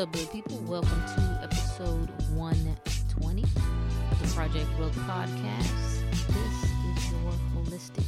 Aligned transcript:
Up, 0.00 0.10
good 0.12 0.32
people? 0.32 0.56
Welcome 0.60 1.02
to 1.14 1.40
episode 1.42 2.08
120 2.32 3.42
of 3.42 4.22
the 4.22 4.34
Project 4.34 4.66
Growth 4.78 4.96
Podcast. 5.00 6.00
This 6.26 6.64
is 6.64 7.12
your 7.12 7.32
holistic, 7.54 8.06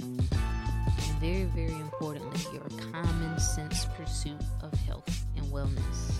and 0.00 1.20
very, 1.20 1.44
very 1.44 1.80
importantly, 1.80 2.40
your 2.52 2.66
common 2.90 3.38
sense 3.38 3.84
pursuit 3.96 4.40
of 4.60 4.72
health 4.80 5.24
and 5.36 5.46
wellness. 5.52 6.10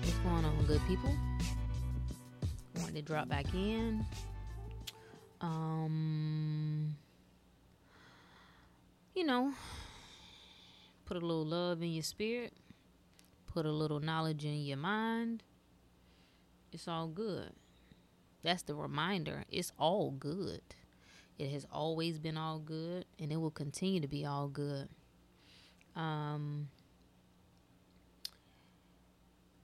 What's 0.00 0.16
going 0.20 0.46
on, 0.46 0.64
good 0.64 0.80
people? 0.88 1.14
Wanted 2.76 2.94
to 2.94 3.02
drop 3.02 3.28
back 3.28 3.52
in. 3.52 4.02
Um, 5.42 6.96
you 9.14 9.24
know, 9.24 9.52
put 11.04 11.18
a 11.18 11.20
little 11.20 11.44
love 11.44 11.82
in 11.82 11.92
your 11.92 12.02
spirit, 12.02 12.54
put 13.52 13.66
a 13.66 13.72
little 13.72 14.00
knowledge 14.00 14.44
in 14.44 14.62
your 14.62 14.78
mind. 14.78 15.42
It's 16.72 16.88
all 16.88 17.06
good. 17.06 17.52
That's 18.42 18.62
the 18.62 18.74
reminder. 18.74 19.44
It's 19.50 19.72
all 19.78 20.10
good. 20.10 20.62
It 21.38 21.50
has 21.50 21.66
always 21.70 22.18
been 22.18 22.36
all 22.36 22.58
good, 22.58 23.04
and 23.18 23.30
it 23.30 23.36
will 23.36 23.50
continue 23.50 24.00
to 24.00 24.08
be 24.08 24.24
all 24.24 24.48
good. 24.48 24.88
Um, 25.94 26.68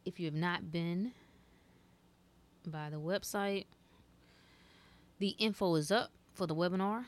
if 0.04 0.20
you 0.20 0.26
have 0.26 0.34
not 0.34 0.70
been 0.70 1.12
by 2.66 2.90
the 2.90 3.00
website, 3.00 3.66
the 5.18 5.30
info 5.38 5.74
is 5.76 5.90
up 5.90 6.10
for 6.34 6.46
the 6.46 6.54
webinar 6.54 7.06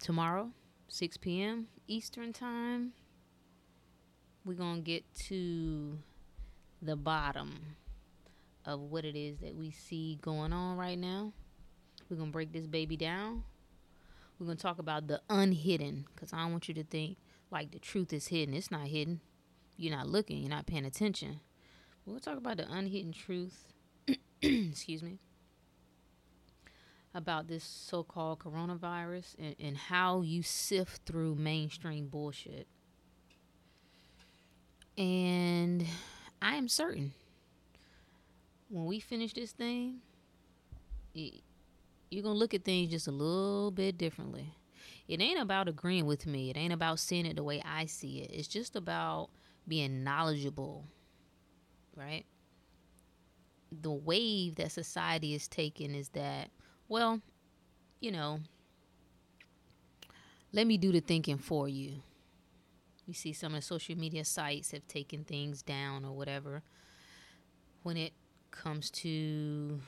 tomorrow, 0.00 0.50
6 0.88 1.16
p.m. 1.18 1.68
Eastern 1.86 2.32
Time. 2.32 2.92
We're 4.48 4.54
going 4.54 4.76
to 4.76 4.80
get 4.80 5.04
to 5.26 5.98
the 6.80 6.96
bottom 6.96 7.76
of 8.64 8.80
what 8.80 9.04
it 9.04 9.14
is 9.14 9.40
that 9.40 9.54
we 9.54 9.70
see 9.70 10.18
going 10.22 10.54
on 10.54 10.78
right 10.78 10.98
now. 10.98 11.34
We're 12.08 12.16
going 12.16 12.30
to 12.30 12.32
break 12.32 12.54
this 12.54 12.66
baby 12.66 12.96
down. 12.96 13.44
We're 14.38 14.46
going 14.46 14.56
to 14.56 14.62
talk 14.62 14.78
about 14.78 15.06
the 15.06 15.20
unhidden 15.28 16.06
because 16.14 16.32
I 16.32 16.38
don't 16.38 16.52
want 16.52 16.66
you 16.66 16.72
to 16.76 16.84
think 16.84 17.18
like 17.50 17.72
the 17.72 17.78
truth 17.78 18.10
is 18.14 18.28
hidden. 18.28 18.54
It's 18.54 18.70
not 18.70 18.86
hidden. 18.88 19.20
You're 19.76 19.94
not 19.94 20.08
looking, 20.08 20.38
you're 20.38 20.48
not 20.48 20.64
paying 20.64 20.86
attention. 20.86 21.40
We'll 22.06 22.18
talk 22.18 22.38
about 22.38 22.56
the 22.56 22.72
unhidden 22.72 23.12
truth. 23.12 23.74
Excuse 24.42 25.02
me 25.02 25.18
about 27.12 27.48
this 27.48 27.64
so 27.64 28.02
called 28.02 28.38
coronavirus 28.38 29.34
and, 29.38 29.56
and 29.60 29.76
how 29.76 30.22
you 30.22 30.42
sift 30.42 31.02
through 31.04 31.34
mainstream 31.34 32.08
bullshit. 32.08 32.66
And 34.98 35.86
I 36.42 36.56
am 36.56 36.68
certain 36.68 37.12
when 38.68 38.86
we 38.86 39.00
finish 39.00 39.32
this 39.32 39.52
thing, 39.52 40.00
you're 41.14 42.22
going 42.22 42.34
to 42.34 42.38
look 42.38 42.52
at 42.52 42.64
things 42.64 42.90
just 42.90 43.06
a 43.06 43.12
little 43.12 43.70
bit 43.70 43.96
differently. 43.96 44.54
It 45.06 45.20
ain't 45.20 45.40
about 45.40 45.68
agreeing 45.68 46.04
with 46.04 46.26
me, 46.26 46.50
it 46.50 46.56
ain't 46.56 46.72
about 46.72 46.98
seeing 46.98 47.26
it 47.26 47.36
the 47.36 47.42
way 47.42 47.62
I 47.64 47.86
see 47.86 48.20
it. 48.20 48.30
It's 48.32 48.48
just 48.48 48.76
about 48.76 49.30
being 49.66 50.04
knowledgeable, 50.04 50.84
right? 51.96 52.24
The 53.70 53.92
wave 53.92 54.56
that 54.56 54.72
society 54.72 55.34
is 55.34 55.48
taking 55.48 55.94
is 55.94 56.10
that 56.10 56.50
well, 56.88 57.20
you 58.00 58.10
know, 58.10 58.40
let 60.52 60.66
me 60.66 60.76
do 60.76 60.90
the 60.90 61.00
thinking 61.00 61.38
for 61.38 61.68
you. 61.68 62.02
You 63.08 63.14
see, 63.14 63.32
some 63.32 63.54
of 63.54 63.60
the 63.60 63.66
social 63.66 63.96
media 63.96 64.22
sites 64.22 64.72
have 64.72 64.86
taken 64.86 65.24
things 65.24 65.62
down 65.62 66.04
or 66.04 66.12
whatever. 66.12 66.62
When 67.82 67.96
it 67.96 68.12
comes 68.50 68.90
to 68.90 69.80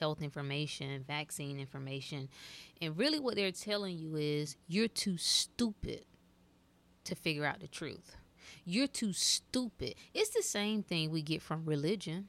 health 0.00 0.20
information, 0.20 1.04
vaccine 1.06 1.60
information, 1.60 2.28
and 2.80 2.98
really 2.98 3.20
what 3.20 3.36
they're 3.36 3.52
telling 3.52 3.96
you 3.96 4.16
is 4.16 4.56
you're 4.66 4.88
too 4.88 5.16
stupid 5.16 6.04
to 7.04 7.14
figure 7.14 7.44
out 7.44 7.60
the 7.60 7.68
truth. 7.68 8.16
You're 8.64 8.88
too 8.88 9.12
stupid. 9.12 9.94
It's 10.12 10.30
the 10.30 10.42
same 10.42 10.82
thing 10.82 11.12
we 11.12 11.22
get 11.22 11.42
from 11.42 11.64
religion. 11.64 12.26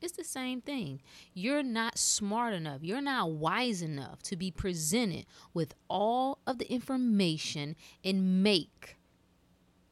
It's 0.00 0.16
the 0.16 0.24
same 0.24 0.60
thing. 0.60 1.02
You're 1.34 1.62
not 1.62 1.98
smart 1.98 2.52
enough. 2.52 2.80
You're 2.82 3.00
not 3.00 3.30
wise 3.30 3.80
enough 3.80 4.24
to 4.24 4.34
be 4.34 4.50
presented 4.50 5.26
with 5.54 5.72
all 5.88 6.38
of 6.48 6.58
the 6.58 6.68
information 6.68 7.76
and 8.04 8.42
make 8.42 8.96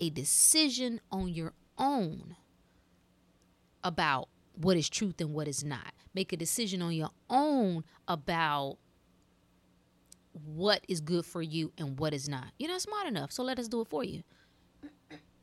a 0.01 0.11
decision 0.11 1.01
on 1.11 1.29
your 1.29 1.53
own 1.79 2.37
about 3.85 4.29
what 4.55 4.77
is 4.77 4.89
truth 4.89 5.21
and 5.21 5.33
what 5.33 5.49
is 5.49 5.65
not. 5.65 5.93
Make 6.15 6.33
a 6.33 6.37
decision 6.37 6.83
on 6.83 6.93
your 6.93 7.11
own 7.29 7.85
about 8.09 8.79
what 10.33 10.85
is 10.89 11.01
good 11.01 11.25
for 11.25 11.43
you 11.43 11.73
and 11.79 11.99
what 11.99 12.15
is 12.15 12.29
not. 12.29 12.47
You're 12.59 12.71
not 12.71 12.83
smart 12.83 13.07
enough, 13.07 13.33
so 13.33 13.43
let 13.43 13.59
us 13.59 13.69
do 13.69 13.81
it 13.81 13.89
for 13.89 14.05
you. 14.05 14.23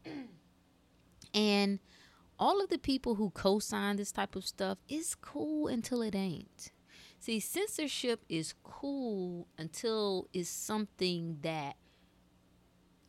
and 1.33 1.79
all 2.39 2.61
of 2.61 2.69
the 2.69 2.77
people 2.77 3.15
who 3.15 3.31
co-sign 3.31 3.95
this 3.95 4.11
type 4.11 4.35
of 4.35 4.45
stuff 4.45 4.77
is 4.87 5.15
cool 5.15 5.67
until 5.67 6.01
it 6.01 6.15
ain't. 6.15 6.71
See, 7.19 7.39
censorship 7.39 8.23
is 8.29 8.53
cool 8.63 9.47
until 9.57 10.27
it's 10.33 10.49
something 10.49 11.39
that 11.41 11.75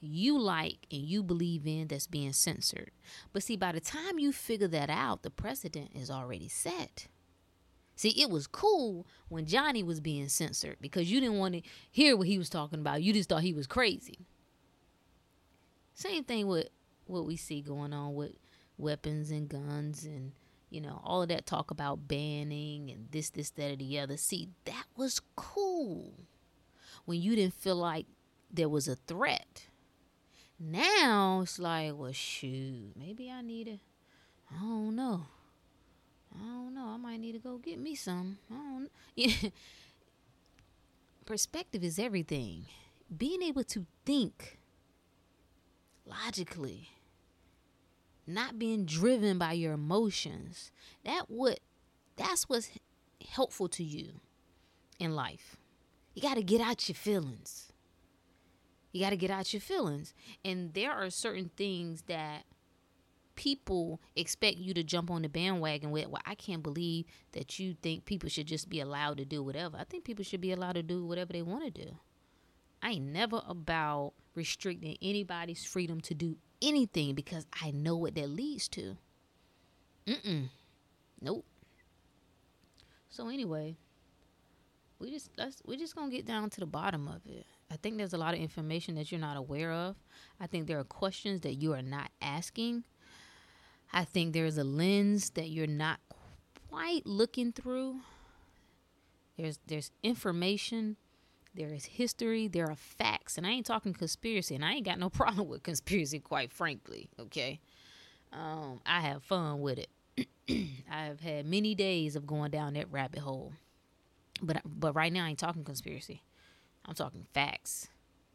you 0.01 0.39
like 0.39 0.87
and 0.91 1.03
you 1.03 1.23
believe 1.23 1.67
in 1.67 1.89
that's 1.89 2.07
being 2.07 2.33
censored. 2.33 2.91
But 3.33 3.43
see, 3.43 3.57
by 3.57 3.73
the 3.73 3.81
time 3.81 4.19
you 4.19 4.33
figure 4.33 4.69
that 4.69 4.91
out, 4.91 5.23
the 5.23 5.31
precedent 5.31 5.91
is 5.95 6.11
already 6.11 6.49
set. 6.49 7.09
See, 7.97 8.11
it 8.11 8.31
was 8.31 8.47
cool 8.47 9.07
when 9.29 9.47
Johnny 9.47 9.83
was 9.83 10.01
being 10.01 10.29
censored 10.29 10.77
because 10.81 11.11
you 11.11 11.21
didn't 11.21 11.39
want 11.39 11.55
to 11.55 11.63
hear 11.91 12.17
what 12.17 12.29
he 12.29 12.39
was 12.39 12.49
talking 12.49 12.79
about. 12.79 13.03
You 13.03 13.13
just 13.13 13.29
thought 13.29 13.43
he 13.43 13.53
was 13.53 13.67
crazy. 13.67 14.21
Same 15.95 16.23
thing 16.23 16.47
with 16.47 16.69
what 17.07 17.27
we 17.27 17.37
see 17.37 17.61
going 17.61 17.93
on 17.93 18.15
with 18.15 18.33
weapons 18.77 19.33
and 19.33 19.49
guns 19.49 20.05
and 20.05 20.31
you 20.71 20.81
know 20.81 21.01
all 21.03 21.23
of 21.23 21.29
that 21.29 21.47
talk 21.47 21.71
about 21.71 22.07
banning 22.07 22.91
and 22.91 23.09
this 23.11 23.31
this 23.31 23.51
that 23.51 23.73
or 23.73 23.77
the 23.77 23.99
other 23.99 24.17
see 24.17 24.49
that 24.65 24.85
was 24.97 25.21
cool 25.35 26.13
when 27.05 27.21
you 27.21 27.35
didn't 27.35 27.55
feel 27.55 27.75
like 27.75 28.07
there 28.53 28.69
was 28.69 28.87
a 28.87 28.95
threat 28.95 29.67
now 30.59 31.41
it's 31.43 31.59
like 31.59 31.93
well 31.97 32.13
shoot 32.13 32.93
maybe 32.97 33.31
i 33.31 33.41
need 33.41 33.65
to 33.65 33.79
i 34.55 34.61
don't 34.61 34.97
know 34.97 35.23
i 36.35 36.45
don't 36.45 36.75
know 36.75 36.87
i 36.89 36.97
might 36.97 37.21
need 37.21 37.33
to 37.33 37.39
go 37.39 37.59
get 37.59 37.79
me 37.79 37.95
some 37.95 38.39
i 38.51 38.55
don't 39.17 39.53
perspective 41.27 41.85
is 41.85 41.99
everything 41.99 42.65
being 43.17 43.43
able 43.43 43.65
to 43.65 43.87
think 44.05 44.59
logically 46.07 46.89
not 48.29 48.59
being 48.59 48.85
driven 48.85 49.39
by 49.39 49.53
your 49.53 49.73
emotions. 49.73 50.71
That 51.05 51.25
what 51.29 51.61
that's 52.17 52.49
what's 52.49 52.71
helpful 53.31 53.69
to 53.71 53.83
you 53.83 54.21
in 55.01 55.15
life. 55.15 55.57
You 56.15 56.23
got 56.23 56.35
to 56.35 56.43
get 56.43 56.61
out 56.61 56.89
your 56.89 56.97
feelings. 56.97 57.68
You 58.99 59.05
got 59.05 59.11
to 59.11 59.17
get 59.17 59.31
out 59.31 59.53
your 59.53 59.61
feelings. 59.61 60.13
And 60.45 60.75
there 60.75 60.91
are 60.91 61.09
certain 61.09 61.53
things 61.57 62.03
that 62.09 62.43
people 63.37 64.01
expect 64.17 64.57
you 64.57 64.75
to 64.75 64.83
jump 64.83 65.09
on 65.09 65.23
the 65.23 65.29
bandwagon 65.29 65.93
with. 65.93 66.09
Well, 66.09 66.21
I 66.27 66.35
can't 66.35 66.65
believe 66.65 67.05
that 67.31 67.61
you 67.61 67.77
think 67.81 68.07
people 68.07 68.29
should 68.29 68.49
just 68.49 68.69
be 68.69 68.81
allowed 68.81 69.19
to 69.19 69.25
do 69.25 69.41
whatever. 69.41 69.77
I 69.77 69.85
think 69.85 70.03
people 70.03 70.25
should 70.25 70.41
be 70.41 70.51
allowed 70.51 70.73
to 70.73 70.83
do 70.83 71.07
whatever 71.07 71.33
they 71.33 71.43
want 71.43 71.63
to 71.73 71.85
do. 71.85 71.97
I 72.83 72.91
ain't 72.91 73.05
never 73.05 73.41
about 73.47 74.15
restricting 74.35 74.99
anybody's 75.01 75.65
freedom 75.65 76.01
to 76.01 76.15
do 76.15 76.37
anything 76.61 77.15
because 77.15 77.47
I 77.63 77.71
know 77.71 77.97
what 77.97 78.17
that 78.17 78.29
leads 78.29 78.67
to. 78.71 78.97
Mm-mm. 80.09 80.49
Nope. 81.21 81.45
So 83.11 83.29
anyway, 83.29 83.77
we 84.99 85.13
just 85.13 85.31
let's 85.39 85.63
we're 85.65 85.79
just 85.79 85.95
gonna 85.95 86.11
get 86.11 86.27
down 86.27 86.51
to 86.51 86.59
the 86.59 86.67
bottom 86.67 87.07
of 87.07 87.21
it. 87.27 87.47
I 87.71 87.77
think 87.77 87.99
there's 87.99 88.15
a 88.15 88.19
lot 88.19 88.35
of 88.35 88.41
information 88.41 88.95
that 88.95 89.13
you're 89.13 89.21
not 89.21 89.37
aware 89.37 89.73
of. 89.73 89.97
I 90.41 90.47
think 90.47 90.67
there 90.67 90.79
are 90.79 90.85
questions 90.85 91.43
that 91.43 91.55
you 91.55 91.75
are 91.75 91.83
not 91.83 92.11
asking. 92.23 92.85
I 93.93 94.05
think 94.05 94.33
there's 94.33 94.59
a 94.59 94.65
lens 94.65 95.31
that 95.31 95.51
you're 95.51 95.67
not 95.67 96.01
quite 96.71 97.07
looking 97.07 97.53
through. 97.53 98.01
There's 99.37 99.59
there's 99.67 99.91
information 100.03 100.97
there 101.55 101.75
is 101.75 101.87
history, 101.87 102.47
there 102.47 102.71
are 102.71 102.77
facts, 102.77 103.37
and 103.37 103.47
I 103.47 103.51
ain't 103.51 103.67
talking 103.67 103.93
conspiracy, 103.93 104.55
and 104.55 104.65
I 104.65 104.75
ain't 104.75 104.87
got 104.87 104.99
no 104.99 105.11
problem 105.11 105.49
with 105.49 105.63
conspiracy, 105.63 106.21
quite 106.21 106.53
frankly. 106.53 107.11
Okay, 107.19 107.61
um, 108.33 108.81
I 108.87 109.01
have 109.01 109.23
fun 109.25 109.61
with 109.61 109.79
it. 109.79 110.29
I've 110.91 111.21
had 111.21 111.47
many 111.47 111.75
days 111.75 112.17
of 112.17 112.27
going 112.27 112.51
down 112.51 112.75
that 112.75 112.91
rabbit 112.91 113.21
hole, 113.21 113.53
but 114.41 114.63
but 114.65 114.95
right 114.95 115.13
now 115.13 115.25
I 115.25 115.31
ain't 115.31 115.39
talking 115.39 115.65
conspiracy. 115.65 116.23
I'm 116.89 116.95
talking 116.95 117.27
facts. 117.35 117.89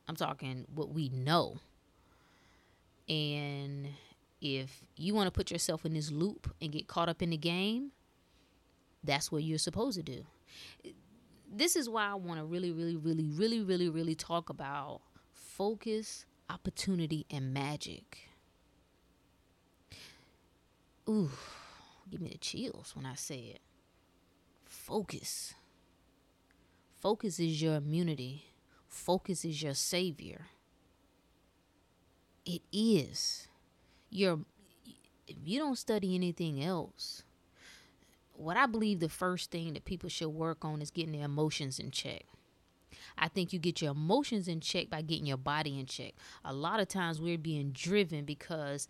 I'm 0.08 0.16
talking 0.16 0.66
what 0.74 0.94
we 0.94 1.10
know, 1.10 1.58
and 3.10 3.88
if 4.42 4.84
you 4.98 5.14
want 5.14 5.28
to 5.28 5.32
put 5.32 5.50
yourself 5.50 5.86
in 5.86 5.94
this 5.94 6.12
loop 6.12 6.54
and 6.62 6.72
get 6.72 6.88
caught 6.88 7.10
up 7.10 7.22
in 7.22 7.30
the 7.30 7.38
game, 7.38 7.92
that's 9.04 9.32
what 9.32 9.44
you're 9.44 9.58
supposed 9.58 9.98
to 9.98 10.04
do. 10.04 10.26
This 11.52 11.76
is 11.76 11.88
why 11.88 12.08
I 12.08 12.16
want 12.16 12.40
to 12.40 12.46
really, 12.46 12.72
really, 12.72 12.96
really, 12.96 13.28
really, 13.30 13.62
really, 13.62 13.90
really 13.90 14.16
talk 14.16 14.50
about 14.50 15.02
focus, 15.32 16.26
opportunity, 16.50 17.26
and 17.32 17.54
magic. 17.54 18.30
Ooh, 21.08 21.32
give 22.10 22.22
me 22.22 22.30
the 22.30 22.38
chills 22.38 22.92
when 22.96 23.06
I 23.06 23.16
say 23.16 23.40
it. 23.40 23.62
Focus. 24.66 25.54
Focus 27.04 27.38
is 27.38 27.62
your 27.62 27.76
immunity. 27.76 28.46
Focus 28.88 29.44
is 29.44 29.62
your 29.62 29.74
savior. 29.74 30.46
It 32.46 32.62
is. 32.72 33.50
Your 34.10 34.40
if 35.28 35.36
you 35.44 35.60
don't 35.60 35.78
study 35.78 36.16
anything 36.16 36.64
else, 36.64 37.24
what 38.32 38.56
I 38.56 38.68
believe 38.68 39.02
the 39.02 39.10
first 39.10 39.52
thing 39.52 39.74
that 39.74 39.84
people 39.84 40.08
should 40.08 40.30
work 40.30 40.64
on 40.64 40.82
is 40.82 40.92
getting 40.92 41.12
their 41.12 41.26
emotions 41.26 41.78
in 41.78 41.92
check. 41.92 42.24
I 43.18 43.28
think 43.28 43.52
you 43.52 43.60
get 43.60 43.82
your 43.82 43.92
emotions 43.92 44.48
in 44.48 44.62
check 44.62 44.90
by 44.90 45.02
getting 45.02 45.26
your 45.26 45.36
body 45.36 45.78
in 45.78 45.88
check. 45.88 46.14
A 46.46 46.54
lot 46.54 46.80
of 46.80 46.88
times 46.88 47.20
we're 47.20 47.38
being 47.38 47.72
driven 47.72 48.24
because 48.24 48.88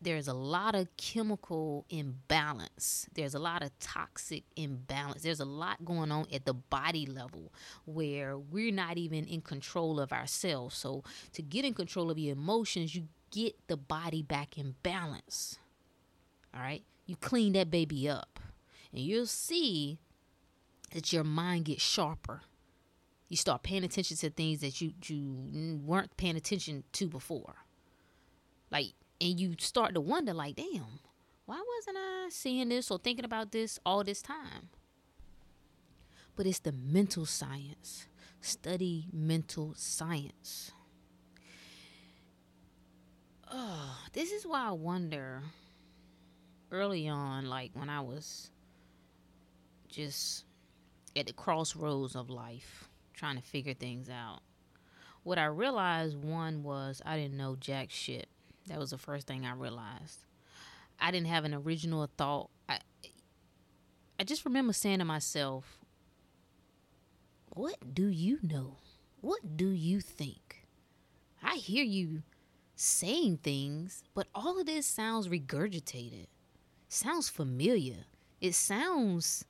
there's 0.00 0.28
a 0.28 0.34
lot 0.34 0.74
of 0.74 0.94
chemical 0.96 1.86
imbalance. 1.88 3.08
There's 3.14 3.34
a 3.34 3.38
lot 3.38 3.62
of 3.62 3.76
toxic 3.78 4.44
imbalance. 4.54 5.22
There's 5.22 5.40
a 5.40 5.46
lot 5.46 5.84
going 5.84 6.12
on 6.12 6.26
at 6.32 6.44
the 6.44 6.54
body 6.54 7.06
level 7.06 7.52
where 7.86 8.36
we're 8.36 8.72
not 8.72 8.98
even 8.98 9.24
in 9.24 9.40
control 9.40 9.98
of 9.98 10.12
ourselves. 10.12 10.76
So, 10.76 11.02
to 11.32 11.42
get 11.42 11.64
in 11.64 11.72
control 11.72 12.10
of 12.10 12.18
your 12.18 12.32
emotions, 12.32 12.94
you 12.94 13.08
get 13.30 13.56
the 13.68 13.76
body 13.76 14.22
back 14.22 14.58
in 14.58 14.74
balance. 14.82 15.58
All 16.54 16.60
right? 16.60 16.84
You 17.06 17.16
clean 17.16 17.54
that 17.54 17.70
baby 17.70 18.08
up, 18.08 18.40
and 18.92 19.00
you'll 19.00 19.26
see 19.26 19.98
that 20.92 21.12
your 21.12 21.24
mind 21.24 21.66
gets 21.66 21.82
sharper. 21.82 22.42
You 23.28 23.36
start 23.36 23.62
paying 23.62 23.84
attention 23.84 24.16
to 24.18 24.30
things 24.30 24.60
that 24.60 24.80
you, 24.80 24.92
you 25.04 25.80
weren't 25.84 26.16
paying 26.16 26.36
attention 26.36 26.84
to 26.92 27.08
before. 27.08 27.54
Like, 28.70 28.92
and 29.20 29.40
you 29.40 29.54
start 29.58 29.94
to 29.94 30.00
wonder 30.00 30.34
like 30.34 30.56
damn 30.56 31.00
why 31.46 31.62
wasn't 31.76 31.96
i 31.96 32.28
seeing 32.28 32.68
this 32.68 32.90
or 32.90 32.98
thinking 32.98 33.24
about 33.24 33.52
this 33.52 33.78
all 33.86 34.02
this 34.02 34.20
time? 34.20 34.68
But 36.34 36.46
it's 36.46 36.58
the 36.58 36.72
mental 36.72 37.24
science. 37.24 38.08
Study 38.40 39.06
mental 39.12 39.72
science. 39.76 40.72
Oh 43.50 43.96
this 44.12 44.32
is 44.32 44.44
why 44.44 44.66
i 44.66 44.72
wonder 44.72 45.42
early 46.72 47.08
on 47.08 47.46
like 47.46 47.70
when 47.74 47.88
i 47.88 48.00
was 48.00 48.50
just 49.88 50.44
at 51.14 51.26
the 51.28 51.32
crossroads 51.32 52.16
of 52.16 52.28
life 52.28 52.88
trying 53.14 53.36
to 53.36 53.42
figure 53.42 53.72
things 53.72 54.10
out. 54.10 54.40
What 55.22 55.38
i 55.38 55.44
realized 55.44 56.16
one 56.16 56.64
was 56.64 57.00
i 57.06 57.16
didn't 57.16 57.36
know 57.36 57.54
jack 57.54 57.90
shit 57.90 58.28
that 58.66 58.78
was 58.78 58.90
the 58.90 58.98
first 58.98 59.26
thing 59.26 59.46
I 59.46 59.52
realized. 59.52 60.24
I 61.00 61.10
didn't 61.10 61.28
have 61.28 61.44
an 61.44 61.54
original 61.54 62.08
thought. 62.16 62.50
I 62.68 62.80
I 64.18 64.24
just 64.24 64.44
remember 64.44 64.72
saying 64.72 64.98
to 65.00 65.04
myself, 65.04 65.78
"What 67.50 67.94
do 67.94 68.06
you 68.06 68.38
know? 68.42 68.78
What 69.20 69.56
do 69.56 69.68
you 69.68 70.00
think?" 70.00 70.66
I 71.42 71.56
hear 71.56 71.84
you 71.84 72.22
saying 72.74 73.38
things, 73.38 74.02
but 74.14 74.28
all 74.34 74.58
of 74.58 74.66
this 74.66 74.86
sounds 74.86 75.28
regurgitated. 75.28 76.26
Sounds 76.88 77.28
familiar. 77.28 78.06
It 78.40 78.54
sounds 78.54 79.44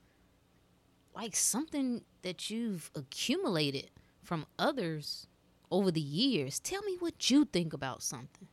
like 1.14 1.34
something 1.34 2.04
that 2.22 2.50
you've 2.50 2.90
accumulated 2.94 3.90
from 4.22 4.46
others 4.58 5.26
over 5.70 5.90
the 5.90 6.00
years. 6.00 6.60
Tell 6.60 6.82
me 6.82 6.96
what 6.98 7.30
you 7.30 7.44
think 7.44 7.72
about 7.72 8.02
something 8.02 8.48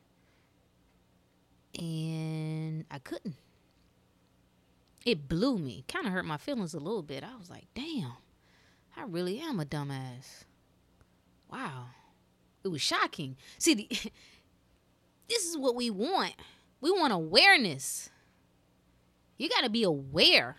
and 1.78 2.84
I 2.90 2.98
couldn't. 2.98 3.36
It 5.04 5.28
blew 5.28 5.58
me. 5.58 5.84
Kind 5.86 6.06
of 6.06 6.12
hurt 6.12 6.24
my 6.24 6.38
feelings 6.38 6.74
a 6.74 6.78
little 6.78 7.02
bit. 7.02 7.22
I 7.22 7.36
was 7.36 7.50
like, 7.50 7.66
damn, 7.74 8.14
I 8.96 9.04
really 9.04 9.38
am 9.40 9.60
a 9.60 9.64
dumbass. 9.64 10.44
Wow. 11.50 11.86
It 12.64 12.68
was 12.68 12.80
shocking. 12.80 13.36
See, 13.58 13.74
the, 13.74 13.88
this 15.28 15.44
is 15.44 15.58
what 15.58 15.74
we 15.74 15.90
want. 15.90 16.34
We 16.80 16.90
want 16.90 17.12
awareness. 17.12 18.10
You 19.36 19.48
got 19.48 19.64
to 19.64 19.70
be 19.70 19.82
aware 19.82 20.56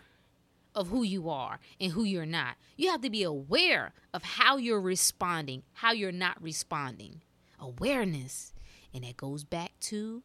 of 0.75 0.89
who 0.89 1.03
you 1.03 1.29
are 1.29 1.59
and 1.79 1.93
who 1.93 2.03
you're 2.03 2.25
not. 2.25 2.55
You 2.75 2.91
have 2.91 3.01
to 3.01 3.09
be 3.09 3.23
aware 3.23 3.93
of 4.13 4.23
how 4.23 4.57
you're 4.57 4.81
responding, 4.81 5.63
how 5.73 5.93
you're 5.93 6.11
not 6.11 6.41
responding. 6.41 7.21
Awareness. 7.59 8.53
And 8.93 9.03
that 9.03 9.17
goes 9.17 9.43
back 9.43 9.71
to 9.81 10.23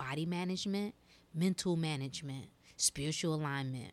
body 0.00 0.24
management, 0.24 0.94
mental 1.34 1.76
management, 1.76 2.46
spiritual 2.78 3.34
alignment. 3.34 3.92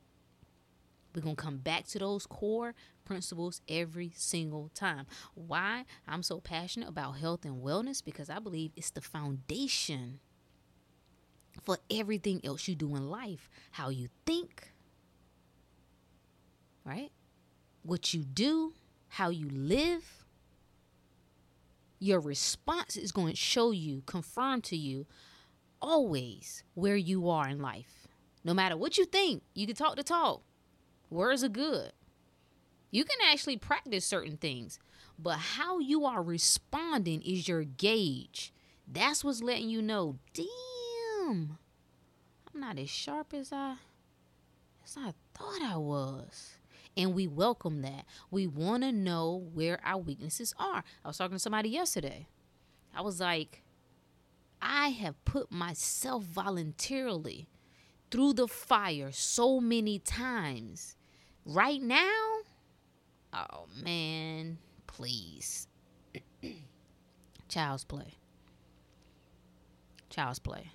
We're 1.14 1.22
going 1.22 1.36
to 1.36 1.42
come 1.42 1.58
back 1.58 1.86
to 1.88 2.00
those 2.00 2.26
core 2.26 2.74
principles 3.04 3.60
every 3.68 4.14
single 4.16 4.72
time. 4.74 5.06
Why 5.34 5.84
I'm 6.08 6.24
so 6.24 6.40
passionate 6.40 6.88
about 6.88 7.18
health 7.18 7.44
and 7.44 7.62
wellness 7.62 8.02
because 8.04 8.30
I 8.30 8.40
believe 8.40 8.72
it's 8.78 8.92
the 8.92 9.02
foundation 9.02 10.20
for 11.64 11.78
everything 11.92 12.40
else 12.46 12.70
you 12.70 12.76
do 12.76 12.96
in 12.96 13.10
life. 13.10 13.50
How 13.72 13.90
you 13.90 14.08
think, 14.26 14.72
right? 16.86 17.12
What 17.84 18.14
you 18.14 18.24
do, 18.24 18.74
how 19.10 19.30
you 19.30 19.50
live. 19.50 20.24
Your 22.00 22.22
response 22.22 22.96
is 22.96 23.12
going 23.12 23.34
to 23.34 23.36
show 23.36 23.72
you, 23.72 24.04
confirm 24.06 24.62
to 24.62 24.78
you 24.78 25.06
always 25.82 26.64
where 26.74 26.96
you 26.96 27.30
are 27.30 27.48
in 27.48 27.62
life. 27.62 28.08
No 28.44 28.54
matter 28.54 28.78
what 28.78 28.98
you 28.98 29.06
think, 29.06 29.44
you 29.54 29.68
can 29.68 29.76
talk 29.76 29.96
the 29.96 30.04
talk. 30.04 30.42
Words 31.10 31.44
are 31.44 31.50
good. 31.50 31.92
You 32.92 33.04
can 33.04 33.18
actually 33.30 33.58
practice 33.58 34.06
certain 34.06 34.38
things, 34.38 34.80
but 35.20 35.38
how 35.38 35.80
you 35.80 36.06
are 36.06 36.24
responding 36.24 37.22
is 37.22 37.48
your 37.48 37.64
gauge. 37.64 38.54
That's 38.88 39.24
what's 39.24 39.42
letting 39.42 39.70
you 39.70 39.82
know, 39.82 40.18
damn, 40.34 41.58
I'm 42.54 42.60
not 42.60 42.80
as 42.80 42.90
sharp 42.90 43.34
as 43.34 43.52
I 43.52 43.76
as 44.86 44.96
I 44.98 45.14
thought 45.34 45.62
I 45.62 45.76
was. 45.78 46.58
And 46.96 47.14
we 47.14 47.28
welcome 47.28 47.82
that. 47.82 48.06
We 48.32 48.48
want 48.48 48.84
to 48.84 48.92
know 48.92 49.50
where 49.54 49.80
our 49.86 50.00
weaknesses 50.00 50.56
are. 50.58 50.84
I 51.04 51.08
was 51.08 51.18
talking 51.18 51.36
to 51.36 51.40
somebody 51.40 51.70
yesterday. 51.70 52.28
I 52.96 53.02
was 53.02 53.20
like, 53.20 53.62
I 54.70 54.90
have 54.90 55.24
put 55.24 55.50
myself 55.50 56.24
voluntarily 56.24 57.48
through 58.12 58.34
the 58.34 58.50
fire 58.50 59.12
so 59.14 59.62
many 59.62 59.98
times. 59.98 60.98
Right 61.46 61.82
now, 61.82 62.40
oh 63.34 63.66
man, 63.82 64.58
please. 64.86 65.70
Child's 67.48 67.86
play. 67.86 68.16
Child's 70.10 70.40
play. 70.40 70.72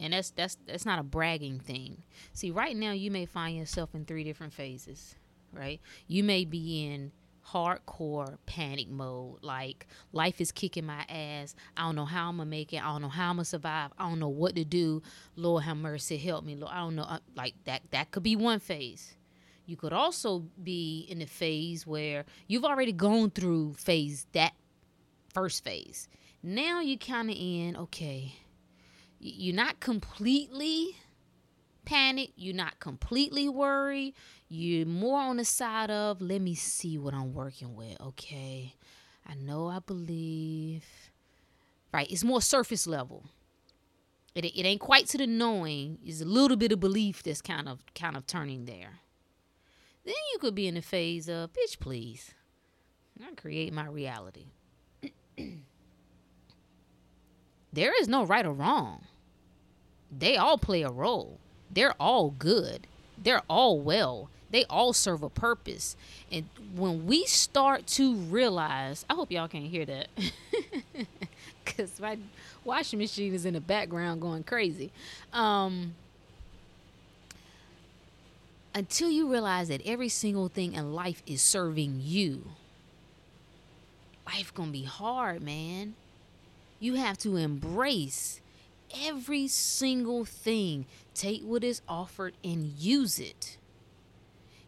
And 0.00 0.14
that's 0.14 0.30
that's 0.30 0.56
that's 0.66 0.86
not 0.86 0.98
a 0.98 1.02
bragging 1.04 1.60
thing. 1.60 2.04
See, 2.32 2.50
right 2.50 2.74
now 2.74 2.92
you 2.92 3.10
may 3.10 3.26
find 3.26 3.54
yourself 3.54 3.94
in 3.94 4.06
three 4.06 4.24
different 4.24 4.54
phases, 4.54 5.14
right? 5.52 5.78
You 6.08 6.24
may 6.24 6.46
be 6.46 6.86
in 6.86 7.12
hardcore 7.46 8.38
panic 8.46 8.88
mode. 8.88 9.38
Like 9.42 9.86
life 10.12 10.40
is 10.40 10.52
kicking 10.52 10.86
my 10.86 11.04
ass. 11.08 11.54
I 11.76 11.82
don't 11.82 11.96
know 11.96 12.04
how 12.04 12.28
I'm 12.28 12.36
gonna 12.38 12.48
make 12.48 12.72
it. 12.72 12.84
I 12.84 12.92
don't 12.92 13.02
know 13.02 13.08
how 13.08 13.30
I'm 13.30 13.36
gonna 13.36 13.44
survive. 13.44 13.90
I 13.98 14.08
don't 14.08 14.18
know 14.18 14.28
what 14.28 14.56
to 14.56 14.64
do. 14.64 15.02
Lord 15.36 15.64
have 15.64 15.76
mercy, 15.76 16.16
help 16.16 16.44
me. 16.44 16.56
Lord, 16.56 16.72
I 16.72 16.80
don't 16.80 16.96
know. 16.96 17.02
Uh, 17.02 17.18
like 17.36 17.54
that. 17.64 17.82
That 17.90 18.10
could 18.10 18.22
be 18.22 18.36
one 18.36 18.60
phase. 18.60 19.14
You 19.66 19.76
could 19.76 19.92
also 19.92 20.44
be 20.62 21.06
in 21.08 21.20
the 21.20 21.26
phase 21.26 21.86
where 21.86 22.24
you've 22.48 22.64
already 22.64 22.92
gone 22.92 23.30
through 23.30 23.74
phase 23.74 24.26
that 24.32 24.52
first 25.32 25.64
phase. 25.64 26.08
Now 26.42 26.80
you 26.80 26.98
kind 26.98 27.30
of 27.30 27.36
in. 27.38 27.76
Okay, 27.76 28.34
you're 29.20 29.54
not 29.54 29.80
completely 29.80 30.96
panic. 31.84 32.30
You're 32.36 32.54
not 32.54 32.80
completely 32.80 33.48
worried. 33.48 34.14
You're 34.48 34.86
more 34.86 35.20
on 35.20 35.38
the 35.38 35.44
side 35.44 35.90
of, 35.90 36.20
let 36.20 36.40
me 36.40 36.54
see 36.54 36.98
what 36.98 37.14
I'm 37.14 37.32
working 37.32 37.74
with. 37.74 38.00
Okay. 38.00 38.74
I 39.26 39.34
know 39.34 39.68
I 39.68 39.78
believe. 39.78 40.84
Right. 41.92 42.10
It's 42.10 42.24
more 42.24 42.42
surface 42.42 42.86
level. 42.86 43.24
It, 44.34 44.44
it 44.44 44.64
ain't 44.64 44.80
quite 44.80 45.06
to 45.08 45.18
the 45.18 45.26
knowing. 45.26 45.98
It's 46.04 46.20
a 46.20 46.26
little 46.26 46.56
bit 46.56 46.72
of 46.72 46.80
belief 46.80 47.22
that's 47.22 47.42
kind 47.42 47.68
of 47.68 47.80
kind 47.94 48.16
of 48.16 48.26
turning 48.26 48.64
there. 48.64 49.00
Then 50.04 50.14
you 50.32 50.38
could 50.38 50.54
be 50.54 50.66
in 50.66 50.74
the 50.74 50.82
phase 50.82 51.28
of, 51.28 51.50
bitch, 51.52 51.78
please. 51.78 52.34
I 53.22 53.34
create 53.34 53.72
my 53.72 53.86
reality. 53.86 54.46
there 57.72 57.92
is 58.00 58.08
no 58.08 58.24
right 58.24 58.44
or 58.44 58.52
wrong. 58.52 59.04
They 60.10 60.36
all 60.36 60.58
play 60.58 60.82
a 60.82 60.90
role. 60.90 61.40
They're 61.72 61.94
all 61.98 62.30
good. 62.30 62.86
They're 63.22 63.42
all 63.48 63.80
well. 63.80 64.28
They 64.50 64.64
all 64.66 64.92
serve 64.92 65.22
a 65.22 65.30
purpose. 65.30 65.96
And 66.30 66.46
when 66.74 67.06
we 67.06 67.24
start 67.24 67.86
to 67.88 68.14
realize, 68.14 69.04
I 69.08 69.14
hope 69.14 69.30
y'all 69.30 69.48
can't 69.48 69.66
hear 69.66 69.86
that. 69.86 70.08
Cuz 71.64 71.98
my 72.00 72.18
washing 72.64 72.98
machine 72.98 73.32
is 73.34 73.46
in 73.46 73.54
the 73.54 73.60
background 73.60 74.20
going 74.20 74.42
crazy. 74.42 74.92
Um 75.32 75.94
until 78.74 79.10
you 79.10 79.30
realize 79.30 79.68
that 79.68 79.82
every 79.84 80.08
single 80.08 80.48
thing 80.48 80.72
in 80.74 80.94
life 80.94 81.22
is 81.26 81.42
serving 81.42 82.00
you 82.02 82.42
life 84.26 84.52
gonna 84.54 84.70
be 84.70 84.84
hard 84.84 85.42
man 85.42 85.94
you 86.80 86.94
have 86.94 87.18
to 87.18 87.36
embrace 87.36 88.40
every 89.02 89.46
single 89.46 90.24
thing 90.24 90.86
take 91.14 91.42
what 91.42 91.64
is 91.64 91.82
offered 91.88 92.34
and 92.42 92.66
use 92.78 93.18
it. 93.18 93.58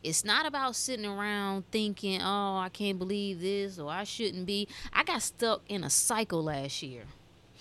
It's 0.03 0.25
not 0.25 0.45
about 0.47 0.77
sitting 0.77 1.07
around 1.07 1.65
thinking 1.71 2.21
oh 2.21 2.59
i 2.59 2.69
can't 2.71 2.99
believe 2.99 3.41
this 3.41 3.79
or 3.79 3.91
i 3.91 4.05
shouldn't 4.05 4.47
be. 4.47 4.69
I 4.93 5.05
got 5.05 5.23
stuck 5.23 5.63
in 5.69 5.83
a 5.83 5.91
cycle 5.91 6.45
last 6.45 6.83
year. 6.83 7.05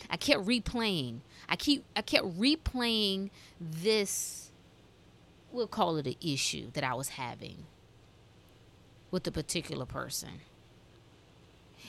I 0.10 0.18
kept 0.18 0.46
replaying. 0.46 1.20
I 1.48 1.56
keep 1.56 1.86
i 1.96 2.02
kept 2.02 2.38
replaying 2.38 3.30
this 3.60 4.52
we'll 5.54 5.68
call 5.68 5.98
it 5.98 6.08
an 6.08 6.16
issue 6.20 6.72
that 6.74 6.84
I 6.84 6.96
was 6.96 7.10
having 7.10 7.66
with 9.12 9.26
a 9.28 9.32
particular 9.32 9.86
person. 9.86 10.42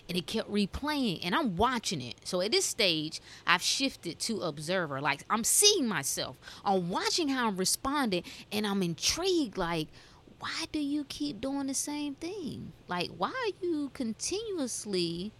And 0.09 0.19
it 0.19 0.27
kept 0.27 0.51
replaying, 0.53 1.21
and 1.25 1.35
I'm 1.35 1.57
watching 1.57 2.03
it. 2.03 2.17
So 2.25 2.43
at 2.43 2.51
this 2.51 2.67
stage, 2.67 3.23
I've 3.47 3.63
shifted 3.63 4.19
to 4.21 4.43
observer. 4.43 5.01
Like 5.01 5.25
I'm 5.31 5.45
seeing 5.45 5.89
myself, 5.89 6.37
I'm 6.65 6.91
watching 6.91 7.29
how 7.29 7.49
I'm 7.49 7.57
responding, 7.57 8.23
and 8.53 8.67
I'm 8.67 8.83
intrigued. 8.83 9.57
Like, 9.57 9.89
why 10.41 10.65
do 10.73 10.79
you 10.79 11.05
keep 11.05 11.41
doing 11.41 11.69
the 11.69 11.75
same 11.75 12.17
thing? 12.17 12.73
Like, 12.87 13.11
why 13.17 13.31
are 13.31 13.67
you 13.67 13.91
continuously 13.95 15.33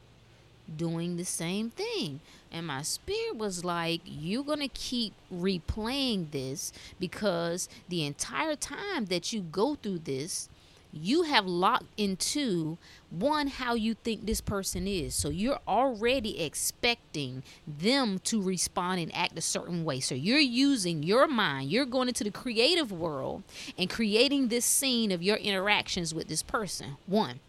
doing 0.77 1.17
the 1.17 1.25
same 1.25 1.71
thing. 1.71 2.21
And 2.51 2.67
my 2.67 2.83
spirit 2.83 3.37
was 3.37 3.65
like, 3.65 4.01
You're 4.05 4.45
going 4.45 4.61
to 4.61 4.69
keep 4.69 5.13
replaying 5.33 6.31
this 6.31 6.73
because 6.99 7.69
the 7.89 8.05
entire 8.05 8.57
time 8.57 9.07
that 9.07 9.33
you 9.33 9.41
go 9.41 9.75
through 9.75 10.01
this, 10.01 10.49
you 10.97 11.23
have 11.23 11.47
locked 11.47 11.87
into 11.97 12.79
one 13.11 13.47
how 13.47 13.75
you 13.75 13.95
think 13.95 14.25
this 14.25 14.41
person 14.41 14.87
is 14.87 15.15
so 15.15 15.29
you're 15.29 15.61
already 15.67 16.41
expecting 16.43 17.43
them 17.67 18.19
to 18.21 18.41
respond 18.41 19.01
and 19.01 19.15
act 19.15 19.37
a 19.37 19.43
certain 19.43 19.85
way 19.85 20.01
so 20.01 20.15
you're 20.15 20.39
using 20.39 21.03
your 21.03 21.27
mind 21.27 21.71
you're 21.71 21.85
going 21.85 22.09
into 22.09 22.25
the 22.25 22.31
creative 22.31 22.91
world 22.93 23.43
and 23.77 23.91
creating 23.91 24.49
this 24.49 24.65
scene 24.65 25.11
of 25.13 25.23
your 25.23 25.37
interactions 25.37 26.15
with 26.15 26.29
this 26.29 26.43
person 26.43 26.97
one 27.07 27.41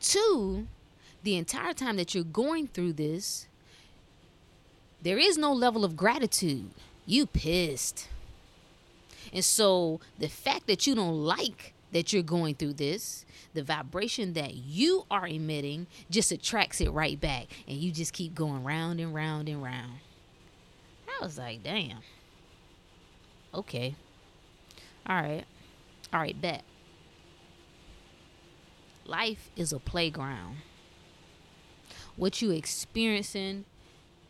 two 0.00 0.66
the 1.24 1.36
entire 1.36 1.72
time 1.72 1.96
that 1.96 2.14
you're 2.14 2.22
going 2.22 2.68
through 2.68 2.92
this, 2.92 3.46
there 5.02 5.18
is 5.18 5.36
no 5.36 5.52
level 5.52 5.84
of 5.84 5.96
gratitude. 5.96 6.70
You 7.06 7.26
pissed. 7.26 8.08
And 9.32 9.44
so 9.44 10.00
the 10.18 10.28
fact 10.28 10.66
that 10.66 10.86
you 10.86 10.94
don't 10.94 11.24
like 11.24 11.73
that 11.94 12.12
you're 12.12 12.22
going 12.22 12.54
through 12.54 12.74
this, 12.74 13.24
the 13.54 13.62
vibration 13.62 14.34
that 14.34 14.54
you 14.54 15.06
are 15.10 15.26
emitting 15.26 15.86
just 16.10 16.30
attracts 16.30 16.82
it 16.82 16.90
right 16.90 17.18
back. 17.18 17.46
And 17.66 17.78
you 17.78 17.90
just 17.90 18.12
keep 18.12 18.34
going 18.34 18.62
round 18.62 19.00
and 19.00 19.14
round 19.14 19.48
and 19.48 19.62
round. 19.62 19.94
I 21.08 21.24
was 21.24 21.38
like, 21.38 21.62
damn. 21.62 22.00
Okay. 23.54 23.94
All 25.06 25.16
right. 25.16 25.44
All 26.12 26.20
right, 26.20 26.38
bet. 26.38 26.64
Life 29.06 29.48
is 29.56 29.72
a 29.72 29.78
playground 29.78 30.58
what 32.16 32.40
you 32.40 32.50
experiencing 32.50 33.64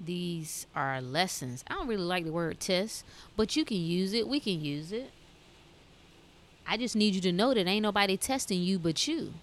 these 0.00 0.66
are 0.74 1.00
lessons. 1.00 1.64
I 1.68 1.74
don't 1.74 1.86
really 1.86 2.02
like 2.02 2.24
the 2.24 2.32
word 2.32 2.60
test, 2.60 3.04
but 3.36 3.56
you 3.56 3.64
can 3.64 3.78
use 3.78 4.12
it. 4.12 4.26
We 4.28 4.40
can 4.40 4.60
use 4.60 4.92
it. 4.92 5.10
I 6.66 6.76
just 6.76 6.96
need 6.96 7.14
you 7.14 7.20
to 7.22 7.32
know 7.32 7.54
that 7.54 7.66
ain't 7.66 7.82
nobody 7.82 8.16
testing 8.16 8.62
you 8.62 8.78
but 8.78 9.06
you. 9.06 9.34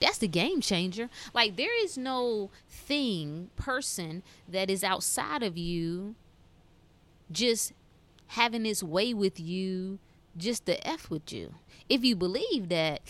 That's 0.00 0.18
the 0.18 0.28
game 0.28 0.60
changer. 0.60 1.08
Like 1.32 1.56
there 1.56 1.82
is 1.82 1.96
no 1.96 2.50
thing, 2.68 3.50
person 3.56 4.22
that 4.48 4.70
is 4.70 4.84
outside 4.84 5.42
of 5.42 5.56
you 5.56 6.14
just 7.30 7.72
having 8.28 8.66
its 8.66 8.82
way 8.82 9.14
with 9.14 9.40
you, 9.40 9.98
just 10.36 10.66
the 10.66 10.86
F 10.86 11.10
with 11.10 11.32
you. 11.32 11.54
If 11.88 12.04
you 12.04 12.16
believe 12.16 12.68
that, 12.68 13.00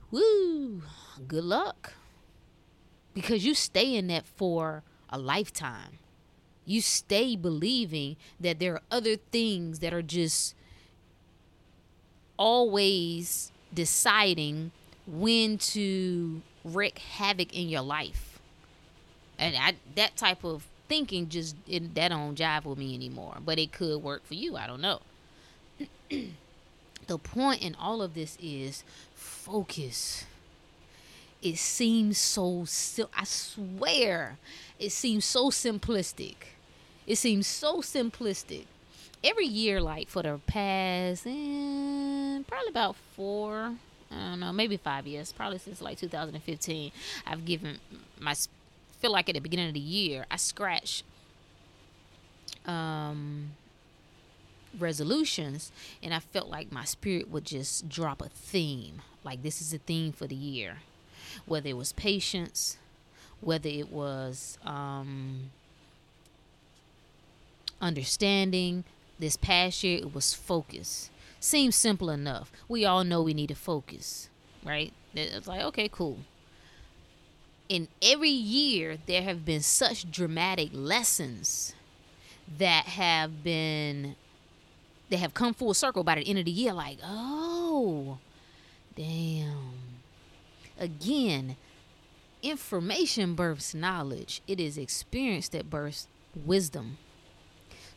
woo, 0.10 0.82
good 1.26 1.44
luck 1.44 1.94
because 3.14 3.44
you 3.44 3.54
stay 3.54 3.94
in 3.94 4.06
that 4.08 4.26
for 4.26 4.82
a 5.08 5.18
lifetime. 5.18 5.98
You 6.64 6.80
stay 6.80 7.36
believing 7.36 8.16
that 8.38 8.60
there 8.60 8.74
are 8.74 8.82
other 8.90 9.16
things 9.16 9.80
that 9.80 9.92
are 9.92 10.02
just 10.02 10.54
always 12.40 13.52
deciding 13.72 14.72
when 15.06 15.58
to 15.58 16.40
wreak 16.64 16.98
havoc 16.98 17.54
in 17.54 17.68
your 17.68 17.82
life. 17.82 18.40
And 19.38 19.54
I, 19.56 19.74
that 19.94 20.16
type 20.16 20.42
of 20.42 20.66
thinking 20.88 21.28
just 21.28 21.54
it, 21.68 21.94
that 21.94 22.08
don't 22.08 22.36
jive 22.36 22.64
with 22.64 22.78
me 22.78 22.94
anymore. 22.94 23.36
But 23.44 23.58
it 23.58 23.72
could 23.72 24.02
work 24.02 24.26
for 24.26 24.34
you. 24.34 24.56
I 24.56 24.66
don't 24.66 24.80
know. 24.80 25.00
the 27.06 27.18
point 27.18 27.62
in 27.62 27.74
all 27.76 28.02
of 28.02 28.14
this 28.14 28.38
is 28.40 28.84
focus 29.14 30.24
it 31.42 31.56
seems 31.56 32.18
so 32.18 32.66
I 33.16 33.24
swear 33.24 34.38
it 34.78 34.92
seems 34.92 35.24
so 35.24 35.50
simplistic. 35.50 36.34
It 37.06 37.16
seems 37.16 37.46
so 37.46 37.78
simplistic. 37.78 38.66
Every 39.22 39.46
year, 39.46 39.80
like 39.80 40.08
for 40.08 40.22
the 40.22 40.40
past, 40.46 41.26
eh, 41.26 42.42
probably 42.48 42.68
about 42.68 42.96
four, 43.16 43.74
I 44.10 44.30
don't 44.30 44.40
know, 44.40 44.52
maybe 44.52 44.76
five 44.76 45.06
years, 45.06 45.32
probably 45.32 45.58
since 45.58 45.82
like 45.82 45.98
2015, 45.98 46.92
I've 47.26 47.44
given 47.44 47.78
my 48.18 48.34
feel 48.98 49.12
like 49.12 49.28
at 49.28 49.34
the 49.34 49.40
beginning 49.40 49.68
of 49.68 49.74
the 49.74 49.80
year, 49.80 50.26
I 50.30 50.36
scratch 50.36 51.04
um 52.66 53.52
resolutions 54.78 55.72
and 56.02 56.12
I 56.12 56.18
felt 56.20 56.48
like 56.48 56.70
my 56.70 56.84
spirit 56.84 57.30
would 57.30 57.44
just 57.44 57.88
drop 57.88 58.22
a 58.22 58.28
theme. 58.28 59.02
Like 59.24 59.42
this 59.42 59.60
is 59.60 59.74
a 59.74 59.78
theme 59.78 60.12
for 60.12 60.26
the 60.26 60.34
year 60.34 60.78
whether 61.46 61.68
it 61.68 61.76
was 61.76 61.92
patience, 61.92 62.78
whether 63.40 63.68
it 63.68 63.90
was 63.90 64.58
um, 64.64 65.50
understanding. 67.80 68.84
This 69.20 69.36
past 69.36 69.84
year, 69.84 69.98
it 69.98 70.14
was 70.14 70.34
focus. 70.34 71.10
Seems 71.38 71.76
simple 71.76 72.10
enough. 72.10 72.50
We 72.68 72.84
all 72.84 73.04
know 73.04 73.22
we 73.22 73.34
need 73.34 73.48
to 73.48 73.54
focus, 73.54 74.28
right? 74.64 74.92
It's 75.14 75.46
like, 75.46 75.62
okay, 75.62 75.88
cool. 75.88 76.18
In 77.68 77.88
every 78.02 78.30
year, 78.30 78.96
there 79.06 79.22
have 79.22 79.44
been 79.44 79.60
such 79.60 80.10
dramatic 80.10 80.70
lessons 80.72 81.74
that 82.58 82.86
have 82.86 83.44
been 83.44 84.16
they 85.08 85.16
have 85.16 85.34
come 85.34 85.54
full 85.54 85.74
circle 85.74 86.02
by 86.02 86.16
the 86.16 86.22
end 86.22 86.38
of 86.38 86.44
the 86.44 86.50
year 86.50 86.72
like 86.72 86.98
oh 87.04 88.18
damn 88.96 89.80
Again, 90.80 91.56
information 92.42 93.34
births 93.34 93.74
knowledge, 93.74 94.40
it 94.48 94.58
is 94.58 94.78
experience 94.78 95.50
that 95.50 95.68
births 95.68 96.08
wisdom. 96.34 96.96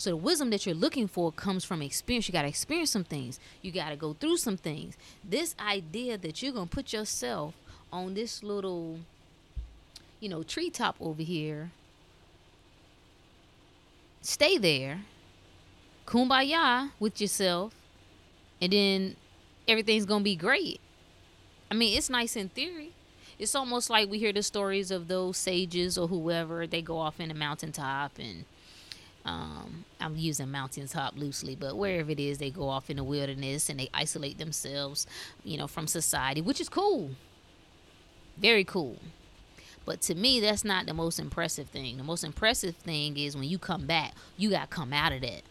So 0.03 0.09
the 0.09 0.17
wisdom 0.17 0.49
that 0.49 0.65
you're 0.65 0.75
looking 0.75 1.07
for 1.07 1.31
comes 1.31 1.63
from 1.63 1.81
experience. 1.81 2.27
You 2.27 2.33
got 2.33 2.41
to 2.41 2.49
experience 2.49 2.91
some 2.91 3.05
things. 3.05 3.39
You 3.61 3.71
got 3.71 3.91
to 3.91 3.95
go 3.95 4.11
through 4.11 4.35
some 4.35 4.57
things. 4.57 4.97
This 5.23 5.55
idea 5.57 6.17
that 6.17 6.43
you're 6.43 6.51
going 6.51 6.67
to 6.67 6.75
put 6.75 6.91
yourself 6.91 7.53
on 7.89 8.13
this 8.13 8.43
little 8.43 8.99
you 10.19 10.27
know, 10.27 10.43
treetop 10.43 10.97
over 10.99 11.23
here. 11.23 11.71
Stay 14.21 14.57
there. 14.57 15.03
Kumbaya 16.05 16.91
with 16.99 17.21
yourself. 17.21 17.73
And 18.61 18.73
then 18.73 19.15
everything's 19.69 20.05
going 20.05 20.19
to 20.19 20.25
be 20.25 20.35
great. 20.35 20.81
I 21.71 21.75
mean, 21.75 21.97
it's 21.97 22.09
nice 22.09 22.35
in 22.35 22.49
theory. 22.49 22.91
It's 23.39 23.55
almost 23.55 23.89
like 23.89 24.09
we 24.09 24.19
hear 24.19 24.33
the 24.33 24.43
stories 24.43 24.91
of 24.91 25.07
those 25.07 25.37
sages 25.37 25.97
or 25.97 26.09
whoever. 26.09 26.67
They 26.67 26.81
go 26.81 26.97
off 26.97 27.21
in 27.21 27.31
a 27.31 27.33
mountaintop 27.33 28.19
and 28.19 28.43
um, 29.25 29.85
I'm 29.99 30.17
using 30.17 30.51
mountaintop 30.51 31.17
loosely, 31.17 31.55
but 31.55 31.77
wherever 31.77 32.11
it 32.11 32.19
is, 32.19 32.37
they 32.37 32.49
go 32.49 32.67
off 32.67 32.89
in 32.89 32.97
the 32.97 33.03
wilderness 33.03 33.69
and 33.69 33.79
they 33.79 33.89
isolate 33.93 34.37
themselves, 34.37 35.07
you 35.43 35.57
know, 35.57 35.67
from 35.67 35.87
society, 35.87 36.41
which 36.41 36.59
is 36.59 36.69
cool. 36.69 37.11
Very 38.37 38.63
cool. 38.63 38.97
But 39.85 40.01
to 40.01 40.15
me, 40.15 40.39
that's 40.39 40.63
not 40.63 40.85
the 40.85 40.93
most 40.93 41.19
impressive 41.19 41.67
thing. 41.67 41.97
The 41.97 42.03
most 42.03 42.23
impressive 42.23 42.75
thing 42.75 43.17
is 43.17 43.35
when 43.35 43.49
you 43.49 43.57
come 43.57 43.85
back, 43.85 44.13
you 44.37 44.49
got 44.49 44.69
to 44.69 44.75
come 44.75 44.93
out 44.93 45.11
of 45.11 45.21
that. 45.21 45.41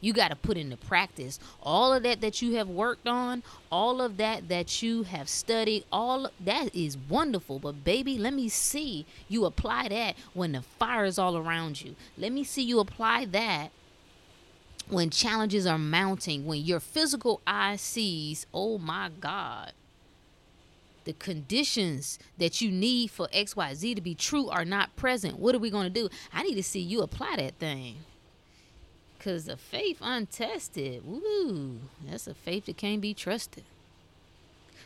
You 0.00 0.12
got 0.12 0.28
to 0.28 0.36
put 0.36 0.56
into 0.56 0.76
practice 0.76 1.38
all 1.62 1.92
of 1.92 2.02
that 2.04 2.20
that 2.20 2.40
you 2.40 2.54
have 2.54 2.68
worked 2.68 3.06
on, 3.06 3.42
all 3.70 4.00
of 4.00 4.16
that 4.16 4.48
that 4.48 4.82
you 4.82 5.02
have 5.02 5.28
studied. 5.28 5.84
All 5.92 6.30
that 6.40 6.74
is 6.74 6.96
wonderful, 6.96 7.58
but 7.58 7.84
baby, 7.84 8.16
let 8.16 8.32
me 8.32 8.48
see 8.48 9.06
you 9.28 9.44
apply 9.44 9.88
that 9.88 10.16
when 10.32 10.52
the 10.52 10.62
fire 10.62 11.04
is 11.04 11.18
all 11.18 11.36
around 11.36 11.82
you. 11.82 11.94
Let 12.16 12.32
me 12.32 12.44
see 12.44 12.62
you 12.62 12.80
apply 12.80 13.26
that 13.26 13.70
when 14.88 15.10
challenges 15.10 15.66
are 15.66 15.78
mounting, 15.78 16.46
when 16.46 16.62
your 16.62 16.80
physical 16.80 17.40
eye 17.46 17.76
sees, 17.76 18.46
oh 18.52 18.78
my 18.78 19.10
God, 19.20 19.72
the 21.04 21.12
conditions 21.14 22.18
that 22.38 22.60
you 22.60 22.70
need 22.70 23.10
for 23.10 23.28
XYZ 23.28 23.94
to 23.94 24.00
be 24.00 24.14
true 24.14 24.48
are 24.48 24.64
not 24.64 24.94
present. 24.96 25.38
What 25.38 25.54
are 25.54 25.58
we 25.58 25.70
going 25.70 25.84
to 25.84 25.90
do? 25.90 26.08
I 26.32 26.42
need 26.42 26.56
to 26.56 26.62
see 26.62 26.80
you 26.80 27.02
apply 27.02 27.36
that 27.36 27.54
thing. 27.54 27.96
Because 29.20 29.44
the 29.44 29.58
faith 29.58 29.98
untested, 30.00 31.02
woo, 31.04 31.80
that's 32.08 32.26
a 32.26 32.32
faith 32.32 32.64
that 32.64 32.78
can't 32.78 33.02
be 33.02 33.12
trusted. 33.12 33.64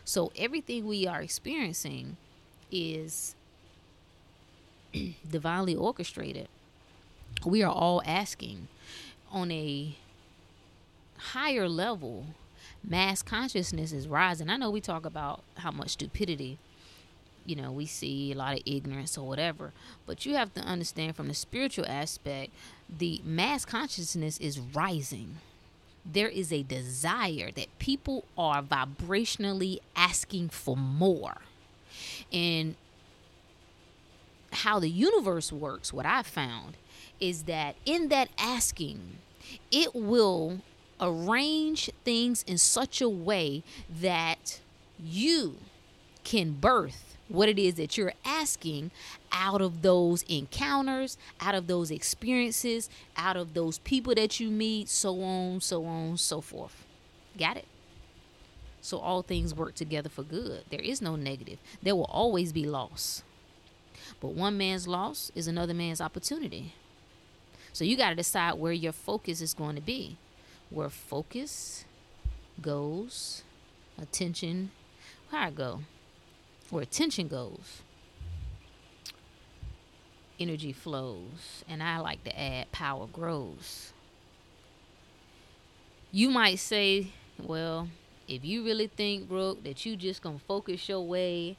So 0.04 0.32
everything 0.36 0.88
we 0.88 1.06
are 1.06 1.22
experiencing 1.22 2.16
is 2.72 3.36
divinely 5.30 5.76
orchestrated. 5.76 6.48
We 7.46 7.62
are 7.62 7.72
all 7.72 8.02
asking 8.04 8.66
on 9.30 9.52
a 9.52 9.94
higher 11.16 11.68
level 11.68 12.26
mass 12.82 13.22
consciousness 13.22 13.92
is 13.92 14.08
rising. 14.08 14.50
I 14.50 14.56
know 14.56 14.68
we 14.68 14.80
talk 14.80 15.06
about 15.06 15.44
how 15.58 15.70
much 15.70 15.90
stupidity, 15.90 16.58
you 17.46 17.56
know, 17.56 17.72
we 17.72 17.86
see 17.86 18.32
a 18.32 18.36
lot 18.36 18.54
of 18.54 18.62
ignorance 18.66 19.18
or 19.18 19.26
whatever, 19.26 19.72
but 20.06 20.24
you 20.24 20.34
have 20.34 20.52
to 20.54 20.60
understand 20.60 21.16
from 21.16 21.28
the 21.28 21.34
spiritual 21.34 21.86
aspect, 21.86 22.52
the 22.88 23.20
mass 23.24 23.64
consciousness 23.64 24.38
is 24.38 24.58
rising. 24.58 25.36
There 26.04 26.28
is 26.28 26.52
a 26.52 26.62
desire 26.62 27.50
that 27.54 27.78
people 27.78 28.24
are 28.36 28.62
vibrationally 28.62 29.78
asking 29.96 30.50
for 30.50 30.76
more. 30.76 31.36
And 32.32 32.76
how 34.52 34.78
the 34.78 34.90
universe 34.90 35.52
works, 35.52 35.92
what 35.92 36.06
I 36.06 36.22
found 36.22 36.76
is 37.20 37.44
that 37.44 37.76
in 37.84 38.08
that 38.08 38.28
asking, 38.38 39.18
it 39.70 39.94
will 39.94 40.60
arrange 41.00 41.90
things 42.04 42.44
in 42.46 42.58
such 42.58 43.00
a 43.00 43.08
way 43.08 43.62
that 44.00 44.60
you 45.02 45.56
can 46.22 46.52
birth 46.52 47.13
what 47.28 47.48
it 47.48 47.58
is 47.58 47.74
that 47.74 47.96
you're 47.96 48.12
asking 48.24 48.90
out 49.32 49.60
of 49.60 49.82
those 49.82 50.22
encounters, 50.24 51.16
out 51.40 51.54
of 51.54 51.66
those 51.66 51.90
experiences, 51.90 52.90
out 53.16 53.36
of 53.36 53.54
those 53.54 53.78
people 53.78 54.14
that 54.14 54.38
you 54.38 54.50
meet, 54.50 54.88
so 54.88 55.22
on, 55.22 55.60
so 55.60 55.84
on, 55.84 56.16
so 56.16 56.40
forth. 56.40 56.84
Got 57.38 57.56
it? 57.56 57.66
So 58.80 58.98
all 58.98 59.22
things 59.22 59.54
work 59.54 59.74
together 59.74 60.10
for 60.10 60.22
good. 60.22 60.64
There 60.70 60.80
is 60.80 61.00
no 61.00 61.16
negative. 61.16 61.58
There 61.82 61.96
will 61.96 62.04
always 62.04 62.52
be 62.52 62.66
loss. 62.66 63.22
But 64.20 64.34
one 64.34 64.58
man's 64.58 64.86
loss 64.86 65.32
is 65.34 65.46
another 65.46 65.72
man's 65.74 66.00
opportunity. 66.00 66.74
So 67.72 67.84
you 67.84 67.96
got 67.96 68.10
to 68.10 68.14
decide 68.14 68.54
where 68.54 68.72
your 68.72 68.92
focus 68.92 69.40
is 69.40 69.54
going 69.54 69.76
to 69.76 69.80
be 69.80 70.18
where 70.74 70.90
focus 70.90 71.84
goes, 72.60 73.42
attention, 74.00 74.70
where 75.30 75.42
I 75.42 75.50
go, 75.50 75.80
where 76.74 76.82
attention 76.82 77.28
goes, 77.28 77.82
energy 80.40 80.72
flows, 80.72 81.62
and 81.68 81.80
I 81.80 81.98
like 81.98 82.24
to 82.24 82.38
add 82.38 82.72
power 82.72 83.06
grows. 83.06 83.92
You 86.10 86.30
might 86.30 86.58
say, 86.58 87.12
well, 87.40 87.88
if 88.26 88.44
you 88.44 88.64
really 88.64 88.88
think, 88.88 89.28
Brooke, 89.28 89.62
that 89.62 89.86
you 89.86 89.94
just 89.94 90.20
gonna 90.20 90.40
focus 90.40 90.88
your 90.88 91.02
way 91.02 91.56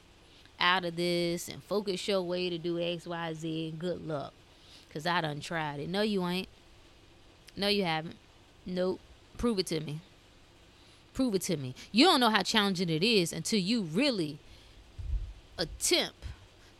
out 0.60 0.84
of 0.84 0.96
this 0.96 1.48
and 1.48 1.64
focus 1.64 2.06
your 2.06 2.20
way 2.20 2.50
to 2.50 2.58
do 2.58 2.78
X, 2.78 3.06
Y, 3.06 3.32
Z, 3.32 3.74
good 3.78 4.06
luck. 4.06 4.34
Cause 4.92 5.06
I 5.06 5.22
done 5.22 5.40
tried 5.40 5.80
it. 5.80 5.88
No, 5.88 6.02
you 6.02 6.26
ain't. 6.26 6.48
No, 7.56 7.68
you 7.68 7.84
haven't. 7.84 8.16
Nope. 8.66 9.00
Prove 9.38 9.58
it 9.58 9.66
to 9.68 9.80
me. 9.80 10.00
Prove 11.14 11.34
it 11.34 11.42
to 11.42 11.56
me. 11.56 11.74
You 11.90 12.04
don't 12.04 12.20
know 12.20 12.30
how 12.30 12.42
challenging 12.42 12.90
it 12.90 13.02
is 13.02 13.32
until 13.32 13.58
you 13.58 13.80
really 13.82 14.38
attempt 15.58 16.24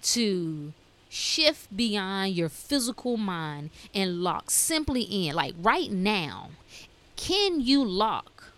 to 0.03 0.73
shift 1.09 1.75
beyond 1.77 2.33
your 2.35 2.49
physical 2.49 3.17
mind 3.17 3.71
and 3.95 4.23
lock 4.23 4.51
simply 4.51 5.03
in. 5.03 5.35
Like 5.35 5.55
right 5.61 5.91
now, 5.91 6.51
can 7.17 7.61
you 7.61 7.85
lock 7.85 8.53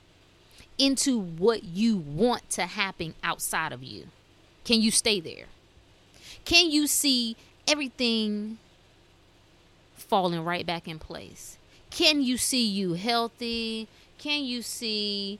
into 0.76 1.18
what 1.18 1.64
you 1.64 1.96
want 1.96 2.48
to 2.50 2.66
happen 2.66 3.14
outside 3.22 3.72
of 3.72 3.82
you? 3.82 4.06
Can 4.64 4.80
you 4.80 4.90
stay 4.90 5.20
there? 5.20 5.46
Can 6.44 6.70
you 6.70 6.86
see 6.86 7.36
everything 7.66 8.58
falling 9.96 10.44
right 10.44 10.66
back 10.66 10.88
in 10.88 10.98
place? 10.98 11.58
Can 11.90 12.22
you 12.22 12.36
see 12.36 12.66
you 12.66 12.94
healthy? 12.94 13.88
Can 14.18 14.44
you 14.44 14.62
see 14.62 15.38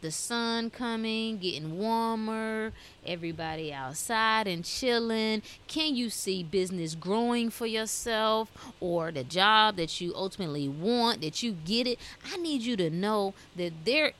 the 0.00 0.10
sun 0.10 0.70
coming, 0.70 1.38
getting 1.38 1.78
warmer, 1.78 2.72
everybody 3.04 3.72
outside 3.72 4.46
and 4.46 4.64
chilling? 4.64 5.42
Can 5.66 5.96
you 5.96 6.10
see 6.10 6.42
business 6.42 6.94
growing 6.94 7.50
for 7.50 7.66
yourself 7.66 8.50
or 8.80 9.10
the 9.10 9.24
job 9.24 9.76
that 9.76 10.00
you 10.00 10.14
ultimately 10.14 10.68
want, 10.68 11.20
that 11.22 11.42
you 11.42 11.52
get 11.52 11.86
it? 11.86 11.98
I 12.32 12.36
need 12.36 12.62
you 12.62 12.76
to 12.76 12.90
know 12.90 13.34
that 13.56 13.72
there 13.84 14.12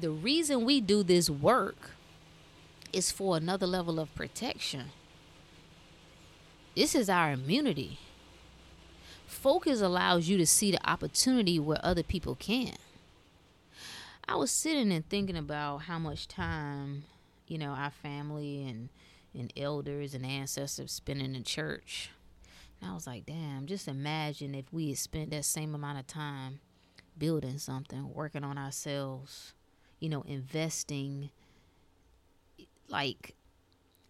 the 0.00 0.10
reason 0.10 0.64
we 0.64 0.80
do 0.80 1.02
this 1.02 1.28
work 1.28 1.90
is 2.92 3.10
for 3.10 3.36
another 3.36 3.66
level 3.66 4.00
of 4.00 4.14
protection. 4.14 4.86
This 6.74 6.94
is 6.94 7.10
our 7.10 7.32
immunity 7.32 7.98
focus 9.32 9.80
allows 9.80 10.28
you 10.28 10.36
to 10.38 10.46
see 10.46 10.70
the 10.70 10.88
opportunity 10.88 11.58
where 11.58 11.80
other 11.82 12.02
people 12.02 12.36
can't. 12.36 12.78
I 14.32 14.36
was 14.36 14.50
sitting 14.50 14.90
and 14.92 15.06
thinking 15.06 15.36
about 15.36 15.82
how 15.82 15.98
much 15.98 16.26
time, 16.26 17.04
you 17.48 17.58
know, 17.58 17.72
our 17.72 17.90
family 17.90 18.66
and 18.66 18.88
and 19.34 19.52
elders 19.58 20.14
and 20.14 20.24
ancestors 20.24 20.90
spend 20.90 21.20
in 21.20 21.34
the 21.34 21.42
church. 21.42 22.08
And 22.80 22.90
I 22.90 22.94
was 22.94 23.06
like, 23.06 23.26
damn, 23.26 23.66
just 23.66 23.88
imagine 23.88 24.54
if 24.54 24.72
we 24.72 24.88
had 24.88 24.96
spent 24.96 25.30
that 25.32 25.44
same 25.44 25.74
amount 25.74 25.98
of 25.98 26.06
time 26.06 26.60
building 27.18 27.58
something, 27.58 28.10
working 28.14 28.42
on 28.42 28.56
ourselves, 28.56 29.52
you 30.00 30.08
know, 30.08 30.22
investing. 30.22 31.28
Like, 32.88 33.34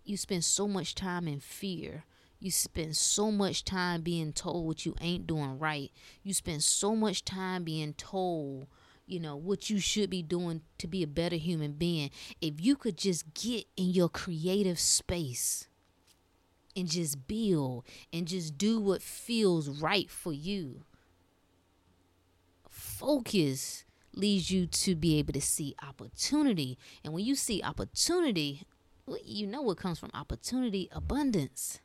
you 0.04 0.16
spend 0.16 0.44
so 0.44 0.68
much 0.68 0.94
time 0.94 1.26
in 1.26 1.40
fear 1.40 2.04
you 2.42 2.50
spend 2.50 2.96
so 2.96 3.30
much 3.30 3.64
time 3.64 4.02
being 4.02 4.32
told 4.32 4.66
what 4.66 4.84
you 4.84 4.96
ain't 5.00 5.28
doing 5.28 5.60
right. 5.60 5.92
You 6.24 6.34
spend 6.34 6.64
so 6.64 6.96
much 6.96 7.24
time 7.24 7.62
being 7.62 7.94
told, 7.94 8.66
you 9.12 9.20
know, 9.20 9.36
what 9.36 9.68
you 9.68 9.78
should 9.78 10.08
be 10.08 10.22
doing 10.22 10.62
to 10.78 10.88
be 10.88 11.02
a 11.02 11.06
better 11.06 11.36
human 11.36 11.72
being. 11.72 12.10
If 12.40 12.54
you 12.60 12.74
could 12.74 12.96
just 12.96 13.34
get 13.34 13.66
in 13.76 13.90
your 13.90 14.08
creative 14.08 14.80
space 14.80 15.68
and 16.74 16.88
just 16.88 17.28
build 17.28 17.84
and 18.12 18.26
just 18.26 18.56
do 18.56 18.80
what 18.80 19.02
feels 19.02 19.68
right 19.68 20.10
for 20.10 20.32
you. 20.32 20.84
Focus 22.68 23.84
leads 24.14 24.50
you 24.50 24.66
to 24.66 24.94
be 24.94 25.18
able 25.18 25.34
to 25.34 25.40
see 25.40 25.74
opportunity. 25.86 26.78
And 27.04 27.12
when 27.12 27.24
you 27.24 27.34
see 27.34 27.62
opportunity, 27.62 28.62
you 29.24 29.46
know 29.46 29.62
what 29.62 29.76
comes 29.76 29.98
from 29.98 30.10
opportunity? 30.14 30.88
Abundance. 30.92 31.80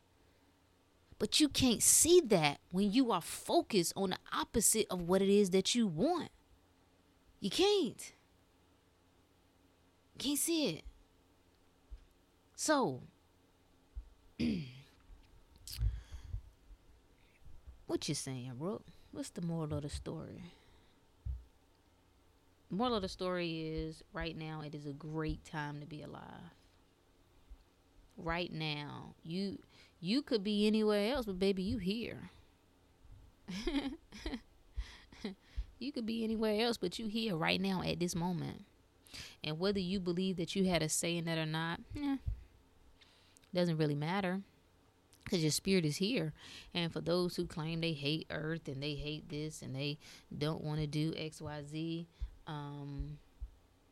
But 1.19 1.39
you 1.39 1.49
can't 1.49 1.81
see 1.81 2.21
that 2.27 2.59
when 2.71 2.91
you 2.91 3.11
are 3.11 3.21
focused 3.21 3.91
on 3.95 4.11
the 4.11 4.17
opposite 4.31 4.87
of 4.89 5.01
what 5.01 5.21
it 5.21 5.29
is 5.29 5.49
that 5.49 5.73
you 5.75 5.87
want. 5.87 6.29
You 7.39 7.49
can't. 7.49 8.13
Can't 10.17 10.39
see 10.39 10.69
it. 10.69 10.83
So, 12.55 13.01
what 17.85 18.09
you 18.09 18.15
saying, 18.15 18.53
Brooke? 18.57 18.85
What's 19.11 19.29
the 19.29 19.41
moral 19.41 19.75
of 19.75 19.83
the 19.83 19.89
story? 19.89 20.43
Moral 22.69 22.95
of 22.95 23.03
the 23.03 23.09
story 23.09 23.61
is 23.61 24.03
right 24.11 24.35
now 24.35 24.61
it 24.65 24.75
is 24.75 24.85
a 24.85 24.91
great 24.91 25.45
time 25.45 25.79
to 25.79 25.85
be 25.85 26.01
alive. 26.01 26.51
Right 28.17 28.51
now, 28.51 29.13
you 29.23 29.59
you 30.01 30.21
could 30.23 30.43
be 30.43 30.65
anywhere 30.65 31.13
else, 31.13 31.25
but 31.27 31.39
baby, 31.39 31.61
you 31.63 31.77
here. 31.77 32.31
you 35.79 35.91
could 35.91 36.05
be 36.05 36.23
anywhere 36.23 36.61
else, 36.65 36.77
but 36.77 36.99
you 36.99 37.07
here 37.07 37.35
right 37.35 37.59
now 37.61 37.81
at 37.83 37.99
this 37.99 38.15
moment. 38.15 38.65
And 39.43 39.59
whether 39.59 39.79
you 39.79 39.99
believe 39.99 40.37
that 40.37 40.55
you 40.55 40.65
had 40.65 40.81
a 40.83 40.89
say 40.89 41.17
in 41.17 41.25
that 41.25 41.37
or 41.37 41.45
not, 41.45 41.79
doesn't 43.53 43.77
really 43.77 43.95
matter. 43.95 44.41
because 45.27 45.43
your 45.43 45.51
spirit 45.51 45.83
is 45.83 45.97
here. 45.97 46.31
And 46.73 46.91
for 46.91 47.01
those 47.01 47.35
who 47.35 47.45
claim 47.45 47.81
they 47.81 47.91
hate 47.91 48.27
Earth 48.29 48.67
and 48.67 48.81
they 48.81 48.93
hate 48.93 49.27
this 49.29 49.61
and 49.61 49.75
they 49.75 49.97
don't 50.35 50.63
want 50.63 50.79
to 50.79 50.87
do 50.87 51.13
X, 51.17 51.41
Y, 51.41 51.63
Z, 51.69 52.07
um, 52.47 53.17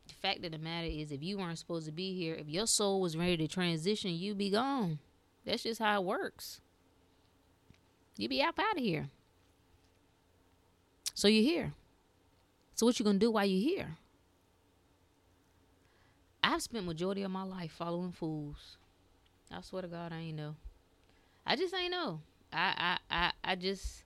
the 0.08 0.14
fact 0.14 0.44
of 0.46 0.52
the 0.52 0.58
matter 0.58 0.86
is, 0.86 1.12
if 1.12 1.22
you 1.22 1.36
weren't 1.36 1.58
supposed 1.58 1.84
to 1.86 1.92
be 1.92 2.14
here, 2.14 2.34
if 2.34 2.48
your 2.48 2.66
soul 2.66 3.02
was 3.02 3.16
ready 3.18 3.36
to 3.36 3.48
transition, 3.48 4.12
you'd 4.12 4.38
be 4.38 4.50
gone. 4.50 4.98
That's 5.44 5.62
just 5.62 5.80
how 5.80 6.00
it 6.00 6.06
works. 6.06 6.60
You'd 8.16 8.30
be 8.30 8.40
out 8.40 8.58
of 8.58 8.78
here. 8.78 9.10
So 11.16 11.28
you're 11.28 11.42
here. 11.42 11.72
So 12.74 12.84
what 12.84 12.98
you 12.98 13.04
gonna 13.04 13.18
do 13.18 13.30
while 13.30 13.46
you're 13.46 13.58
here? 13.58 13.96
I've 16.44 16.60
spent 16.60 16.84
majority 16.84 17.22
of 17.22 17.30
my 17.30 17.42
life 17.42 17.72
following 17.72 18.12
fools. 18.12 18.76
I 19.50 19.62
swear 19.62 19.80
to 19.80 19.88
God, 19.88 20.12
I 20.12 20.18
ain't 20.18 20.36
know. 20.36 20.56
I 21.46 21.56
just 21.56 21.74
ain't 21.74 21.90
know. 21.90 22.20
I 22.52 22.98
I 23.10 23.16
I, 23.16 23.32
I 23.42 23.54
just 23.54 24.04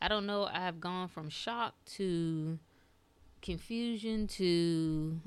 I 0.00 0.06
don't 0.06 0.26
know. 0.26 0.44
I've 0.44 0.80
gone 0.80 1.08
from 1.08 1.28
shock 1.28 1.74
to 1.96 2.56
confusion 3.42 4.28
to 4.28 5.18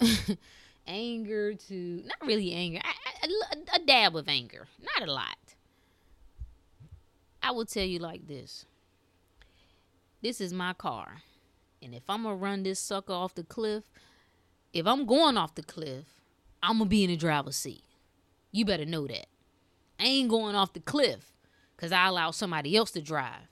anger 0.88 1.54
to 1.54 2.02
not 2.04 2.26
really 2.26 2.52
anger. 2.52 2.80
A 3.72 3.78
dab 3.86 4.16
of 4.16 4.28
anger, 4.28 4.66
not 4.80 5.08
a 5.08 5.12
lot. 5.12 5.36
I 7.40 7.52
will 7.52 7.66
tell 7.66 7.84
you 7.84 8.00
like 8.00 8.26
this. 8.26 8.66
This 10.22 10.40
is 10.40 10.52
my 10.52 10.72
car. 10.72 11.22
And 11.82 11.94
if 11.94 12.04
I'm 12.08 12.22
gonna 12.22 12.36
run 12.36 12.62
this 12.62 12.78
sucker 12.78 13.12
off 13.12 13.34
the 13.34 13.42
cliff, 13.42 13.82
if 14.72 14.86
I'm 14.86 15.04
going 15.04 15.36
off 15.36 15.56
the 15.56 15.62
cliff, 15.62 16.04
I'm 16.62 16.78
gonna 16.78 16.88
be 16.88 17.02
in 17.02 17.10
the 17.10 17.16
driver's 17.16 17.56
seat. 17.56 17.82
You 18.52 18.64
better 18.64 18.84
know 18.84 19.08
that. 19.08 19.26
I 19.98 20.04
ain't 20.04 20.30
going 20.30 20.54
off 20.54 20.74
the 20.74 20.80
cliff 20.80 21.32
because 21.76 21.90
I 21.90 22.06
allow 22.06 22.30
somebody 22.30 22.76
else 22.76 22.92
to 22.92 23.02
drive 23.02 23.48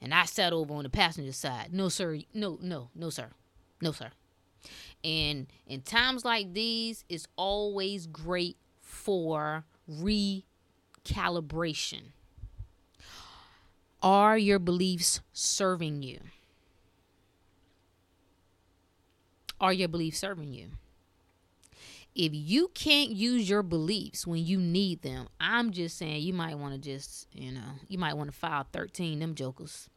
and 0.00 0.14
I 0.14 0.24
sat 0.24 0.54
over 0.54 0.72
on 0.74 0.84
the 0.84 0.88
passenger 0.88 1.32
side. 1.32 1.72
No, 1.72 1.90
sir. 1.90 2.20
No, 2.32 2.58
no, 2.62 2.88
no, 2.94 3.10
sir. 3.10 3.28
No, 3.82 3.92
sir. 3.92 4.10
And 5.04 5.48
in 5.66 5.82
times 5.82 6.24
like 6.24 6.54
these, 6.54 7.04
it's 7.08 7.26
always 7.36 8.06
great 8.06 8.56
for 8.80 9.64
recalibration. 9.90 12.12
Are 14.02 14.36
your 14.38 14.58
beliefs 14.58 15.20
serving 15.32 16.02
you? 16.02 16.20
Are 19.60 19.72
your 19.72 19.88
beliefs 19.88 20.18
serving 20.18 20.52
you? 20.52 20.68
If 22.14 22.32
you 22.32 22.70
can't 22.72 23.10
use 23.10 23.48
your 23.48 23.62
beliefs 23.62 24.26
when 24.26 24.44
you 24.44 24.58
need 24.58 25.02
them, 25.02 25.28
I'm 25.38 25.70
just 25.70 25.98
saying 25.98 26.22
you 26.22 26.32
might 26.32 26.58
want 26.58 26.72
to 26.72 26.80
just, 26.80 27.28
you 27.32 27.52
know, 27.52 27.76
you 27.88 27.98
might 27.98 28.16
want 28.16 28.30
to 28.30 28.36
file 28.36 28.66
13 28.72 29.18
them 29.18 29.34
jokers. 29.34 29.90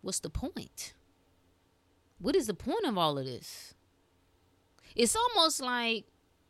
What's 0.00 0.20
the 0.20 0.30
point? 0.30 0.94
What 2.18 2.34
is 2.34 2.46
the 2.46 2.54
point 2.54 2.86
of 2.86 2.96
all 2.96 3.18
of 3.18 3.26
this? 3.26 3.74
It's 4.94 5.16
almost 5.16 5.60
like 5.60 6.04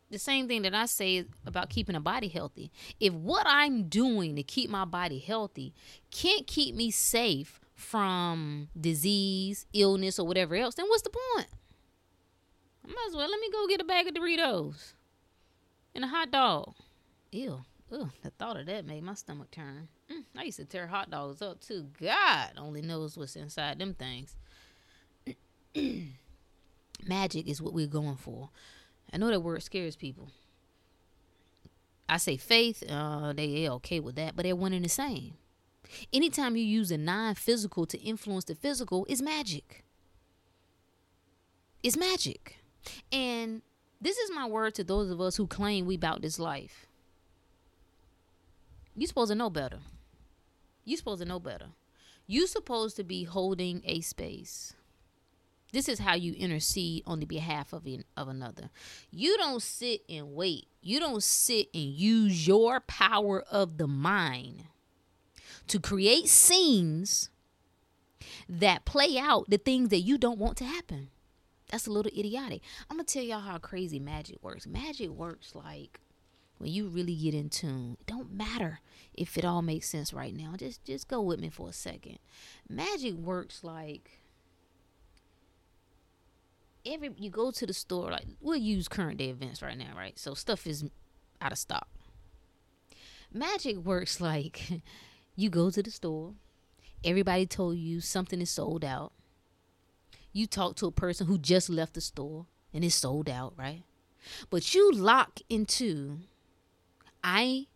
the 0.09 0.19
same 0.19 0.47
thing 0.47 0.61
that 0.63 0.73
I 0.73 0.85
say 0.85 1.25
about 1.45 1.69
keeping 1.69 1.95
a 1.95 1.99
body 1.99 2.27
healthy. 2.27 2.71
If 2.99 3.13
what 3.13 3.45
I'm 3.47 3.83
doing 3.83 4.35
to 4.35 4.43
keep 4.43 4.69
my 4.69 4.85
body 4.85 5.19
healthy 5.19 5.73
can't 6.11 6.47
keep 6.47 6.75
me 6.75 6.91
safe 6.91 7.59
from 7.73 8.69
disease, 8.79 9.65
illness, 9.73 10.19
or 10.19 10.27
whatever 10.27 10.55
else, 10.55 10.75
then 10.75 10.87
what's 10.87 11.01
the 11.01 11.09
point? 11.09 11.47
I 12.83 12.87
might 12.87 13.07
as 13.09 13.15
well 13.15 13.29
let 13.29 13.39
me 13.39 13.49
go 13.51 13.67
get 13.67 13.81
a 13.81 13.85
bag 13.85 14.07
of 14.07 14.13
Doritos 14.13 14.93
and 15.93 16.03
a 16.03 16.07
hot 16.07 16.31
dog. 16.31 16.75
Ew. 17.31 17.61
The 17.89 18.31
thought 18.37 18.57
of 18.57 18.65
that 18.65 18.85
made 18.85 19.03
my 19.03 19.13
stomach 19.13 19.51
turn. 19.51 19.87
Mm, 20.11 20.23
I 20.35 20.43
used 20.43 20.57
to 20.57 20.65
tear 20.65 20.87
hot 20.87 21.09
dogs 21.09 21.41
up 21.41 21.61
too. 21.61 21.87
God 21.99 22.51
only 22.57 22.81
knows 22.81 23.17
what's 23.17 23.35
inside 23.35 23.79
them 23.79 23.93
things. 23.93 24.35
Magic 27.07 27.47
is 27.47 27.61
what 27.61 27.73
we're 27.73 27.87
going 27.87 28.15
for. 28.15 28.49
I 29.15 29.17
know 29.17 29.29
that 29.29 29.39
word 29.39 29.63
scares 29.63 29.95
people. 29.95 30.29
I 32.09 32.17
say 32.17 32.35
faith, 32.35 32.83
uh, 32.89 33.31
they 33.31 33.69
okay 33.69 34.01
with 34.01 34.15
that, 34.15 34.35
but 34.35 34.43
they're 34.43 34.57
one 34.57 34.73
and 34.73 34.83
the 34.83 34.89
same. 34.89 35.35
Anytime 36.11 36.57
you 36.57 36.65
use 36.65 36.91
a 36.91 36.97
non 36.97 37.35
physical 37.35 37.85
to 37.85 37.97
influence 37.97 38.43
the 38.43 38.55
physical, 38.55 39.05
is 39.07 39.21
magic. 39.21 39.85
It's 41.81 41.95
magic. 41.95 42.57
And 43.09 43.61
this 44.01 44.17
is 44.17 44.31
my 44.35 44.47
word 44.47 44.75
to 44.75 44.83
those 44.83 45.09
of 45.09 45.21
us 45.21 45.37
who 45.37 45.47
claim 45.47 45.85
we 45.85 45.95
about 45.95 46.21
this 46.21 46.37
life. 46.37 46.85
You 48.97 49.07
supposed 49.07 49.31
to 49.31 49.35
know 49.35 49.49
better. 49.49 49.79
You 50.83 50.97
supposed 50.97 51.21
to 51.21 51.27
know 51.27 51.39
better. 51.39 51.67
You 52.27 52.47
supposed 52.47 52.97
to 52.97 53.05
be 53.05 53.23
holding 53.23 53.81
a 53.85 54.01
space. 54.01 54.73
This 55.75 55.89
is 55.89 55.99
how 55.99 56.15
you 56.15 56.31
intercede 56.35 57.03
on 57.05 57.19
the 57.19 57.25
behalf 57.25 57.73
of 57.73 57.85
in, 57.85 58.05
of 58.15 58.29
another. 58.29 58.69
You 59.11 59.35
don't 59.35 59.61
sit 59.61 60.03
and 60.07 60.33
wait. 60.33 60.67
You 60.81 61.01
don't 61.01 61.21
sit 61.21 61.67
and 61.73 61.83
use 61.83 62.47
your 62.47 62.79
power 62.79 63.43
of 63.51 63.77
the 63.77 63.85
mind 63.85 64.63
to 65.67 65.77
create 65.77 66.29
scenes 66.29 67.29
that 68.47 68.85
play 68.85 69.17
out 69.17 69.49
the 69.49 69.57
things 69.57 69.89
that 69.89 69.99
you 69.99 70.17
don't 70.17 70.39
want 70.39 70.55
to 70.59 70.63
happen. 70.63 71.09
That's 71.69 71.87
a 71.87 71.91
little 71.91 72.17
idiotic. 72.17 72.61
I'm 72.89 72.95
gonna 72.95 73.03
tell 73.03 73.23
y'all 73.23 73.41
how 73.41 73.57
crazy 73.57 73.99
magic 73.99 74.41
works. 74.41 74.65
Magic 74.65 75.09
works 75.09 75.55
like 75.55 75.99
when 76.57 76.71
you 76.71 76.87
really 76.87 77.17
get 77.17 77.33
in 77.33 77.49
tune. 77.49 77.97
It 77.99 78.07
don't 78.07 78.31
matter 78.31 78.79
if 79.13 79.37
it 79.37 79.43
all 79.43 79.61
makes 79.61 79.89
sense 79.89 80.13
right 80.13 80.33
now. 80.33 80.53
Just 80.55 80.85
just 80.85 81.09
go 81.09 81.21
with 81.21 81.41
me 81.41 81.49
for 81.49 81.67
a 81.67 81.73
second. 81.73 82.19
Magic 82.69 83.15
works 83.15 83.61
like 83.61 84.21
every 86.85 87.11
you 87.17 87.29
go 87.29 87.51
to 87.51 87.65
the 87.65 87.73
store 87.73 88.11
like 88.11 88.25
we'll 88.41 88.57
use 88.57 88.87
current 88.87 89.17
day 89.17 89.29
events 89.29 89.61
right 89.61 89.77
now 89.77 89.93
right? 89.97 90.17
So 90.17 90.33
stuff 90.33 90.67
is 90.67 90.83
out 91.41 91.51
of 91.51 91.57
stock. 91.57 91.87
Magic 93.33 93.77
works 93.77 94.21
like 94.21 94.81
you 95.35 95.49
go 95.49 95.69
to 95.69 95.81
the 95.81 95.91
store 95.91 96.33
everybody 97.03 97.45
told 97.45 97.77
you 97.77 98.01
something 98.01 98.41
is 98.41 98.49
sold 98.49 98.83
out. 98.83 99.11
You 100.33 100.47
talk 100.47 100.75
to 100.77 100.87
a 100.87 100.91
person 100.91 101.27
who 101.27 101.37
just 101.37 101.69
left 101.69 101.93
the 101.93 102.01
store 102.01 102.45
and 102.73 102.83
it's 102.83 102.95
sold 102.95 103.29
out 103.29 103.53
right? 103.57 103.83
But 104.49 104.73
you 104.73 104.91
lock 104.91 105.39
into 105.49 106.19
i 107.23 107.67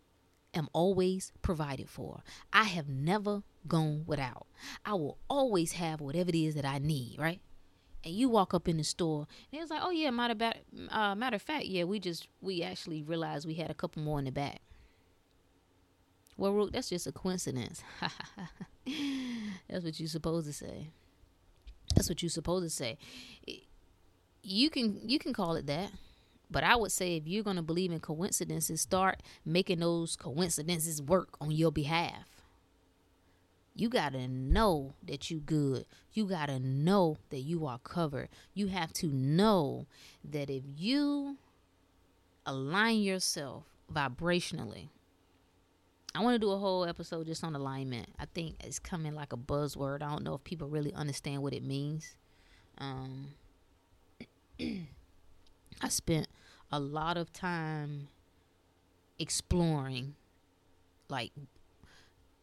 am 0.54 0.67
always 0.74 1.32
provided 1.41 1.89
for. 1.89 2.22
I 2.52 2.63
have 2.63 2.89
never 2.89 3.43
gone 3.67 4.04
without. 4.08 4.48
I 4.86 4.93
will 4.93 5.17
always 5.30 5.74
have 5.74 6.02
whatever 6.02 6.30
it 6.30 6.36
is 6.36 6.56
that 6.56 6.65
i 6.65 6.80
need 6.80 7.17
right 7.19 7.41
and 8.04 8.14
you 8.14 8.30
walk 8.30 8.54
up 8.54 8.68
in 8.68 8.78
the 8.78 8.84
store 8.84 9.28
and 9.52 9.60
it 9.60 9.62
was 9.62 9.70
like 9.70 9.82
oh 9.84 9.92
yeah 9.92 10.10
matter 10.10 10.34
of, 10.34 10.92
uh, 10.92 11.16
matter 11.16 11.36
of 11.36 11.42
fact 11.42 11.66
yeah 11.66 11.84
we 11.84 12.00
just 12.00 12.28
we 12.42 12.64
actually 12.64 13.04
realized 13.04 13.48
we 13.48 13.56
had 13.56 13.70
a 13.70 13.74
couple 13.74 14.02
more 14.02 14.20
in 14.20 14.26
the 14.26 14.32
back. 14.32 14.62
Well 16.38 16.54
Brooke, 16.54 16.72
that's 16.72 16.90
just 16.90 17.08
a 17.08 17.12
coincidence. 17.12 17.84
That's 19.70 19.84
what 19.84 20.00
you're 20.00 20.10
supposed 20.10 20.48
to 20.48 20.54
say. 20.54 20.88
That's 21.96 22.10
what 22.10 22.24
you're 22.24 22.30
supposed 22.30 22.66
to 22.66 22.70
say. 22.70 22.98
You 24.42 24.70
can 24.70 25.02
you 25.06 25.20
can 25.20 25.34
call 25.34 25.56
it 25.56 25.68
that 25.68 25.92
but 26.52 26.64
I 26.64 26.76
would 26.76 26.92
say 26.92 27.16
if 27.16 27.28
you're 27.28 27.44
going 27.44 27.58
to 27.58 27.62
believe 27.62 27.92
in 27.92 28.00
coincidences, 28.00 28.82
start 28.82 29.22
making 29.46 29.80
those 29.80 30.16
coincidences 30.16 31.02
work 31.02 31.38
on 31.40 31.52
your 31.52 31.72
behalf 31.72 32.38
you 33.75 33.89
got 33.89 34.13
to 34.13 34.27
know 34.27 34.95
that 35.05 35.29
you 35.29 35.39
good. 35.39 35.86
You 36.12 36.25
got 36.25 36.47
to 36.47 36.60
know 36.60 37.17
that 37.29 37.39
you 37.39 37.65
are 37.65 37.79
covered. 37.79 38.29
You 38.53 38.67
have 38.67 38.91
to 38.93 39.08
know 39.08 39.88
that 40.23 40.49
if 40.49 40.63
you 40.65 41.38
align 42.45 43.01
yourself 43.01 43.63
vibrationally, 43.93 44.89
I 46.15 46.23
want 46.23 46.36
to 46.36 46.39
do 46.39 46.51
a 46.51 46.58
whole 46.58 46.86
episode 46.86 47.27
just 47.27 47.43
on 47.43 47.55
alignment. 47.55 48.10
I 48.19 48.25
think 48.25 48.55
it's 48.63 48.79
coming 48.79 49.13
like 49.13 49.32
a 49.32 49.38
buzzword. 49.38 50.01
I 50.01 50.10
don't 50.10 50.23
know 50.23 50.36
if 50.36 50.43
people 50.43 50.67
really 50.67 50.93
understand 50.93 51.43
what 51.43 51.53
it 51.53 51.63
means. 51.63 52.15
Um, 52.79 53.27
I 54.60 55.89
spent 55.89 56.27
a 56.71 56.79
lot 56.79 57.17
of 57.17 57.32
time 57.32 58.08
exploring 59.19 60.15
like 61.10 61.32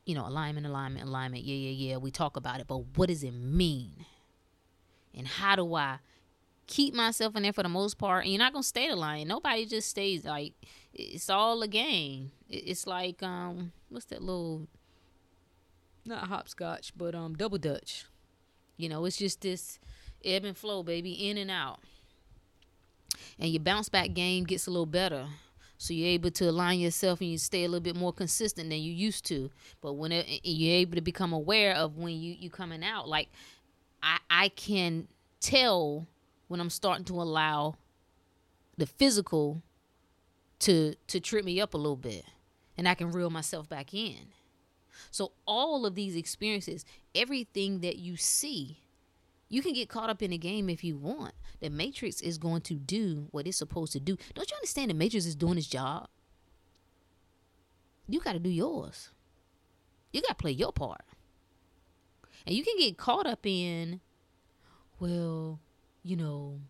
you 0.06 0.14
know, 0.14 0.26
alignment, 0.26 0.66
alignment, 0.66 1.06
alignment. 1.06 1.44
Yeah, 1.44 1.56
yeah, 1.56 1.90
yeah. 1.90 1.96
We 1.98 2.10
talk 2.10 2.36
about 2.36 2.60
it, 2.60 2.66
but 2.68 2.96
what 2.96 3.08
does 3.08 3.22
it 3.24 3.32
mean? 3.32 4.06
And 5.14 5.26
how 5.26 5.56
do 5.56 5.74
I 5.74 5.98
keep 6.66 6.94
myself 6.94 7.36
in 7.36 7.42
there 7.42 7.52
for 7.52 7.64
the 7.64 7.68
most 7.68 7.98
part? 7.98 8.22
And 8.24 8.32
you're 8.32 8.38
not 8.38 8.52
gonna 8.52 8.62
stay 8.62 8.88
the 8.88 8.94
aligned. 8.94 9.28
Nobody 9.28 9.66
just 9.66 9.90
stays 9.90 10.24
like 10.24 10.54
it's 10.94 11.28
all 11.28 11.60
a 11.62 11.68
game. 11.68 12.30
It's 12.48 12.86
like 12.86 13.22
um, 13.22 13.72
what's 13.88 14.06
that 14.06 14.22
little? 14.22 14.68
Not 16.04 16.28
hopscotch, 16.28 16.92
but 16.96 17.16
um, 17.16 17.34
double 17.34 17.58
dutch. 17.58 18.04
You 18.76 18.88
know, 18.88 19.04
it's 19.06 19.16
just 19.16 19.40
this 19.40 19.80
ebb 20.24 20.44
and 20.44 20.56
flow, 20.56 20.84
baby, 20.84 21.28
in 21.28 21.36
and 21.36 21.50
out. 21.50 21.80
And 23.40 23.50
your 23.50 23.60
bounce 23.62 23.88
back 23.88 24.12
game 24.12 24.44
gets 24.44 24.68
a 24.68 24.70
little 24.70 24.86
better 24.86 25.26
So 25.78 25.92
you're 25.92 26.08
able 26.08 26.30
to 26.32 26.48
align 26.48 26.80
yourself 26.80 27.20
and 27.20 27.30
you 27.30 27.38
stay 27.38 27.64
a 27.64 27.68
little 27.68 27.80
bit 27.80 27.96
more 27.96 28.12
consistent 28.12 28.70
than 28.70 28.80
you 28.80 28.92
used 28.92 29.26
to. 29.26 29.50
But 29.80 29.94
when 29.94 30.12
it, 30.12 30.40
you're 30.42 30.76
able 30.76 30.94
to 30.94 31.02
become 31.02 31.32
aware 31.32 31.74
of 31.74 31.96
when 31.96 32.14
you 32.14 32.34
you 32.38 32.50
coming 32.50 32.84
out, 32.84 33.08
like 33.08 33.28
I 34.02 34.18
I 34.30 34.48
can 34.48 35.08
tell 35.40 36.06
when 36.48 36.60
I'm 36.60 36.70
starting 36.70 37.04
to 37.06 37.20
allow 37.20 37.76
the 38.76 38.86
physical 38.86 39.62
to 40.60 40.94
to 41.08 41.20
trip 41.20 41.44
me 41.44 41.60
up 41.60 41.74
a 41.74 41.78
little 41.78 41.96
bit 41.96 42.24
and 42.76 42.88
I 42.88 42.94
can 42.94 43.10
reel 43.10 43.30
myself 43.30 43.68
back 43.68 43.94
in. 43.94 44.32
So 45.10 45.32
all 45.46 45.86
of 45.86 45.94
these 45.94 46.16
experiences, 46.16 46.84
everything 47.14 47.80
that 47.80 47.96
you 47.96 48.16
see, 48.16 48.78
you 49.48 49.62
can 49.62 49.72
get 49.72 49.88
caught 49.88 50.10
up 50.10 50.22
in 50.22 50.30
the 50.30 50.38
game 50.38 50.68
if 50.68 50.82
you 50.82 50.96
want. 50.96 51.34
The 51.60 51.70
Matrix 51.70 52.20
is 52.20 52.38
going 52.38 52.62
to 52.62 52.74
do 52.74 53.28
what 53.30 53.46
it's 53.46 53.58
supposed 53.58 53.92
to 53.92 54.00
do. 54.00 54.16
Don't 54.34 54.50
you 54.50 54.56
understand 54.56 54.90
the 54.90 54.94
Matrix 54.94 55.26
is 55.26 55.36
doing 55.36 55.58
its 55.58 55.68
job? 55.68 56.08
You 58.08 58.20
got 58.20 58.32
to 58.32 58.38
do 58.38 58.50
yours. 58.50 59.10
You 60.12 60.22
got 60.22 60.30
to 60.30 60.34
play 60.34 60.52
your 60.52 60.72
part. 60.72 61.02
And 62.46 62.54
you 62.54 62.64
can 62.64 62.76
get 62.78 62.96
caught 62.96 63.26
up 63.26 63.44
in, 63.44 64.00
well, 65.00 65.60
you 66.02 66.16
know, 66.16 66.60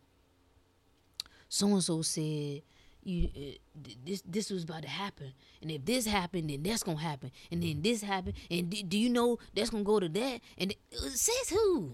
so 1.49 1.67
and 1.69 1.83
so 1.83 2.03
said 2.03 2.63
you 3.03 3.29
uh, 3.37 3.91
this 4.05 4.23
this 4.27 4.51
was 4.51 4.65
about 4.65 4.83
to 4.83 4.89
happen 4.89 5.33
and 5.63 5.71
if 5.71 5.85
this 5.85 6.07
happened 6.07 6.51
then 6.51 6.63
that's 6.63 6.83
gonna 6.83 6.99
happen 6.99 7.31
and 7.53 7.63
then 7.63 7.81
this 7.81 8.03
happened 8.03 8.35
and 8.51 8.69
d- 8.69 8.83
do 8.83 8.99
you 8.99 9.09
know 9.09 9.39
that's 9.55 9.71
gonna 9.71 9.85
go 9.85 10.01
to 10.01 10.09
that 10.09 10.41
and 10.59 10.75
uh, 10.93 11.09
says 11.11 11.51
who 11.51 11.93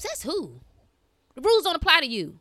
says 0.00 0.22
who? 0.22 0.60
The 1.34 1.40
rules 1.40 1.64
don't 1.64 1.76
apply 1.76 2.00
to 2.00 2.06
you. 2.06 2.38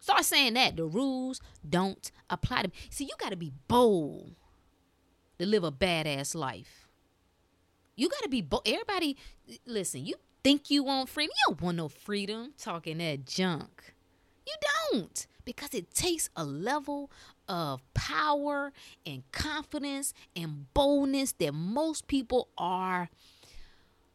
Start 0.00 0.24
saying 0.24 0.54
that. 0.54 0.76
The 0.76 0.84
rules 0.84 1.40
don't 1.68 2.10
apply 2.30 2.62
to 2.62 2.68
me. 2.68 2.74
See 2.90 3.04
you 3.04 3.14
gotta 3.18 3.36
be 3.36 3.52
bold 3.68 4.34
to 5.38 5.46
live 5.46 5.64
a 5.64 5.72
badass 5.72 6.34
life. 6.34 6.88
You 7.96 8.08
gotta 8.08 8.28
be 8.28 8.42
bold. 8.42 8.62
Everybody 8.66 9.16
listen 9.66 10.06
you 10.06 10.14
think 10.42 10.70
you 10.70 10.84
want 10.84 11.08
freedom. 11.08 11.34
You 11.36 11.54
don't 11.54 11.62
want 11.62 11.76
no 11.76 11.88
freedom. 11.88 12.52
Talking 12.56 12.98
that 12.98 13.26
junk. 13.26 13.94
You 14.46 14.54
don't 14.92 15.26
because 15.44 15.74
it 15.74 15.92
takes 15.92 16.30
a 16.36 16.44
level 16.44 17.10
of 17.48 17.82
power 17.94 18.72
and 19.04 19.22
confidence 19.32 20.14
and 20.36 20.72
boldness 20.74 21.32
that 21.32 21.52
most 21.52 22.06
people 22.06 22.48
are 22.56 23.10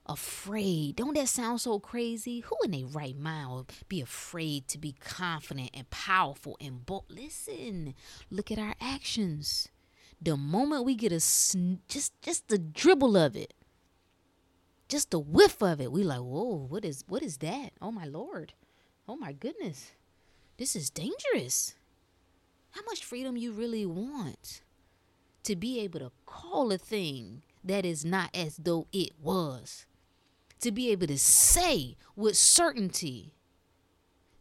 afraid. 0.05 0.95
Don't 0.95 1.15
that 1.15 1.29
sound 1.29 1.61
so 1.61 1.79
crazy? 1.79 2.41
Who 2.41 2.55
in 2.63 2.71
their 2.71 2.85
right 2.85 3.17
mind 3.17 3.51
would 3.51 3.71
be 3.87 4.01
afraid 4.01 4.67
to 4.69 4.77
be 4.77 4.95
confident 4.99 5.71
and 5.73 5.89
powerful 5.89 6.57
and 6.59 6.85
bold? 6.85 7.05
Listen, 7.09 7.93
look 8.29 8.51
at 8.51 8.59
our 8.59 8.75
actions. 8.81 9.69
The 10.21 10.37
moment 10.37 10.85
we 10.85 10.95
get 10.95 11.11
a 11.11 11.19
sn- 11.19 11.79
just 11.87 12.13
just 12.21 12.47
the 12.47 12.57
dribble 12.57 13.17
of 13.17 13.35
it, 13.35 13.53
just 14.87 15.11
the 15.11 15.19
whiff 15.19 15.61
of 15.61 15.81
it, 15.81 15.91
we 15.91 16.03
like, 16.03 16.19
whoa, 16.19 16.67
what 16.69 16.85
is 16.85 17.03
what 17.07 17.23
is 17.23 17.37
that? 17.37 17.71
Oh 17.81 17.91
my 17.91 18.05
lord, 18.05 18.53
oh 19.07 19.15
my 19.15 19.33
goodness. 19.33 19.91
This 20.57 20.75
is 20.75 20.89
dangerous. 20.89 21.75
How 22.71 22.81
much 22.85 23.03
freedom 23.03 23.37
you 23.37 23.51
really 23.51 23.85
want 23.85 24.61
to 25.43 25.55
be 25.55 25.79
able 25.81 25.99
to 25.99 26.11
call 26.25 26.71
a 26.71 26.77
thing 26.77 27.43
that 27.63 27.85
is 27.85 28.03
not 28.03 28.29
as 28.33 28.57
though 28.57 28.87
it 28.91 29.11
was. 29.21 29.85
To 30.63 30.71
be 30.71 30.91
able 30.91 31.08
to 31.08 31.17
say 31.17 31.97
with 32.15 32.38
certainty, 32.38 33.34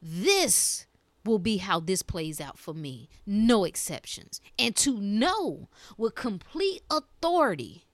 this 0.01 0.87
will 1.25 1.41
be 1.41 1.57
how 1.57 1.81
this 1.81 2.05
plays 2.05 2.41
out 2.41 2.61
for 2.61 2.73
me, 2.73 3.09
no 3.27 3.65
exceptions. 3.65 4.41
And 4.57 4.77
to 4.77 5.01
know 5.01 5.69
with 5.99 6.15
complete 6.15 6.83
authority. 6.89 7.87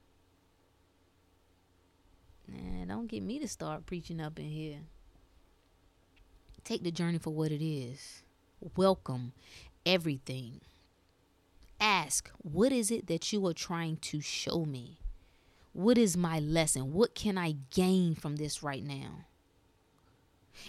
Nah, 2.47 2.85
don't 2.85 3.07
get 3.07 3.23
me 3.23 3.39
to 3.39 3.47
start 3.47 3.87
preaching 3.87 4.21
up 4.21 4.37
in 4.37 4.45
here. 4.45 4.81
Take 6.63 6.83
the 6.83 6.91
journey 6.91 7.17
for 7.17 7.31
what 7.31 7.51
it 7.51 7.65
is. 7.65 8.21
Welcome 8.75 9.33
everything. 9.87 10.61
Ask, 11.81 12.29
what 12.37 12.71
is 12.71 12.91
it 12.91 13.07
that 13.07 13.33
you 13.33 13.43
are 13.47 13.53
trying 13.53 13.97
to 13.97 14.21
show 14.21 14.65
me? 14.65 14.99
What 15.73 15.97
is 15.97 16.17
my 16.17 16.39
lesson? 16.39 16.93
What 16.93 17.15
can 17.15 17.37
I 17.37 17.55
gain 17.69 18.15
from 18.15 18.37
this 18.37 18.63
right 18.63 18.83
now? 18.83 19.25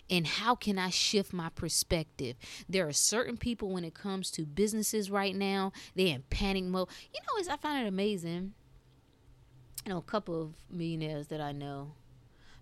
And 0.08 0.26
how 0.26 0.54
can 0.54 0.78
I 0.78 0.90
shift 0.90 1.32
my 1.32 1.48
perspective? 1.48 2.36
There 2.68 2.86
are 2.86 2.92
certain 2.92 3.36
people 3.36 3.70
when 3.70 3.84
it 3.84 3.94
comes 3.94 4.30
to 4.32 4.42
businesses 4.42 5.10
right 5.10 5.34
now, 5.34 5.72
they're 5.94 6.14
in 6.14 6.22
panic 6.30 6.64
mode. 6.64 6.88
You 7.12 7.20
know, 7.20 7.52
I 7.52 7.56
find 7.56 7.84
it 7.84 7.88
amazing. 7.88 8.54
You 9.84 9.92
know, 9.92 9.98
a 9.98 10.02
couple 10.02 10.40
of 10.40 10.54
millionaires 10.70 11.28
that 11.28 11.40
I 11.40 11.52
know, 11.52 11.92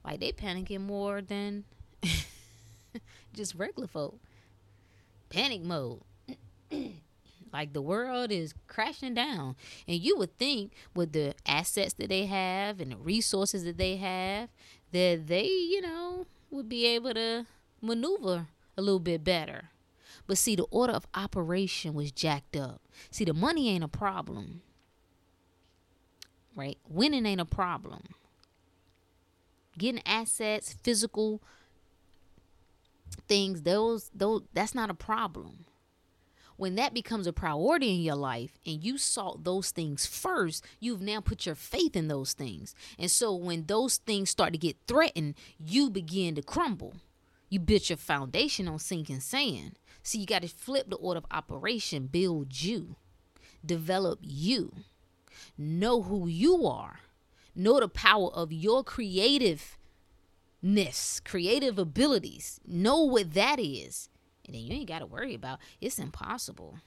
like 0.05 0.21
they 0.21 0.33
panicking 0.33 0.81
more 0.81 1.21
than 1.21 1.65
just 3.35 3.55
regular 3.57 3.89
folk. 3.89 4.19
Panic 5.29 5.63
mode. 5.63 6.01
like 7.53 7.73
the 7.73 7.83
world 7.83 8.31
is 8.31 8.55
crashing 8.67 9.15
down. 9.15 9.57
And 9.87 10.01
you 10.01 10.17
would 10.19 10.37
think 10.39 10.73
with 10.95 11.13
the 11.13 11.35
assets 11.47 11.95
that 11.95 12.09
they 12.09 12.27
have 12.27 12.81
and 12.81 12.93
the 12.93 12.97
resources 12.97 13.65
that 13.65 13.79
they 13.79 13.97
have, 13.97 14.49
that 14.93 15.27
they, 15.27 15.47
you 15.47 15.81
know, 15.81 16.27
would 16.51 16.69
be 16.69 16.87
able 16.87 17.15
to 17.15 17.47
maneuver 17.81 18.49
a 18.77 18.83
little 18.83 19.01
bit 19.01 19.25
better. 19.25 19.71
But 20.27 20.39
see, 20.39 20.57
the 20.57 20.65
order 20.65 20.93
of 20.93 21.07
operation 21.15 21.95
was 21.95 22.13
jacked 22.13 22.57
up. 22.57 22.83
See, 23.11 23.25
the 23.25 23.35
money 23.35 23.71
ain't 23.71 23.85
a 23.85 23.89
problem. 23.89 24.63
Right? 26.55 26.79
Winning 26.89 27.25
ain't 27.25 27.41
a 27.41 27.47
problem. 27.47 28.03
Getting 29.77 30.03
assets, 30.05 30.75
physical 30.83 31.41
things 33.27 33.63
those 33.63 34.11
those 34.15 34.43
that's 34.53 34.75
not 34.75 34.91
a 34.91 34.95
problem 34.95 35.65
when 36.59 36.75
that 36.75 36.93
becomes 36.93 37.27
a 37.27 37.33
priority 37.33 37.95
in 37.95 38.03
your 38.03 38.17
life 38.17 38.59
and 38.67 38.85
you 38.85 38.99
sought 38.99 39.45
those 39.45 39.71
things 39.71 40.07
first, 40.07 40.65
you've 40.81 41.01
now 41.01 41.21
put 41.21 41.47
your 41.47 41.55
faith 41.55 41.97
in 41.97 42.09
those 42.09 42.33
things. 42.35 42.75
And 42.99 43.11
so 43.11 43.35
when 43.35 43.65
those 43.67 43.99
things 43.99 44.29
start 44.29 44.53
to 44.53 44.59
get 44.59 44.77
threatened, 44.87 45.37
you 45.59 45.89
begin 45.89 46.35
to 46.35 46.43
crumble. 46.43 46.97
You 47.49 47.61
built 47.61 47.89
your 47.89 47.97
foundation 47.97 48.69
on 48.69 48.81
sinking 48.81 49.21
sand. 49.21 49.79
So 50.03 50.19
you 50.19 50.27
got 50.27 50.43
to 50.43 50.49
flip 50.49 50.91
the 50.91 50.97
order 50.97 51.19
of 51.19 51.27
operation, 51.31 52.09
build 52.09 52.61
you, 52.61 52.97
develop 53.65 54.19
you, 54.21 54.73
know 55.57 56.03
who 56.03 56.27
you 56.27 56.67
are, 56.67 57.01
know 57.55 57.79
the 57.79 57.89
power 57.89 58.31
of 58.33 58.53
your 58.53 58.83
creative 58.83 59.79
ness, 60.61 61.21
creative 61.25 61.79
abilities. 61.79 62.61
Know 62.67 63.03
what 63.03 63.35
that 63.35 63.61
is. 63.61 64.09
And 64.49 64.55
then 64.55 64.63
you 64.63 64.73
ain't 64.73 64.89
got 64.89 65.01
to 65.01 65.07
worry 65.07 65.35
about 65.35 65.59
it's 65.79 65.99
impossible. 65.99 66.79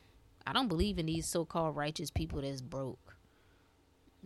I 0.47 0.51
don't 0.51 0.67
believe 0.67 0.97
in 0.97 1.05
these 1.05 1.27
so-called 1.27 1.75
righteous 1.75 2.09
people 2.09 2.41
that's 2.41 2.61
broke. 2.61 3.15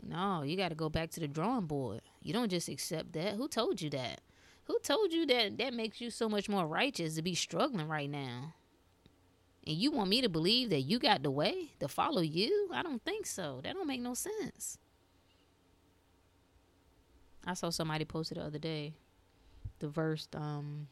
No, 0.02 0.42
you 0.42 0.56
got 0.56 0.70
to 0.70 0.76
go 0.76 0.88
back 0.90 1.12
to 1.12 1.20
the 1.20 1.28
drawing 1.28 1.66
board. 1.66 2.02
You 2.22 2.32
don't 2.32 2.50
just 2.50 2.70
accept 2.70 3.12
that. 3.14 3.34
Who 3.34 3.50
told 3.50 3.82
you 3.82 3.90
that? 3.90 4.22
Who 4.66 4.80
told 4.80 5.12
you 5.12 5.26
that 5.28 5.58
that 5.58 5.74
makes 5.74 6.00
you 6.00 6.10
so 6.10 6.30
much 6.30 6.48
more 6.48 6.66
righteous 6.66 7.16
to 7.16 7.22
be 7.22 7.36
struggling 7.36 7.90
right 7.90 8.10
now? 8.10 8.54
And 9.68 9.76
you 9.76 9.92
want 9.92 10.10
me 10.10 10.22
to 10.22 10.30
believe 10.30 10.70
that 10.70 10.82
you 10.82 10.98
got 10.98 11.22
the 11.22 11.32
way 11.32 11.72
to 11.82 11.90
follow 11.90 12.22
you? 12.22 12.70
I 12.74 12.84
don't 12.84 13.04
think 13.04 13.26
so. 13.26 13.60
That 13.64 13.74
don't 13.74 13.88
make 13.88 14.02
no 14.02 14.14
sense. 14.14 14.78
I 17.46 17.54
saw 17.54 17.70
somebody 17.70 18.06
posted 18.06 18.38
the 18.38 18.44
other 18.44 18.60
day 18.60 18.94
the 19.80 19.88
verse, 19.88 20.28
um, 20.34 20.88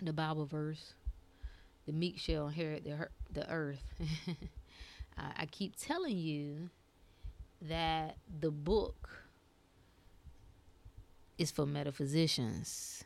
the 0.00 0.12
Bible 0.12 0.46
verse, 0.46 0.94
the 1.86 1.92
meek 1.92 2.18
shall 2.18 2.48
inherit 2.48 2.84
the 2.84 3.08
the 3.32 3.50
earth. 3.50 3.82
I, 5.18 5.32
I 5.38 5.46
keep 5.46 5.76
telling 5.76 6.16
you 6.16 6.70
that 7.62 8.16
the 8.40 8.50
book 8.50 9.24
is 11.38 11.50
for 11.50 11.66
metaphysicians, 11.66 13.04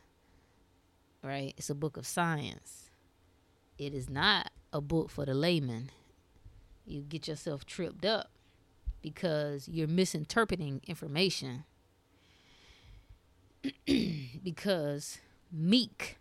right? 1.22 1.54
It's 1.56 1.70
a 1.70 1.74
book 1.74 1.96
of 1.96 2.06
science. 2.06 2.90
It 3.78 3.94
is 3.94 4.10
not 4.10 4.50
a 4.72 4.80
book 4.80 5.10
for 5.10 5.24
the 5.24 5.34
layman. 5.34 5.90
You 6.84 7.02
get 7.02 7.28
yourself 7.28 7.64
tripped 7.64 8.04
up 8.04 8.30
because 9.02 9.68
you're 9.68 9.88
misinterpreting 9.88 10.80
information. 10.86 11.64
because 14.42 15.18
meek 15.52 16.18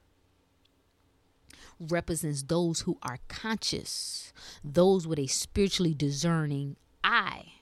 represents 1.80 2.44
those 2.44 2.82
who 2.82 2.98
are 3.02 3.20
conscious, 3.28 4.34
those 4.64 5.08
with 5.08 5.20
a 5.20 5.28
spiritually 5.28 5.94
discerning 5.94 6.76
eye. 7.04 7.54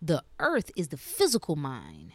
The 0.00 0.22
earth 0.38 0.70
is 0.76 0.88
the 0.88 0.96
physical 0.96 1.56
mind. 1.56 2.12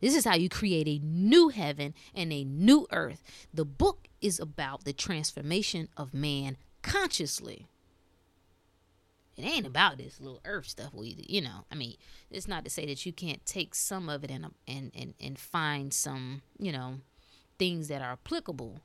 This 0.00 0.16
is 0.16 0.24
how 0.24 0.34
you 0.34 0.48
create 0.48 0.88
a 0.88 1.04
new 1.04 1.48
heaven 1.48 1.94
and 2.14 2.32
a 2.32 2.44
new 2.44 2.86
earth. 2.90 3.22
The 3.54 3.64
book 3.64 4.08
is 4.20 4.40
about 4.40 4.84
the 4.84 4.92
transformation 4.92 5.88
of 5.96 6.12
man 6.12 6.56
consciously. 6.82 7.68
It 9.36 9.42
ain't 9.44 9.66
about 9.66 9.98
this 9.98 10.20
little 10.20 10.40
earth 10.44 10.66
stuff. 10.68 10.92
We, 10.92 11.16
you 11.26 11.40
know, 11.40 11.64
I 11.70 11.76
mean, 11.76 11.96
it's 12.30 12.48
not 12.48 12.64
to 12.64 12.70
say 12.70 12.84
that 12.86 13.06
you 13.06 13.12
can't 13.12 13.44
take 13.46 13.74
some 13.74 14.08
of 14.08 14.24
it 14.24 14.30
and 14.30 14.46
and 14.68 14.92
and 14.94 15.14
and 15.20 15.38
find 15.38 15.94
some, 15.94 16.42
you 16.58 16.70
know, 16.70 16.96
things 17.58 17.88
that 17.88 18.02
are 18.02 18.12
applicable, 18.12 18.80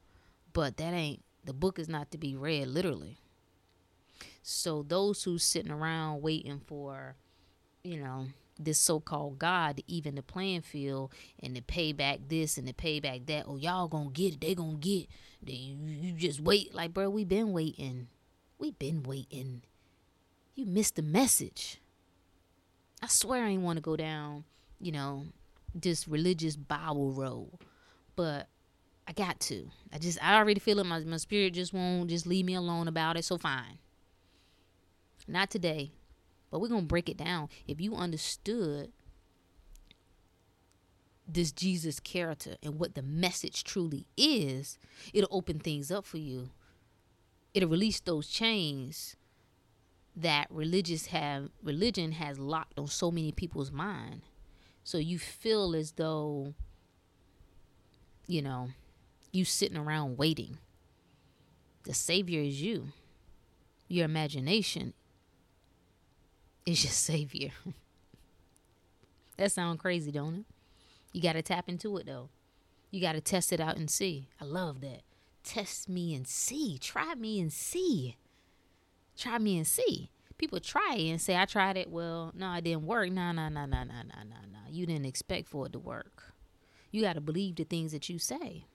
but 0.53 0.77
that 0.77 0.93
ain't 0.93 1.23
the 1.45 1.53
book 1.53 1.79
is 1.79 1.87
not 1.87 2.11
to 2.11 2.17
be 2.17 2.35
read 2.35 2.67
literally. 2.67 3.17
So 4.41 4.83
those 4.87 5.23
who's 5.23 5.43
sitting 5.43 5.71
around 5.71 6.21
waiting 6.21 6.61
for, 6.65 7.15
you 7.83 7.99
know, 7.99 8.27
this 8.59 8.79
so-called 8.79 9.37
God 9.39 9.77
to 9.77 9.83
even 9.87 10.15
the 10.15 10.23
playing 10.23 10.61
field 10.61 11.13
and 11.41 11.55
to 11.55 11.61
pay 11.61 11.91
back 11.93 12.19
this 12.27 12.57
and 12.57 12.67
to 12.67 12.73
pay 12.73 12.99
back 12.99 13.25
that. 13.27 13.45
Oh, 13.47 13.57
y'all 13.57 13.87
gonna 13.87 14.09
get 14.09 14.33
it. 14.33 14.41
They 14.41 14.55
gonna 14.55 14.77
get. 14.77 15.07
Then 15.41 15.99
you 16.01 16.13
just 16.13 16.39
wait. 16.39 16.73
Like, 16.73 16.93
bro, 16.93 17.09
we 17.09 17.23
been 17.23 17.53
waiting. 17.53 18.07
We 18.57 18.71
been 18.71 19.03
waiting. 19.03 19.61
You 20.55 20.65
missed 20.65 20.95
the 20.95 21.03
message. 21.03 21.79
I 23.01 23.07
swear 23.07 23.43
I 23.43 23.49
ain't 23.49 23.61
want 23.61 23.77
to 23.77 23.81
go 23.81 23.95
down, 23.95 24.45
you 24.79 24.91
know, 24.91 25.25
this 25.75 26.07
religious 26.07 26.55
Bible 26.55 27.11
road, 27.11 27.51
but 28.15 28.47
got 29.17 29.39
to. 29.41 29.69
I 29.91 29.97
just 29.97 30.23
I 30.23 30.37
already 30.37 30.59
feel 30.59 30.79
it. 30.79 30.85
My 30.85 30.99
my 30.99 31.17
spirit 31.17 31.53
just 31.53 31.73
won't 31.73 32.09
just 32.09 32.25
leave 32.25 32.45
me 32.45 32.53
alone 32.55 32.87
about 32.87 33.17
it. 33.17 33.25
So 33.25 33.37
fine. 33.37 33.79
Not 35.27 35.49
today. 35.49 35.91
But 36.49 36.59
we're 36.61 36.69
to 36.69 36.81
break 36.81 37.09
it 37.09 37.17
down. 37.17 37.49
If 37.67 37.81
you 37.81 37.93
understood 37.93 38.93
this 41.27 41.51
Jesus 41.51 41.99
character 41.99 42.55
and 42.63 42.79
what 42.79 42.95
the 42.95 43.01
message 43.01 43.65
truly 43.65 44.07
is, 44.15 44.79
it'll 45.13 45.35
open 45.35 45.59
things 45.59 45.91
up 45.91 46.05
for 46.05 46.17
you. 46.17 46.51
It'll 47.53 47.67
release 47.67 47.99
those 47.99 48.29
chains 48.29 49.17
that 50.15 50.47
religious 50.49 51.07
have 51.07 51.49
religion 51.61 52.13
has 52.13 52.39
locked 52.39 52.79
on 52.79 52.87
so 52.87 53.11
many 53.11 53.33
people's 53.33 53.71
mind. 53.71 54.21
So 54.85 54.97
you 54.97 55.19
feel 55.19 55.75
as 55.75 55.91
though 55.93 56.53
you 58.27 58.41
know, 58.41 58.69
you 59.37 59.45
sitting 59.45 59.77
around 59.77 60.17
waiting. 60.17 60.57
The 61.83 61.93
savior 61.93 62.41
is 62.41 62.61
you. 62.61 62.87
Your 63.87 64.05
imagination 64.05 64.93
is 66.65 66.83
your 66.83 66.91
savior. 66.91 67.51
that 69.37 69.51
sounds 69.51 69.79
crazy, 69.79 70.11
don't 70.11 70.35
it? 70.39 70.45
You 71.13 71.21
got 71.21 71.33
to 71.33 71.41
tap 71.41 71.69
into 71.69 71.95
it 71.97 72.05
though. 72.05 72.29
You 72.91 72.99
got 72.99 73.13
to 73.13 73.21
test 73.21 73.53
it 73.53 73.59
out 73.59 73.77
and 73.77 73.89
see. 73.89 74.27
I 74.41 74.45
love 74.45 74.81
that. 74.81 75.01
Test 75.43 75.87
me 75.87 76.13
and 76.13 76.27
see. 76.27 76.77
Try 76.77 77.15
me 77.15 77.39
and 77.39 77.53
see. 77.53 78.17
Try 79.17 79.37
me 79.37 79.57
and 79.57 79.67
see. 79.67 80.09
People 80.37 80.59
try 80.59 80.95
and 80.97 81.21
say, 81.21 81.37
I 81.37 81.45
tried 81.45 81.77
it. 81.77 81.89
Well, 81.89 82.31
no, 82.35 82.53
it 82.53 82.63
didn't 82.63 82.85
work. 82.85 83.09
No, 83.11 83.31
no, 83.31 83.49
no, 83.49 83.65
no, 83.65 83.83
no, 83.83 83.93
no, 83.93 84.23
no, 84.23 84.35
no. 84.51 84.59
You 84.69 84.85
didn't 84.85 85.05
expect 85.05 85.47
for 85.47 85.65
it 85.67 85.73
to 85.73 85.79
work. 85.79 86.33
You 86.91 87.01
got 87.01 87.13
to 87.13 87.21
believe 87.21 87.55
the 87.55 87.63
things 87.63 87.91
that 87.91 88.09
you 88.09 88.19
say. 88.19 88.65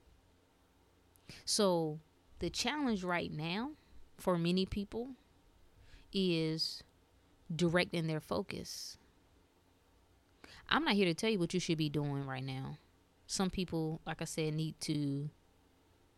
So, 1.44 2.00
the 2.38 2.50
challenge 2.50 3.04
right 3.04 3.32
now 3.32 3.72
for 4.18 4.38
many 4.38 4.66
people 4.66 5.10
is 6.12 6.82
directing 7.54 8.06
their 8.06 8.20
focus. 8.20 8.96
I'm 10.68 10.84
not 10.84 10.94
here 10.94 11.06
to 11.06 11.14
tell 11.14 11.30
you 11.30 11.38
what 11.38 11.54
you 11.54 11.60
should 11.60 11.78
be 11.78 11.88
doing 11.88 12.26
right 12.26 12.44
now. 12.44 12.78
Some 13.26 13.50
people, 13.50 14.00
like 14.06 14.22
I 14.22 14.24
said, 14.24 14.54
need 14.54 14.78
to 14.80 15.30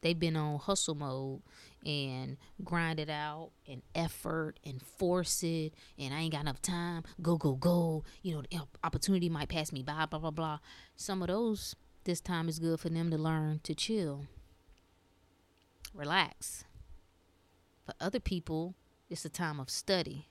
they've 0.04 0.18
been 0.18 0.36
on 0.36 0.58
hustle 0.58 0.94
mode 0.94 1.40
and 1.84 2.36
grind 2.62 3.00
it 3.00 3.08
out 3.08 3.50
and 3.66 3.80
effort 3.94 4.60
and 4.62 4.82
force 4.82 5.42
it 5.42 5.72
and 5.98 6.12
I 6.12 6.20
ain't 6.20 6.32
got 6.32 6.42
enough 6.42 6.60
time. 6.60 7.04
Go, 7.22 7.36
go, 7.36 7.54
go. 7.54 8.04
You 8.22 8.34
know, 8.34 8.42
the 8.42 8.60
opportunity 8.84 9.28
might 9.28 9.48
pass 9.48 9.72
me 9.72 9.82
by, 9.82 10.06
blah, 10.06 10.18
blah, 10.18 10.30
blah. 10.30 10.58
Some 10.94 11.22
of 11.22 11.28
those, 11.28 11.74
this 12.04 12.20
time 12.20 12.48
is 12.48 12.58
good 12.58 12.78
for 12.80 12.90
them 12.90 13.10
to 13.10 13.16
learn 13.16 13.60
to 13.64 13.74
chill, 13.74 14.26
relax. 15.94 16.64
For 17.86 17.94
other 18.00 18.20
people, 18.20 18.74
it's 19.08 19.24
a 19.24 19.30
time 19.30 19.60
of 19.60 19.70
study 19.70 20.28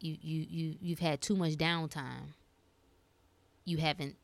you 0.00 0.16
you 0.20 0.46
you 0.48 0.74
you've 0.80 0.98
had 0.98 1.20
too 1.20 1.36
much 1.36 1.54
downtime. 1.54 2.34
You 3.64 3.78
haven't 3.78 4.16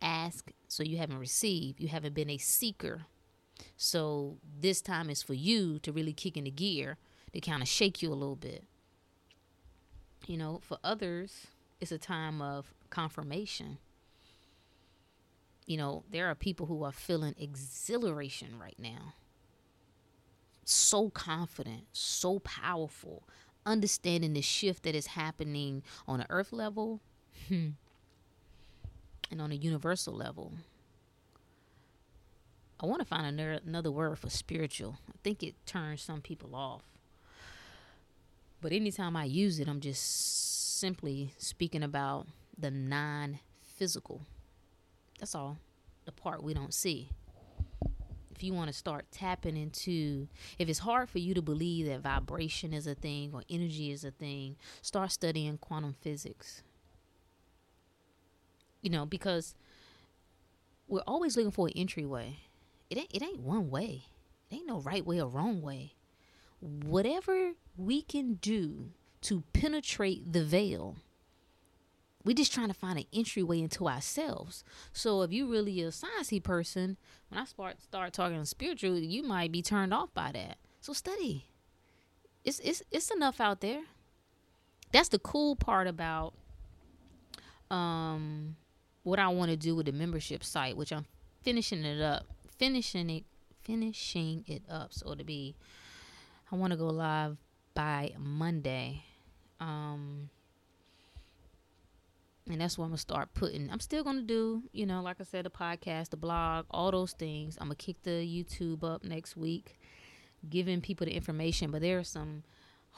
asked, 0.00 0.52
so 0.68 0.82
you 0.82 0.98
haven't 0.98 1.18
received. 1.18 1.80
You 1.80 1.88
haven't 1.88 2.14
been 2.14 2.30
a 2.30 2.38
seeker. 2.38 3.02
So 3.76 4.38
this 4.60 4.80
time 4.82 5.08
is 5.08 5.22
for 5.22 5.34
you 5.34 5.78
to 5.80 5.92
really 5.92 6.12
kick 6.12 6.36
into 6.36 6.50
gear 6.50 6.98
to 7.32 7.40
kind 7.40 7.62
of 7.62 7.68
shake 7.68 8.02
you 8.02 8.12
a 8.12 8.14
little 8.14 8.36
bit. 8.36 8.64
You 10.26 10.36
know, 10.36 10.60
for 10.62 10.78
others, 10.84 11.46
it's 11.80 11.92
a 11.92 11.98
time 11.98 12.42
of 12.42 12.74
confirmation. 12.90 13.78
You 15.66 15.76
know, 15.76 16.04
there 16.10 16.26
are 16.26 16.34
people 16.34 16.66
who 16.66 16.82
are 16.82 16.92
feeling 16.92 17.34
exhilaration 17.38 18.58
right 18.58 18.78
now. 18.78 19.14
So 20.64 21.10
confident, 21.10 21.84
so 21.92 22.38
powerful, 22.40 23.24
understanding 23.66 24.32
the 24.32 24.40
shift 24.40 24.84
that 24.84 24.94
is 24.94 25.08
happening 25.08 25.82
on 26.06 26.20
an 26.20 26.26
earth 26.30 26.52
level 26.52 27.00
hmm, 27.48 27.70
and 29.30 29.40
on 29.40 29.50
a 29.50 29.56
universal 29.56 30.14
level. 30.14 30.52
I 32.80 32.86
want 32.86 33.00
to 33.00 33.06
find 33.06 33.26
another, 33.26 33.60
another 33.64 33.90
word 33.90 34.18
for 34.18 34.28
spiritual. 34.28 34.96
I 35.08 35.14
think 35.22 35.42
it 35.42 35.54
turns 35.66 36.02
some 36.02 36.20
people 36.20 36.54
off. 36.54 36.82
But 38.60 38.72
anytime 38.72 39.16
I 39.16 39.24
use 39.24 39.58
it, 39.60 39.68
I'm 39.68 39.80
just 39.80 40.78
simply 40.78 41.34
speaking 41.38 41.82
about 41.82 42.26
the 42.58 42.70
non 42.70 43.38
physical. 43.60 44.22
That's 45.18 45.34
all. 45.34 45.58
The 46.04 46.12
part 46.12 46.42
we 46.42 46.54
don't 46.54 46.74
see 46.74 47.10
you 48.42 48.52
want 48.52 48.68
to 48.68 48.72
start 48.72 49.06
tapping 49.10 49.56
into 49.56 50.28
if 50.58 50.68
it's 50.68 50.80
hard 50.80 51.08
for 51.08 51.18
you 51.18 51.34
to 51.34 51.42
believe 51.42 51.86
that 51.86 52.00
vibration 52.00 52.72
is 52.72 52.86
a 52.86 52.94
thing 52.94 53.30
or 53.32 53.42
energy 53.48 53.90
is 53.90 54.04
a 54.04 54.10
thing 54.10 54.56
start 54.80 55.10
studying 55.12 55.58
quantum 55.58 55.94
physics. 56.00 56.62
You 58.80 58.90
know 58.90 59.06
because 59.06 59.54
we're 60.88 61.00
always 61.06 61.36
looking 61.36 61.52
for 61.52 61.68
an 61.68 61.74
entryway. 61.76 62.38
It 62.90 62.98
ain't 62.98 63.14
it 63.14 63.22
ain't 63.22 63.40
one 63.40 63.70
way. 63.70 64.04
It 64.50 64.56
ain't 64.56 64.66
no 64.66 64.80
right 64.80 65.04
way 65.04 65.20
or 65.20 65.28
wrong 65.28 65.62
way. 65.62 65.94
Whatever 66.60 67.52
we 67.76 68.02
can 68.02 68.34
do 68.34 68.90
to 69.22 69.42
penetrate 69.52 70.32
the 70.32 70.44
veil 70.44 70.96
we 72.24 72.34
just 72.34 72.52
trying 72.52 72.68
to 72.68 72.74
find 72.74 72.98
an 72.98 73.06
entryway 73.12 73.60
into 73.60 73.88
ourselves. 73.88 74.64
So 74.92 75.22
if 75.22 75.32
you 75.32 75.50
really 75.50 75.82
a 75.82 75.88
sciencey 75.88 76.42
person, 76.42 76.96
when 77.28 77.40
I 77.40 77.44
start 77.44 77.80
start 77.82 78.12
talking 78.12 78.44
spiritual, 78.44 78.98
you 78.98 79.22
might 79.22 79.52
be 79.52 79.62
turned 79.62 79.92
off 79.92 80.12
by 80.14 80.32
that. 80.32 80.58
So 80.80 80.92
study. 80.92 81.48
It's 82.44 82.58
it's 82.60 82.82
it's 82.90 83.10
enough 83.10 83.40
out 83.40 83.60
there. 83.60 83.82
That's 84.92 85.08
the 85.08 85.18
cool 85.18 85.56
part 85.56 85.86
about 85.86 86.34
um 87.70 88.56
what 89.02 89.18
I 89.18 89.28
want 89.28 89.50
to 89.50 89.56
do 89.56 89.74
with 89.74 89.86
the 89.86 89.92
membership 89.92 90.44
site, 90.44 90.76
which 90.76 90.92
I'm 90.92 91.06
finishing 91.42 91.84
it 91.84 92.00
up, 92.00 92.24
finishing 92.58 93.10
it, 93.10 93.24
finishing 93.62 94.44
it 94.46 94.62
up. 94.70 94.92
So 94.92 95.14
to 95.14 95.24
be, 95.24 95.56
I 96.50 96.56
want 96.56 96.72
to 96.72 96.76
go 96.76 96.86
live 96.86 97.36
by 97.74 98.14
Monday. 98.18 99.04
Um, 99.60 100.30
and 102.50 102.60
that's 102.60 102.76
what 102.76 102.84
I'm 102.84 102.90
gonna 102.90 102.98
start 102.98 103.34
putting. 103.34 103.70
I'm 103.70 103.80
still 103.80 104.02
gonna 104.02 104.22
do, 104.22 104.64
you 104.72 104.86
know, 104.86 105.02
like 105.02 105.20
I 105.20 105.24
said, 105.24 105.44
the 105.44 105.50
podcast, 105.50 106.10
the 106.10 106.16
blog, 106.16 106.66
all 106.70 106.90
those 106.90 107.12
things. 107.12 107.56
I'm 107.60 107.66
gonna 107.66 107.76
kick 107.76 108.02
the 108.02 108.10
YouTube 108.10 108.82
up 108.82 109.04
next 109.04 109.36
week, 109.36 109.78
giving 110.48 110.80
people 110.80 111.06
the 111.06 111.14
information. 111.14 111.70
But 111.70 111.82
there 111.82 111.98
are 111.98 112.04
some 112.04 112.42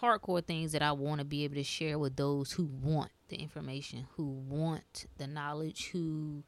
hardcore 0.00 0.44
things 0.44 0.72
that 0.72 0.82
I 0.82 0.92
want 0.92 1.18
to 1.18 1.24
be 1.24 1.44
able 1.44 1.56
to 1.56 1.62
share 1.62 1.98
with 1.98 2.16
those 2.16 2.52
who 2.52 2.64
want 2.64 3.10
the 3.28 3.36
information, 3.36 4.06
who 4.16 4.24
want 4.24 5.06
the 5.18 5.26
knowledge, 5.26 5.90
who 5.92 6.42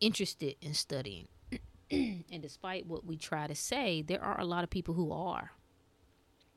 interested 0.00 0.56
in 0.62 0.74
studying. 0.74 1.28
and 1.90 2.40
despite 2.40 2.86
what 2.86 3.04
we 3.04 3.16
try 3.16 3.46
to 3.46 3.54
say, 3.54 4.02
there 4.02 4.22
are 4.22 4.40
a 4.40 4.44
lot 4.44 4.64
of 4.64 4.70
people 4.70 4.94
who 4.94 5.12
are. 5.12 5.52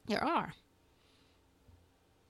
There 0.07 0.23
are. 0.23 0.53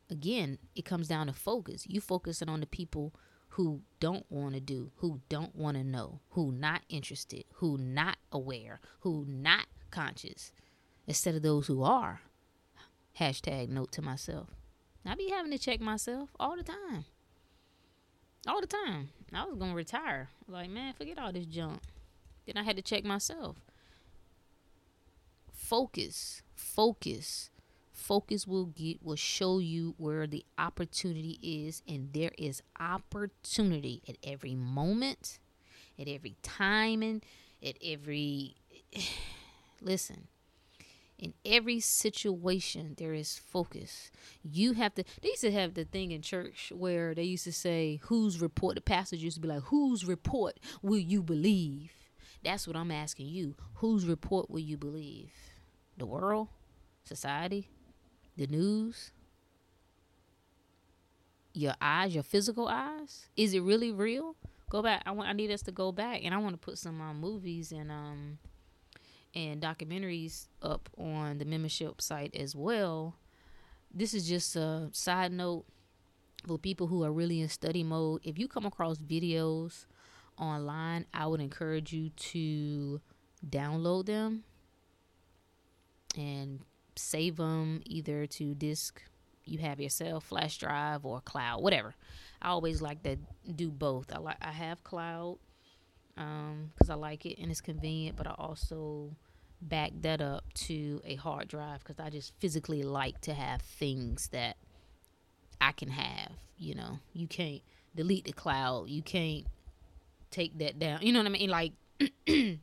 Again, 0.10 0.60
it 0.76 0.86
comes 0.86 1.08
down 1.08 1.28
to 1.28 1.34
focus. 1.34 1.86
You 1.88 2.01
focusing 2.01 2.49
on 2.49 2.60
the 2.60 2.66
people 2.66 3.14
who 3.54 3.82
don't 3.99 4.26
want 4.30 4.56
to 4.56 4.60
do, 4.60 4.91
who 4.97 5.22
don't 5.30 5.56
want 5.56 5.78
to 5.78 5.84
know, 5.84 6.20
who 6.32 6.51
not 6.51 6.82
interested, 6.89 7.45
who 7.56 7.78
not 7.78 8.18
aware, 8.32 8.80
who 9.01 9.26
not 9.28 9.68
conscious, 9.91 10.51
instead 11.06 11.36
of 11.36 11.43
those 11.43 11.68
who 11.68 11.84
are. 11.84 12.22
Hashtag 13.20 13.70
note 13.70 13.91
to 13.91 14.01
myself. 14.01 14.49
I 15.06 15.14
be 15.14 15.30
having 15.30 15.51
to 15.51 15.60
check 15.60 15.80
myself 15.80 16.30
all 16.39 16.58
the 16.58 16.64
time. 16.64 17.06
All 18.47 18.60
the 18.60 18.68
time. 18.68 19.10
I 19.32 19.45
was 19.45 19.56
gonna 19.56 19.76
retire. 19.76 20.30
Like, 20.47 20.72
man, 20.72 20.93
forget 20.93 21.20
all 21.20 21.32
this 21.32 21.45
junk. 21.45 21.82
Then 22.47 22.58
I 22.58 22.64
had 22.64 22.78
to 22.78 22.82
check 22.82 23.04
myself. 23.04 23.58
Focus. 25.51 26.41
Focus. 26.56 27.51
Focus 27.94 28.48
will 28.48 28.66
get 28.66 29.04
will 29.04 29.16
show 29.16 29.60
you 29.60 29.94
where 29.98 30.28
the 30.28 30.46
opportunity 30.58 31.39
is, 31.41 31.84
and 31.88 32.12
there 32.12 32.32
is 32.38 32.62
opportunity 32.80 34.02
at 34.10 34.18
every 34.24 34.56
moment, 34.56 35.39
at 36.00 36.08
every 36.08 36.36
time, 36.41 37.02
and 37.02 37.24
at 37.64 37.76
every 37.84 38.56
listen. 39.82 40.28
In 41.20 41.36
every 41.46 41.80
situation, 41.80 42.96
there 42.98 43.14
is 43.14 43.38
focus. 43.38 44.12
You 44.44 44.74
have 44.74 44.96
to. 44.96 45.04
They 45.22 45.30
used 45.30 45.41
to 45.41 45.52
have 45.54 45.76
the 45.76 45.86
thing 45.86 46.12
in 46.12 46.22
church 46.22 46.74
where 46.76 47.14
they 47.14 47.24
used 47.24 47.46
to 47.46 47.54
say, 47.54 48.02
"Whose 48.04 48.41
report?" 48.41 48.76
The 48.76 48.82
pastor 48.82 49.16
used 49.16 49.36
to 49.36 49.41
be 49.41 49.48
like, 49.48 49.64
"Whose 49.66 50.04
report 50.04 50.60
will 50.82 50.98
you 50.98 51.22
believe?" 51.22 51.91
That's 52.44 52.68
what 52.68 52.76
I'm 52.76 52.91
asking 52.91 53.28
you. 53.28 53.56
Whose 53.76 54.06
report 54.06 54.50
will 54.50 54.60
you 54.60 54.76
believe? 54.76 55.32
The 55.98 56.06
world, 56.06 56.50
society, 57.04 57.70
the 58.38 58.48
news, 58.48 59.12
your 61.54 61.74
eyes, 61.82 62.14
your 62.14 62.24
physical 62.24 62.68
eyes? 62.68 63.28
Is 63.36 63.54
it 63.54 63.62
really 63.62 63.92
real? 63.92 64.36
Go 64.70 64.82
back. 64.82 65.04
I 65.06 65.12
want. 65.12 65.30
I 65.30 65.34
need 65.34 65.52
us 65.52 65.62
to 65.64 65.72
go 65.72 65.92
back, 65.92 66.22
and 66.24 66.34
I 66.34 66.38
want 66.38 66.54
to 66.54 66.58
put 66.58 66.78
some 66.78 67.00
um, 67.00 67.20
movies 67.20 67.72
and 67.72 67.92
um 67.92 68.40
and 69.36 69.62
documentaries 69.62 70.48
up 70.62 70.90
on 70.98 71.38
the 71.38 71.46
membership 71.46 72.02
site 72.02 72.36
as 72.36 72.56
well. 72.56 73.16
This 73.94 74.14
is 74.14 74.28
just 74.28 74.56
a 74.56 74.90
side 74.92 75.32
note 75.32 75.66
for 76.48 76.58
people 76.58 76.88
who 76.88 77.04
are 77.04 77.12
really 77.12 77.42
in 77.42 77.50
study 77.50 77.84
mode. 77.84 78.22
If 78.24 78.38
you 78.38 78.48
come 78.48 78.66
across 78.66 78.98
videos 78.98 79.86
online, 80.38 81.06
I 81.14 81.28
would 81.28 81.40
encourage 81.40 81.94
you 81.94 82.10
to 82.10 83.02
download 83.48 84.06
them 84.06 84.44
and 86.18 86.60
save 86.96 87.38
them 87.38 87.82
either 87.86 88.26
to 88.28 88.54
disk 88.56 89.02
you 89.46 89.60
have 89.60 89.80
yourself, 89.80 90.26
flash 90.26 90.58
drive, 90.58 91.06
or 91.06 91.22
cloud, 91.22 91.62
whatever. 91.62 91.96
I 92.41 92.50
always 92.50 92.82
like 92.82 93.04
to 93.04 93.18
do 93.56 93.70
both. 93.70 94.12
I 94.14 94.20
like 94.20 94.38
I 94.41 94.52
have 94.52 94.84
cloud 94.84 95.38
because 96.16 96.89
um, 96.89 96.91
I 96.91 96.94
like 96.94 97.26
it 97.26 97.39
and 97.39 97.50
it's 97.50 97.62
convenient, 97.62 98.16
but 98.16 98.28
I 98.28 98.36
also 98.38 99.16
back 99.62 99.91
that 100.02 100.22
up 100.22 100.44
to 100.54 101.02
a 101.06 101.16
hard 101.16 101.48
drive 101.48 101.80
because 101.80 102.00
I 102.00 102.10
just 102.10 102.34
physically 102.39 102.84
like 102.84 103.20
to 103.22 103.34
have 103.34 103.62
things 103.62 104.30
that 104.30 104.58
I 105.60 105.72
can 105.72 105.89
have. 105.89 106.32
You 106.58 106.76
know, 106.76 107.00
you 107.14 107.28
can't 107.28 107.62
delete 107.96 108.26
the 108.26 108.34
cloud. 108.34 108.89
You 108.89 109.02
can't 109.02 109.46
take 110.32 110.58
that 110.60 110.80
down. 110.80 111.02
You 111.02 111.14
know 111.14 111.20
what 111.20 111.28
I 111.28 111.30
mean? 111.30 111.50
Like 111.50 111.74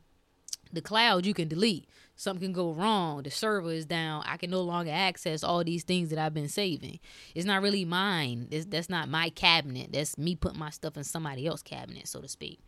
the 0.73 0.81
cloud 0.81 1.25
you 1.25 1.33
can 1.33 1.47
delete. 1.47 1.87
Something 2.15 2.47
can 2.47 2.53
go 2.53 2.73
wrong. 2.73 3.23
The 3.23 3.31
server 3.31 3.71
is 3.71 3.85
down. 3.85 4.23
I 4.27 4.37
can 4.37 4.51
no 4.51 4.61
longer 4.61 4.91
access 4.91 5.43
all 5.43 5.63
these 5.63 5.83
things 5.83 6.09
that 6.09 6.19
I've 6.19 6.33
been 6.33 6.49
saving. 6.49 6.99
It's 7.33 7.45
not 7.45 7.61
really 7.61 7.85
mine. 7.85 8.47
It's, 8.51 8.65
that's 8.65 8.89
not 8.89 9.09
my 9.09 9.29
cabinet. 9.29 9.91
That's 9.91 10.17
me 10.17 10.35
putting 10.35 10.59
my 10.59 10.69
stuff 10.69 10.97
in 10.97 11.03
somebody 11.03 11.47
else's 11.47 11.63
cabinet, 11.63 12.07
so 12.07 12.21
to 12.21 12.27
speak. 12.27 12.59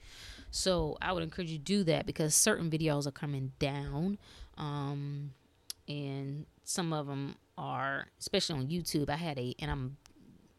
So 0.49 0.97
I 1.01 1.11
would 1.13 1.23
encourage 1.23 1.49
you 1.49 1.57
to 1.57 1.63
do 1.63 1.83
that 1.85 2.05
because 2.05 2.35
certain 2.35 2.69
videos 2.69 3.05
are 3.05 3.11
coming 3.11 3.51
down. 3.59 4.17
Um, 4.57 5.31
and 5.87 6.45
some 6.63 6.93
of 6.93 7.07
them 7.07 7.35
are, 7.57 8.07
especially 8.19 8.59
on 8.59 8.67
YouTube. 8.67 9.09
I 9.09 9.17
had 9.17 9.37
a, 9.37 9.53
and 9.59 9.69
I'm 9.69 9.97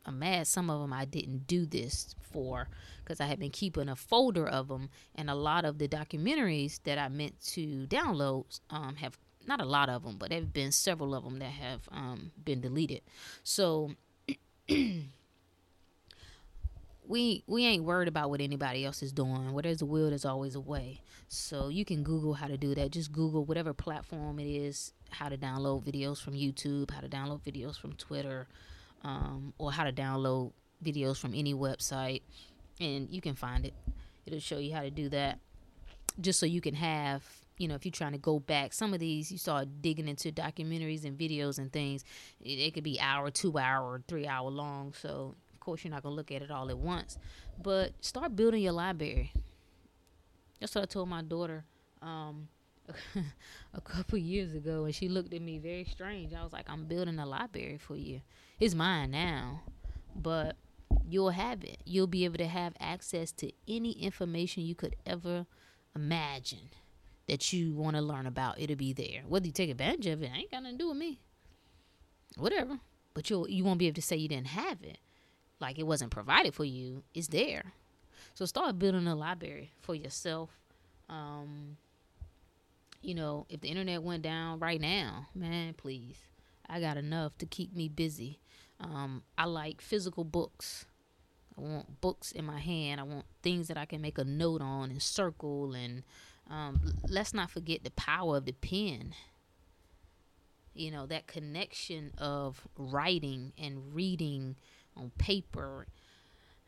I'm 0.06 0.18
mad 0.18 0.46
some 0.46 0.70
of 0.70 0.80
them 0.80 0.92
I 0.92 1.04
didn't 1.04 1.46
do 1.46 1.66
this 1.66 2.14
for 2.32 2.68
because 3.02 3.20
I 3.20 3.26
had 3.26 3.38
been 3.38 3.50
keeping 3.50 3.88
a 3.88 3.96
folder 3.96 4.46
of 4.46 4.68
them, 4.68 4.90
and 5.14 5.28
a 5.30 5.34
lot 5.34 5.64
of 5.64 5.78
the 5.78 5.88
documentaries 5.88 6.80
that 6.84 6.98
I 6.98 7.08
meant 7.08 7.40
to 7.48 7.86
download 7.86 8.60
um, 8.70 8.96
have 8.96 9.18
not 9.46 9.60
a 9.60 9.64
lot 9.64 9.88
of 9.88 10.02
them, 10.04 10.16
but 10.18 10.30
there 10.30 10.40
have 10.40 10.52
been 10.52 10.72
several 10.72 11.14
of 11.14 11.24
them 11.24 11.38
that 11.38 11.52
have 11.52 11.82
um, 11.92 12.32
been 12.42 12.60
deleted. 12.60 13.02
So 13.42 13.92
we 14.68 15.04
we 17.06 17.66
ain't 17.66 17.84
worried 17.84 18.08
about 18.08 18.30
what 18.30 18.40
anybody 18.40 18.84
else 18.84 19.02
is 19.02 19.12
doing. 19.12 19.52
Where 19.52 19.62
there's 19.62 19.82
a 19.82 19.86
will, 19.86 20.08
there's 20.08 20.24
always 20.24 20.54
a 20.54 20.60
way. 20.60 21.02
So 21.28 21.68
you 21.68 21.84
can 21.84 22.02
Google 22.02 22.34
how 22.34 22.46
to 22.46 22.56
do 22.56 22.74
that. 22.74 22.90
Just 22.90 23.12
Google 23.12 23.44
whatever 23.44 23.74
platform 23.74 24.38
it 24.38 24.46
is, 24.46 24.92
how 25.10 25.28
to 25.28 25.36
download 25.36 25.84
videos 25.84 26.22
from 26.22 26.34
YouTube, 26.34 26.90
how 26.90 27.00
to 27.00 27.08
download 27.08 27.42
videos 27.42 27.78
from 27.78 27.92
Twitter 27.94 28.46
um, 29.04 29.52
or 29.58 29.70
how 29.70 29.84
to 29.84 29.92
download 29.92 30.52
videos 30.82 31.18
from 31.18 31.34
any 31.34 31.54
website, 31.54 32.22
and 32.80 33.08
you 33.10 33.20
can 33.20 33.34
find 33.34 33.66
it. 33.66 33.74
It'll 34.26 34.40
show 34.40 34.58
you 34.58 34.74
how 34.74 34.82
to 34.82 34.90
do 34.90 35.08
that, 35.10 35.38
just 36.20 36.40
so 36.40 36.46
you 36.46 36.60
can 36.60 36.74
have. 36.74 37.22
You 37.56 37.68
know, 37.68 37.76
if 37.76 37.84
you're 37.84 37.92
trying 37.92 38.12
to 38.12 38.18
go 38.18 38.40
back, 38.40 38.72
some 38.72 38.92
of 38.94 38.98
these 38.98 39.30
you 39.30 39.38
start 39.38 39.68
digging 39.80 40.08
into 40.08 40.32
documentaries 40.32 41.04
and 41.04 41.16
videos 41.16 41.58
and 41.58 41.72
things. 41.72 42.04
It, 42.40 42.58
it 42.58 42.74
could 42.74 42.82
be 42.82 42.98
hour, 42.98 43.30
two 43.30 43.56
hour, 43.58 44.02
three 44.08 44.26
hour 44.26 44.50
long. 44.50 44.92
So 44.92 45.36
of 45.52 45.60
course 45.60 45.84
you're 45.84 45.92
not 45.92 46.02
gonna 46.02 46.16
look 46.16 46.32
at 46.32 46.42
it 46.42 46.50
all 46.50 46.68
at 46.68 46.76
once, 46.76 47.16
but 47.62 47.92
start 48.00 48.34
building 48.34 48.62
your 48.62 48.72
library. 48.72 49.32
That's 50.58 50.74
what 50.74 50.82
I 50.82 50.86
told 50.86 51.08
my 51.08 51.22
daughter. 51.22 51.64
Um, 52.02 52.48
a 53.74 53.80
couple 53.80 54.18
years 54.18 54.54
ago 54.54 54.84
and 54.84 54.94
she 54.94 55.08
looked 55.08 55.32
at 55.32 55.40
me 55.40 55.58
very 55.58 55.84
strange. 55.84 56.34
I 56.34 56.42
was 56.42 56.52
like, 56.52 56.68
I'm 56.68 56.86
building 56.86 57.18
a 57.18 57.26
library 57.26 57.78
for 57.78 57.96
you. 57.96 58.20
It's 58.60 58.74
mine 58.74 59.10
now, 59.10 59.62
but 60.14 60.56
you'll 61.08 61.30
have 61.30 61.64
it. 61.64 61.78
You'll 61.84 62.06
be 62.06 62.24
able 62.24 62.38
to 62.38 62.46
have 62.46 62.74
access 62.78 63.32
to 63.32 63.52
any 63.66 63.92
information 63.92 64.62
you 64.62 64.74
could 64.74 64.96
ever 65.04 65.46
imagine 65.94 66.70
that 67.26 67.52
you 67.52 67.74
want 67.74 67.96
to 67.96 68.02
learn 68.02 68.26
about. 68.26 68.60
It'll 68.60 68.76
be 68.76 68.92
there. 68.92 69.22
Whether 69.26 69.46
you 69.46 69.52
take 69.52 69.70
advantage 69.70 70.06
of 70.06 70.22
it, 70.22 70.30
ain't 70.34 70.50
got 70.50 70.62
nothing 70.62 70.78
to 70.78 70.84
do 70.84 70.88
with 70.88 70.98
me. 70.98 71.20
Whatever. 72.36 72.78
But 73.12 73.30
you'll 73.30 73.48
you 73.48 73.64
won't 73.64 73.78
be 73.78 73.86
able 73.86 73.96
to 73.96 74.02
say 74.02 74.16
you 74.16 74.28
didn't 74.28 74.48
have 74.48 74.82
it. 74.82 74.98
Like 75.60 75.78
it 75.78 75.86
wasn't 75.86 76.10
provided 76.10 76.54
for 76.54 76.64
you. 76.64 77.02
It's 77.14 77.28
there. 77.28 77.72
So 78.34 78.44
start 78.44 78.78
building 78.78 79.06
a 79.06 79.14
library 79.14 79.70
for 79.80 79.94
yourself. 79.94 80.50
Um, 81.08 81.76
you 83.02 83.14
know, 83.14 83.46
if 83.48 83.60
the 83.60 83.68
internet 83.68 84.02
went 84.02 84.22
down 84.22 84.58
right 84.58 84.80
now, 84.80 85.26
man, 85.34 85.74
please. 85.74 86.16
I 86.68 86.80
got 86.80 86.96
enough 86.96 87.36
to 87.38 87.46
keep 87.46 87.76
me 87.76 87.88
busy. 87.88 88.40
Um, 88.80 89.22
I 89.38 89.46
like 89.46 89.80
physical 89.80 90.24
books. 90.24 90.86
I 91.56 91.60
want 91.60 92.00
books 92.00 92.32
in 92.32 92.44
my 92.44 92.58
hand. 92.58 93.00
I 93.00 93.04
want 93.04 93.26
things 93.42 93.68
that 93.68 93.76
I 93.76 93.84
can 93.84 94.00
make 94.00 94.18
a 94.18 94.24
note 94.24 94.60
on 94.60 94.90
and 94.90 95.00
circle. 95.00 95.74
And 95.74 96.02
um, 96.50 96.80
let's 97.08 97.32
not 97.32 97.50
forget 97.50 97.84
the 97.84 97.92
power 97.92 98.36
of 98.36 98.44
the 98.44 98.52
pen. 98.52 99.14
You 100.74 100.90
know, 100.90 101.06
that 101.06 101.28
connection 101.28 102.12
of 102.18 102.66
writing 102.76 103.52
and 103.56 103.94
reading 103.94 104.56
on 104.96 105.12
paper. 105.18 105.86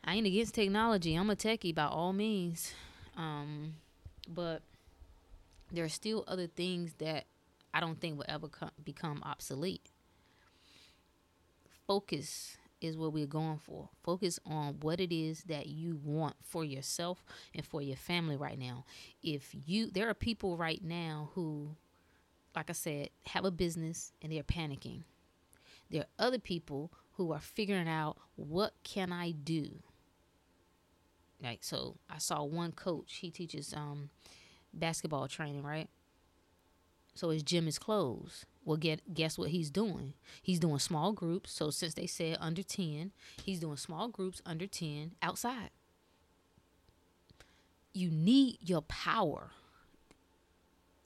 I 0.03 0.15
ain't 0.15 0.27
against 0.27 0.55
technology. 0.55 1.15
I'm 1.15 1.29
a 1.29 1.35
techie 1.35 1.75
by 1.75 1.85
all 1.85 2.13
means. 2.13 2.73
Um, 3.17 3.73
but 4.27 4.61
there 5.71 5.83
are 5.83 5.89
still 5.89 6.23
other 6.27 6.47
things 6.47 6.93
that 6.99 7.25
I 7.73 7.81
don't 7.81 7.99
think 7.99 8.17
will 8.17 8.25
ever 8.29 8.47
come, 8.47 8.71
become 8.83 9.21
obsolete 9.23 9.89
focus 11.87 12.57
is 12.81 12.97
what 12.97 13.13
we're 13.13 13.25
going 13.25 13.57
for. 13.57 13.89
Focus 14.03 14.39
on 14.45 14.77
what 14.81 14.99
it 14.99 15.11
is 15.11 15.43
that 15.43 15.67
you 15.67 15.99
want 16.03 16.35
for 16.43 16.63
yourself 16.63 17.23
and 17.55 17.65
for 17.65 17.81
your 17.81 17.95
family 17.95 18.35
right 18.37 18.59
now. 18.59 18.85
If 19.23 19.55
you 19.65 19.89
there 19.89 20.09
are 20.09 20.13
people 20.13 20.57
right 20.57 20.83
now 20.83 21.31
who 21.33 21.75
like 22.55 22.69
I 22.69 22.73
said, 22.73 23.09
have 23.27 23.45
a 23.45 23.51
business 23.51 24.11
and 24.21 24.31
they're 24.31 24.41
panicking. 24.43 25.03
There 25.91 26.01
are 26.01 26.25
other 26.25 26.39
people 26.39 26.91
who 27.13 27.31
are 27.31 27.39
figuring 27.39 27.87
out 27.87 28.17
what 28.35 28.73
can 28.83 29.11
I 29.11 29.31
do? 29.31 29.69
Like 31.41 31.63
so 31.63 31.97
I 32.09 32.17
saw 32.17 32.43
one 32.43 32.71
coach, 32.71 33.17
he 33.21 33.31
teaches 33.31 33.73
um 33.73 34.09
basketball 34.73 35.27
training, 35.27 35.63
right? 35.63 35.89
So 37.15 37.29
his 37.29 37.41
gym 37.41 37.67
is 37.67 37.79
closed. 37.79 38.45
Well, 38.67 38.75
get 38.75 39.13
guess 39.13 39.37
what 39.37 39.51
he's 39.51 39.69
doing? 39.69 40.13
He's 40.41 40.59
doing 40.59 40.79
small 40.79 41.13
groups. 41.13 41.53
So 41.53 41.69
since 41.69 41.93
they 41.93 42.05
said 42.05 42.35
under 42.41 42.63
ten, 42.63 43.13
he's 43.41 43.61
doing 43.61 43.77
small 43.77 44.09
groups 44.09 44.41
under 44.45 44.67
ten 44.67 45.13
outside. 45.21 45.69
You 47.93 48.11
need 48.11 48.57
your 48.59 48.81
power. 48.81 49.51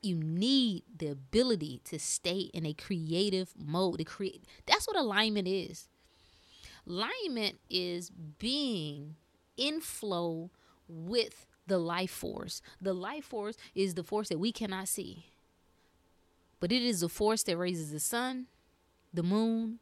You 0.01 0.15
need 0.15 0.85
the 0.97 1.09
ability 1.09 1.81
to 1.85 1.99
stay 1.99 2.49
in 2.51 2.65
a 2.65 2.73
creative 2.73 3.53
mode. 3.55 3.99
To 3.99 4.05
create 4.05 4.43
that's 4.65 4.87
what 4.87 4.97
alignment 4.97 5.47
is. 5.47 5.87
Alignment 6.87 7.59
is 7.69 8.09
being 8.09 9.17
in 9.55 9.81
flow 9.81 10.49
with 10.87 11.45
the 11.67 11.77
life 11.77 12.09
force. 12.09 12.63
The 12.81 12.93
life 12.93 13.25
force 13.25 13.55
is 13.75 13.93
the 13.93 14.03
force 14.03 14.29
that 14.29 14.39
we 14.39 14.51
cannot 14.51 14.87
see 14.87 15.27
but 16.61 16.71
it 16.71 16.81
is 16.83 17.03
a 17.03 17.09
force 17.09 17.43
that 17.43 17.57
raises 17.57 17.91
the 17.91 17.99
sun, 17.99 18.47
the 19.13 19.23
moon, 19.23 19.79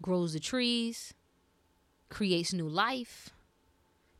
grows 0.00 0.32
the 0.32 0.40
trees, 0.40 1.14
creates 2.08 2.54
new 2.54 2.68
life. 2.68 3.30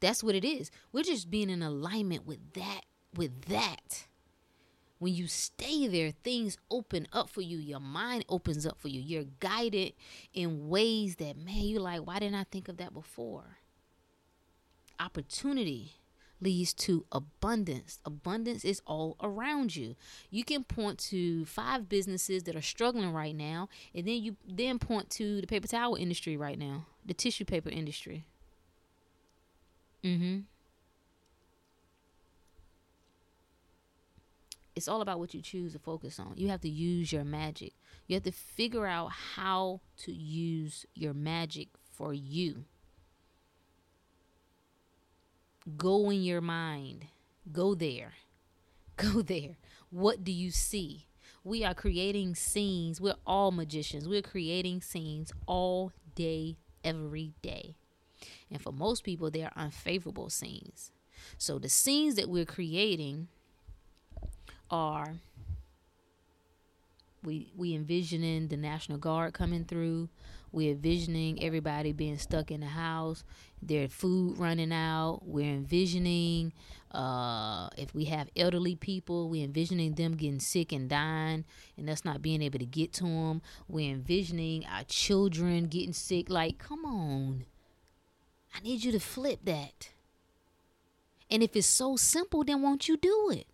That's 0.00 0.22
what 0.22 0.34
it 0.34 0.44
is. 0.44 0.70
We're 0.92 1.04
just 1.04 1.30
being 1.30 1.50
in 1.50 1.62
alignment 1.62 2.26
with 2.26 2.54
that, 2.54 2.82
with 3.14 3.46
that. 3.46 4.06
when 4.98 5.14
you 5.14 5.28
stay 5.28 5.86
there, 5.86 6.12
things 6.24 6.58
open 6.70 7.06
up 7.12 7.30
for 7.30 7.40
you. 7.40 7.58
Your 7.58 7.80
mind 7.80 8.24
opens 8.28 8.66
up 8.66 8.78
for 8.78 8.88
you. 8.88 9.00
You're 9.00 9.24
guided 9.40 9.92
in 10.34 10.68
ways 10.68 11.16
that, 11.16 11.36
man, 11.36 11.64
you're 11.64 11.80
like, 11.80 12.06
why 12.06 12.18
didn't 12.18 12.34
I 12.34 12.44
think 12.44 12.68
of 12.68 12.78
that 12.78 12.92
before? 12.92 13.58
Opportunity 14.98 15.97
leads 16.40 16.72
to 16.72 17.04
abundance. 17.12 17.98
Abundance 18.04 18.64
is 18.64 18.80
all 18.86 19.16
around 19.22 19.74
you. 19.76 19.96
You 20.30 20.44
can 20.44 20.64
point 20.64 20.98
to 21.10 21.44
five 21.44 21.88
businesses 21.88 22.44
that 22.44 22.56
are 22.56 22.62
struggling 22.62 23.12
right 23.12 23.34
now, 23.34 23.68
and 23.94 24.06
then 24.06 24.22
you 24.22 24.36
then 24.46 24.78
point 24.78 25.10
to 25.10 25.40
the 25.40 25.46
paper 25.46 25.68
towel 25.68 25.94
industry 25.94 26.36
right 26.36 26.58
now, 26.58 26.86
the 27.04 27.14
tissue 27.14 27.44
paper 27.44 27.70
industry. 27.70 28.24
Mm-hmm. 30.04 30.38
it's 34.78 34.86
all 34.86 35.00
about 35.02 35.18
what 35.18 35.34
you 35.34 35.42
choose 35.42 35.72
to 35.72 35.78
focus 35.80 36.20
on. 36.20 36.34
You 36.36 36.48
have 36.48 36.60
to 36.60 36.68
use 36.68 37.12
your 37.12 37.24
magic. 37.24 37.72
You 38.06 38.14
have 38.14 38.22
to 38.22 38.30
figure 38.30 38.86
out 38.86 39.10
how 39.34 39.80
to 40.04 40.12
use 40.12 40.86
your 40.94 41.12
magic 41.12 41.68
for 41.92 42.14
you. 42.14 42.64
Go 45.76 46.10
in 46.10 46.22
your 46.22 46.40
mind. 46.40 47.06
Go 47.52 47.74
there. 47.74 48.14
Go 48.96 49.22
there. 49.22 49.56
What 49.90 50.24
do 50.24 50.32
you 50.32 50.50
see? 50.50 51.06
We 51.44 51.64
are 51.64 51.74
creating 51.74 52.34
scenes. 52.34 53.00
We're 53.00 53.14
all 53.26 53.50
magicians. 53.50 54.08
We're 54.08 54.22
creating 54.22 54.82
scenes 54.82 55.32
all 55.46 55.92
day, 56.14 56.56
every 56.84 57.32
day. 57.42 57.76
And 58.50 58.60
for 58.60 58.72
most 58.72 59.04
people, 59.04 59.30
they 59.30 59.42
are 59.42 59.52
unfavorable 59.56 60.30
scenes. 60.30 60.90
So 61.36 61.58
the 61.58 61.68
scenes 61.68 62.14
that 62.16 62.28
we're 62.28 62.44
creating 62.44 63.28
are 64.70 65.14
we 67.24 67.52
we 67.56 67.74
envisioning 67.74 68.48
the 68.48 68.56
National 68.56 68.98
Guard 68.98 69.34
coming 69.34 69.64
through. 69.64 70.08
We're 70.50 70.72
envisioning 70.72 71.42
everybody 71.42 71.92
being 71.92 72.18
stuck 72.18 72.50
in 72.50 72.60
the 72.60 72.66
house, 72.66 73.24
their 73.62 73.88
food 73.88 74.38
running 74.38 74.72
out. 74.72 75.20
We're 75.24 75.52
envisioning 75.52 76.52
uh, 76.90 77.68
if 77.76 77.94
we 77.94 78.06
have 78.06 78.30
elderly 78.34 78.74
people, 78.74 79.28
we're 79.28 79.44
envisioning 79.44 79.94
them 79.94 80.16
getting 80.16 80.40
sick 80.40 80.72
and 80.72 80.88
dying, 80.88 81.44
and 81.76 81.90
us 81.90 82.04
not 82.04 82.22
being 82.22 82.40
able 82.40 82.58
to 82.58 82.66
get 82.66 82.92
to 82.94 83.04
them. 83.04 83.42
We're 83.68 83.92
envisioning 83.92 84.64
our 84.66 84.84
children 84.84 85.66
getting 85.66 85.92
sick. 85.92 86.30
Like, 86.30 86.58
come 86.58 86.84
on, 86.84 87.44
I 88.54 88.60
need 88.60 88.84
you 88.84 88.92
to 88.92 89.00
flip 89.00 89.40
that. 89.44 89.90
And 91.30 91.42
if 91.42 91.54
it's 91.54 91.66
so 91.66 91.96
simple, 91.96 92.42
then 92.42 92.62
won't 92.62 92.88
you 92.88 92.96
do 92.96 93.30
it? 93.30 93.46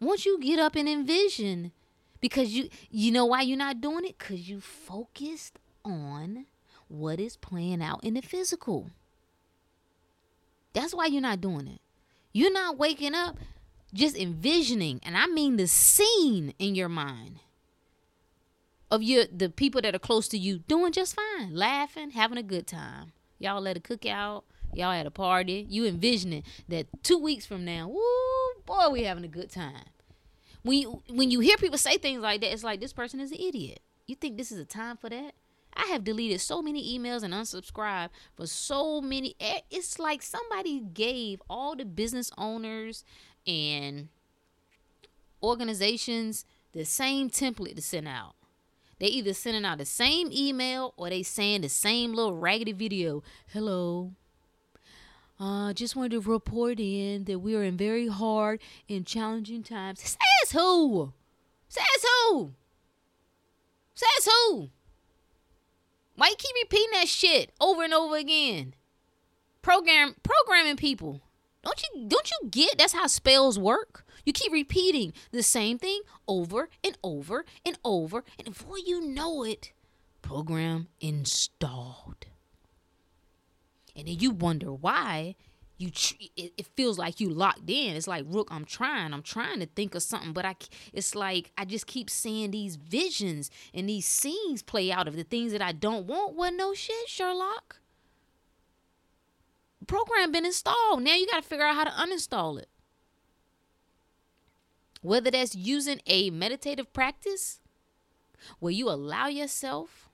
Once 0.00 0.24
you 0.24 0.38
get 0.40 0.58
up 0.58 0.74
and 0.74 0.88
envision, 0.88 1.72
because 2.20 2.50
you 2.50 2.68
you 2.90 3.10
know 3.10 3.26
why 3.26 3.42
you're 3.42 3.56
not 3.56 3.80
doing 3.80 4.04
it? 4.04 4.18
Because 4.18 4.48
you 4.48 4.60
focused 4.60 5.58
on 5.84 6.46
what 6.88 7.20
is 7.20 7.36
playing 7.36 7.82
out 7.82 8.02
in 8.02 8.14
the 8.14 8.22
physical. 8.22 8.90
That's 10.72 10.94
why 10.94 11.06
you're 11.06 11.22
not 11.22 11.40
doing 11.40 11.66
it. 11.66 11.80
You're 12.32 12.52
not 12.52 12.78
waking 12.78 13.14
up 13.14 13.38
just 13.92 14.16
envisioning, 14.16 15.00
and 15.02 15.16
I 15.16 15.26
mean 15.26 15.56
the 15.56 15.66
scene 15.66 16.54
in 16.58 16.74
your 16.74 16.88
mind 16.88 17.40
of 18.90 19.02
your 19.02 19.24
the 19.26 19.48
people 19.48 19.80
that 19.82 19.94
are 19.94 20.00
close 20.00 20.28
to 20.28 20.38
you 20.38 20.58
doing 20.60 20.92
just 20.92 21.16
fine, 21.16 21.54
laughing, 21.54 22.10
having 22.10 22.38
a 22.38 22.42
good 22.42 22.66
time. 22.66 23.12
Y'all 23.38 23.60
let 23.60 23.76
a 23.76 23.80
cookout, 23.80 24.42
y'all 24.72 24.92
at 24.92 25.06
a 25.06 25.10
party. 25.10 25.66
You 25.68 25.86
envisioning 25.86 26.42
that 26.68 26.86
two 27.02 27.18
weeks 27.18 27.46
from 27.46 27.64
now, 27.64 27.88
woo, 27.88 28.62
boy, 28.66 28.88
we 28.90 29.04
having 29.04 29.24
a 29.24 29.28
good 29.28 29.50
time. 29.50 29.84
When 30.62 30.78
you 30.78 31.02
when 31.08 31.30
you 31.30 31.40
hear 31.40 31.56
people 31.56 31.78
say 31.78 31.98
things 31.98 32.20
like 32.20 32.40
that, 32.40 32.52
it's 32.52 32.64
like 32.64 32.80
this 32.80 32.92
person 32.92 33.20
is 33.20 33.32
an 33.32 33.38
idiot. 33.40 33.80
You 34.06 34.16
think 34.16 34.36
this 34.36 34.50
is 34.52 34.58
a 34.58 34.64
time 34.64 34.96
for 34.96 35.08
that? 35.08 35.34
I 35.74 35.86
have 35.86 36.02
deleted 36.02 36.40
so 36.40 36.60
many 36.60 36.98
emails 36.98 37.22
and 37.22 37.32
unsubscribed 37.32 38.10
for 38.34 38.46
so 38.46 39.00
many. 39.00 39.36
Eh, 39.38 39.60
it's 39.70 39.98
like 39.98 40.22
somebody 40.22 40.80
gave 40.80 41.40
all 41.48 41.76
the 41.76 41.84
business 41.84 42.32
owners 42.36 43.04
and 43.46 44.08
organizations 45.42 46.44
the 46.72 46.84
same 46.84 47.30
template 47.30 47.76
to 47.76 47.82
send 47.82 48.08
out. 48.08 48.34
They 48.98 49.06
either 49.06 49.32
sending 49.34 49.64
out 49.64 49.78
the 49.78 49.84
same 49.84 50.30
email 50.32 50.92
or 50.96 51.08
they 51.10 51.22
saying 51.22 51.60
the 51.60 51.68
same 51.68 52.12
little 52.12 52.34
raggedy 52.34 52.72
video. 52.72 53.22
Hello, 53.46 54.12
uh, 55.40 55.72
just 55.72 55.94
wanted 55.94 56.12
to 56.12 56.20
report 56.20 56.80
in 56.80 57.24
that 57.24 57.38
we 57.38 57.54
are 57.54 57.62
in 57.62 57.76
very 57.76 58.08
hard 58.08 58.60
and 58.88 59.06
challenging 59.06 59.62
times. 59.62 60.00
Says 60.00 60.52
who? 60.52 61.12
Says 61.68 61.84
who? 62.02 62.52
Says 63.94 64.28
who? 64.32 64.70
Why 66.16 66.28
you 66.28 66.36
keep 66.36 66.54
repeating 66.62 66.90
that 66.94 67.08
shit 67.08 67.52
over 67.60 67.84
and 67.84 67.94
over 67.94 68.16
again? 68.16 68.74
Program 69.62 70.16
programming 70.22 70.76
people. 70.76 71.22
Don't 71.62 71.82
you 71.82 72.06
don't 72.08 72.30
you 72.30 72.48
get 72.48 72.78
that's 72.78 72.92
how 72.92 73.06
spells 73.06 73.58
work? 73.58 74.04
You 74.24 74.32
keep 74.32 74.52
repeating 74.52 75.12
the 75.30 75.42
same 75.42 75.78
thing 75.78 76.00
over 76.26 76.68
and 76.82 76.98
over 77.02 77.44
and 77.64 77.78
over, 77.84 78.24
and 78.38 78.48
before 78.48 78.78
you 78.78 79.00
know 79.00 79.44
it, 79.44 79.72
program 80.22 80.88
installed 81.00 82.26
and 83.98 84.06
then 84.06 84.18
you 84.20 84.30
wonder 84.30 84.72
why 84.72 85.34
you 85.76 85.90
it, 86.36 86.52
it, 86.56 86.66
feels 86.76 86.98
like 86.98 87.20
you 87.20 87.28
locked 87.28 87.68
in. 87.70 87.96
It's 87.96 88.08
like 88.08 88.24
rook 88.26 88.48
i'm 88.50 88.64
trying. 88.64 89.12
I'm 89.12 89.22
trying 89.22 89.60
to 89.60 89.66
think 89.66 89.94
of 89.94 90.02
something 90.02 90.32
but 90.32 90.44
i 90.44 90.54
it's 90.92 91.14
like 91.14 91.50
i 91.58 91.64
just 91.64 91.86
keep 91.86 92.08
seeing 92.08 92.52
these 92.52 92.76
visions 92.76 93.50
and 93.74 93.88
these 93.88 94.06
scenes 94.06 94.62
play 94.62 94.90
out 94.90 95.08
of 95.08 95.16
the 95.16 95.24
things 95.24 95.52
that 95.52 95.62
i 95.62 95.72
don't 95.72 96.06
want. 96.06 96.36
Well 96.36 96.52
no 96.52 96.74
shit 96.74 97.08
sherlock. 97.08 97.80
Program 99.86 100.32
been 100.32 100.44
installed. 100.46 101.02
Now 101.02 101.14
you 101.14 101.26
got 101.26 101.42
to 101.42 101.48
figure 101.48 101.64
out 101.64 101.74
how 101.74 101.84
to 101.84 101.90
uninstall 101.90 102.58
it. 102.58 102.68
Whether 105.00 105.30
that's 105.30 105.54
using 105.54 106.00
a 106.06 106.30
meditative 106.30 106.92
practice 106.92 107.60
where 108.58 108.72
you 108.72 108.90
allow 108.90 109.28
yourself 109.28 110.07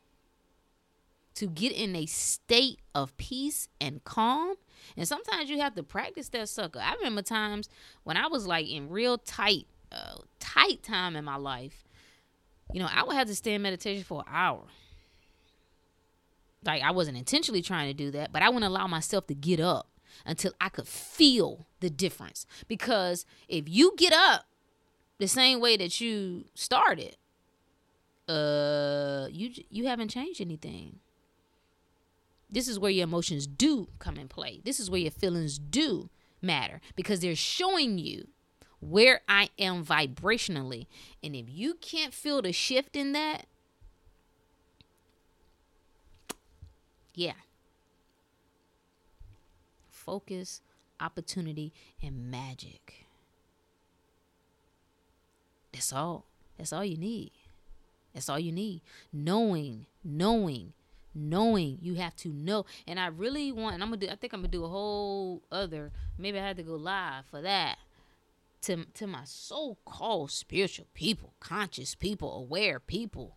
to 1.35 1.47
get 1.47 1.73
in 1.73 1.97
a 1.97 2.07
state 2.07 2.81
of 2.95 3.17
peace 3.17 3.69
and 3.81 4.03
calm. 4.05 4.55
And 4.97 5.07
sometimes 5.09 5.51
you 5.51 5.61
have 5.61 5.75
to 5.75 5.83
practice 5.83 6.29
that 6.31 6.49
sucker. 6.49 6.79
I 6.79 6.95
remember 6.95 7.23
times 7.23 7.69
when 8.05 8.17
I 8.17 8.27
was 8.29 8.47
like 8.47 8.69
in 8.69 8.89
real 8.89 9.19
tight, 9.19 9.67
uh, 9.91 10.17
tight 10.39 10.83
time 10.83 11.17
in 11.17 11.25
my 11.25 11.37
life. 11.37 11.85
You 12.73 12.81
know, 12.81 12.89
I 12.93 13.03
would 13.05 13.17
have 13.17 13.29
to 13.29 13.35
stay 13.35 13.55
in 13.55 13.63
meditation 13.63 14.05
for 14.05 14.21
an 14.21 14.33
hour. 14.33 14.65
Like 16.65 16.83
I 16.83 16.93
wasn't 16.93 17.19
intentionally 17.19 17.63
trying 17.63 17.89
to 17.89 17.95
do 17.95 18.11
that, 18.13 18.33
but 18.33 18.43
I 18.43 18.49
wouldn't 18.49 18.65
allow 18.65 18.87
myself 18.87 19.27
to 19.27 19.35
get 19.35 19.61
up 19.61 19.89
until 20.25 20.53
I 20.61 20.69
could 20.69 20.89
feel 20.89 21.67
the 21.81 21.91
difference. 21.91 22.47
Because 22.69 23.27
if 23.49 23.69
you 23.69 23.95
get 23.97 24.13
up 24.13 24.47
the 25.19 25.29
same 25.29 25.61
way 25.61 25.77
that 25.77 26.01
you 26.01 26.45
started, 26.55 27.17
uh, 28.29 29.27
you 29.31 29.51
you 29.69 29.87
haven't 29.87 30.09
changed 30.09 30.41
anything. 30.41 31.01
This 32.55 32.69
is 32.69 32.79
where 32.79 32.91
your 32.91 33.03
emotions 33.03 33.49
do 33.49 33.89
come 33.99 34.17
in 34.17 34.29
play. 34.29 34.61
This 34.65 34.79
is 34.79 34.89
where 34.89 35.01
your 35.01 35.11
feelings 35.11 35.59
do 35.59 36.09
matter 36.41 36.81
because 36.95 37.19
they're 37.19 37.35
showing 37.35 37.99
you 37.99 38.29
where 38.79 39.23
I 39.29 39.51
am 39.59 39.85
vibrationally. 39.85 40.87
And 41.21 41.35
if 41.35 41.47
you 41.49 41.75
can't 41.75 42.15
feel 42.15 42.43
the 42.43 42.53
shift 42.53 42.95
in 42.95 43.11
that, 43.11 43.47
yeah. 47.13 47.33
Focus, 49.91 50.61
opportunity, 51.01 51.73
and 52.01 52.31
magic. 52.31 53.07
That's 55.73 55.93
all. 55.93 56.27
That's 56.57 56.73
all 56.73 56.85
you 56.85 56.99
need. 56.99 57.33
That's 58.13 58.29
all 58.29 58.39
you 58.39 58.53
need. 58.53 58.81
Knowing, 59.13 59.87
knowing 60.05 60.73
knowing. 61.15 61.79
You 61.81 61.95
have 61.95 62.17
to 62.17 62.29
know. 62.29 62.65
And 62.87 62.99
i 62.99 63.07
really 63.07 63.53
want 63.53 63.75
and 63.75 63.83
i'm 63.83 63.91
gonna 63.91 63.99
do 63.99 64.09
i 64.09 64.17
think 64.17 64.33
i'm 64.33 64.41
gonna 64.41 64.49
do 64.49 64.65
a 64.65 64.69
whole 64.69 65.43
other 65.51 65.93
maybe 66.19 66.39
i 66.39 66.47
had 66.47 66.57
to 66.57 66.63
go 66.63 66.75
live 66.75 67.25
for 67.31 67.41
that. 67.43 67.79
To 68.63 68.85
to 68.95 69.07
my 69.07 69.23
so-called 69.25 70.31
spiritual 70.31 70.87
people 70.95 71.35
conscious 71.41 71.95
people 71.95 72.35
aware 72.35 72.81
people. 72.81 73.37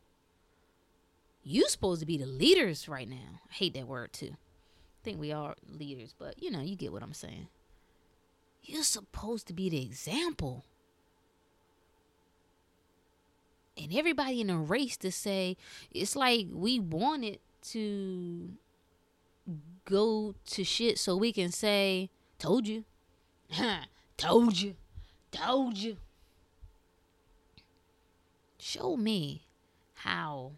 You 1.44 1.68
supposed 1.70 2.02
to 2.02 2.06
be 2.06 2.18
the 2.18 2.26
leaders 2.26 2.90
right 2.90 3.08
now. 3.08 3.42
I 3.50 3.54
hate 3.54 3.74
that 3.76 3.88
word 3.88 4.14
too. 4.14 4.32
I 4.34 5.00
think 5.04 5.20
we 5.20 5.32
are 5.32 5.56
leaders 5.68 6.14
but 6.18 6.42
you 6.42 6.52
know 6.52 6.62
you 6.62 6.76
get 6.76 6.92
what 6.92 7.04
i'm 7.04 7.14
saying. 7.14 7.48
You're 8.64 8.84
supposed 8.84 9.48
to 9.48 9.54
be 9.54 9.70
the 9.70 9.82
example. 9.82 10.66
And 13.82 13.94
everybody 13.96 14.42
in 14.42 14.50
a 14.50 14.58
race 14.58 14.98
to 14.98 15.12
say 15.12 15.56
it's 15.92 16.16
like 16.16 16.48
we 16.52 16.80
want 16.80 17.24
it 17.24 17.42
to 17.72 18.50
go 19.86 20.36
to 20.46 20.64
shit 20.64 21.00
so 21.00 21.16
we 21.16 21.32
can 21.32 21.52
say, 21.52 22.10
told 22.40 22.68
you, 22.68 22.84
told 24.18 24.60
you, 24.60 24.76
told 25.32 25.78
you. 25.78 25.98
Show 28.60 28.98
me 28.98 29.44
how 29.96 30.54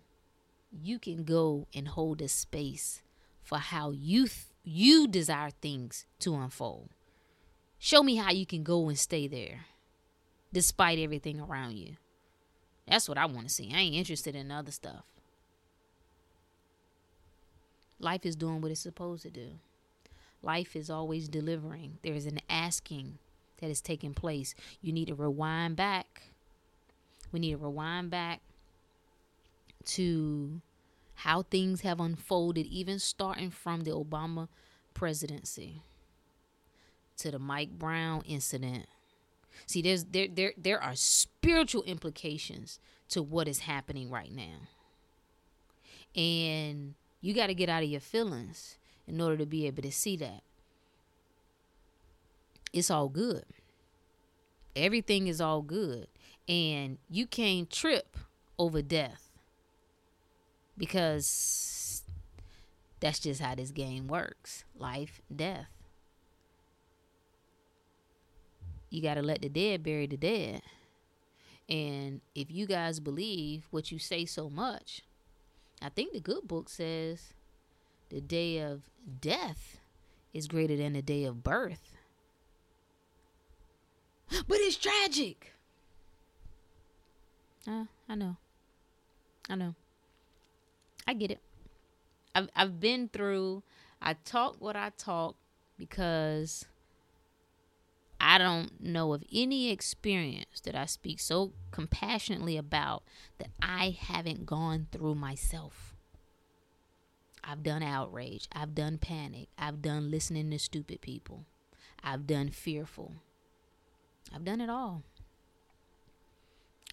you 0.71 0.99
can 0.99 1.23
go 1.23 1.67
and 1.73 1.87
hold 1.87 2.21
a 2.21 2.27
space 2.27 3.01
for 3.43 3.57
how 3.57 3.91
you 3.91 4.27
th- 4.27 4.45
you 4.63 5.07
desire 5.07 5.49
things 5.49 6.05
to 6.19 6.35
unfold. 6.35 6.89
Show 7.79 8.03
me 8.03 8.15
how 8.17 8.31
you 8.31 8.45
can 8.45 8.63
go 8.63 8.89
and 8.89 8.97
stay 8.97 9.27
there 9.27 9.65
despite 10.51 10.99
everything 10.99 11.39
around 11.39 11.77
you. 11.77 11.95
That's 12.87 13.07
what 13.07 13.17
I 13.17 13.25
want 13.25 13.47
to 13.47 13.53
see. 13.53 13.71
I 13.73 13.79
ain't 13.79 13.95
interested 13.95 14.35
in 14.35 14.51
other 14.51 14.71
stuff. 14.71 15.03
Life 17.99 18.25
is 18.25 18.35
doing 18.35 18.61
what 18.61 18.71
it's 18.71 18.79
supposed 18.81 19.23
to 19.23 19.29
do. 19.29 19.59
Life 20.41 20.75
is 20.75 20.89
always 20.89 21.27
delivering. 21.27 21.97
There 22.01 22.13
is 22.13 22.25
an 22.25 22.39
asking 22.49 23.17
that 23.59 23.69
is 23.69 23.81
taking 23.81 24.13
place. 24.13 24.55
You 24.81 24.93
need 24.93 25.09
to 25.09 25.15
rewind 25.15 25.75
back. 25.75 26.21
We 27.31 27.39
need 27.39 27.51
to 27.51 27.57
rewind 27.57 28.09
back 28.09 28.41
to 29.85 30.61
how 31.15 31.41
things 31.43 31.81
have 31.81 31.99
unfolded, 31.99 32.65
even 32.67 32.99
starting 32.99 33.51
from 33.51 33.81
the 33.81 33.91
Obama 33.91 34.47
presidency 34.93 35.81
to 37.17 37.31
the 37.31 37.39
Mike 37.39 37.77
Brown 37.77 38.21
incident. 38.25 38.85
See, 39.65 39.81
there's 39.81 40.05
there 40.05 40.27
there 40.33 40.53
there 40.57 40.81
are 40.81 40.95
spiritual 40.95 41.83
implications 41.83 42.79
to 43.09 43.21
what 43.21 43.47
is 43.47 43.59
happening 43.59 44.09
right 44.09 44.31
now. 44.31 44.67
And 46.15 46.95
you 47.21 47.33
got 47.33 47.47
to 47.47 47.53
get 47.53 47.69
out 47.69 47.83
of 47.83 47.89
your 47.89 47.99
feelings 47.99 48.77
in 49.07 49.19
order 49.19 49.37
to 49.37 49.45
be 49.45 49.67
able 49.67 49.81
to 49.83 49.91
see 49.91 50.15
that. 50.17 50.41
It's 52.71 52.91
all 52.91 53.09
good. 53.09 53.45
Everything 54.75 55.27
is 55.27 55.41
all 55.41 55.61
good. 55.61 56.07
And 56.47 56.97
you 57.09 57.27
can't 57.27 57.69
trip 57.69 58.17
over 58.57 58.81
death 58.81 59.29
because 60.77 62.03
that's 62.99 63.19
just 63.19 63.41
how 63.41 63.55
this 63.55 63.71
game 63.71 64.07
works 64.07 64.63
life, 64.77 65.21
death. 65.33 65.67
You 68.89 69.01
got 69.01 69.15
to 69.15 69.21
let 69.21 69.41
the 69.41 69.49
dead 69.49 69.83
bury 69.83 70.07
the 70.07 70.17
dead. 70.17 70.61
And 71.67 72.21
if 72.33 72.49
you 72.49 72.65
guys 72.65 72.99
believe 72.99 73.67
what 73.69 73.91
you 73.91 73.99
say 73.99 74.25
so 74.25 74.49
much, 74.49 75.03
I 75.81 75.89
think 75.89 76.13
the 76.13 76.19
good 76.19 76.47
book 76.47 76.69
says 76.69 77.33
the 78.09 78.21
day 78.21 78.59
of 78.59 78.89
death 79.21 79.77
is 80.33 80.47
greater 80.47 80.75
than 80.75 80.93
the 80.93 81.01
day 81.01 81.23
of 81.23 81.43
birth. 81.43 81.95
But 84.47 84.57
it's 84.59 84.77
tragic. 84.77 85.53
Uh, 87.67 87.85
I 88.07 88.15
know. 88.15 88.37
I 89.49 89.55
know. 89.55 89.75
I 91.07 91.13
get 91.13 91.31
it. 91.31 91.39
I've 92.35 92.49
I've 92.55 92.79
been 92.79 93.09
through 93.09 93.63
I 94.01 94.13
talk 94.13 94.57
what 94.59 94.75
I 94.75 94.91
talk 94.97 95.35
because 95.77 96.65
I 98.21 98.37
don't 98.37 98.81
know 98.81 99.13
of 99.13 99.23
any 99.33 99.69
experience 99.69 100.59
that 100.63 100.75
I 100.75 100.85
speak 100.85 101.19
so 101.19 101.53
compassionately 101.71 102.57
about 102.57 103.03
that 103.37 103.49
I 103.61 103.97
haven't 103.97 104.45
gone 104.45 104.87
through 104.91 105.15
myself. 105.15 105.95
I've 107.43 107.63
done 107.63 107.81
outrage. 107.81 108.47
I've 108.51 108.75
done 108.75 108.97
panic. 108.97 109.47
I've 109.57 109.81
done 109.81 110.11
listening 110.11 110.51
to 110.51 110.59
stupid 110.59 111.01
people. 111.01 111.45
I've 112.03 112.27
done 112.27 112.49
fearful. 112.49 113.13
I've 114.33 114.43
done 114.43 114.61
it 114.61 114.69
all. 114.69 115.03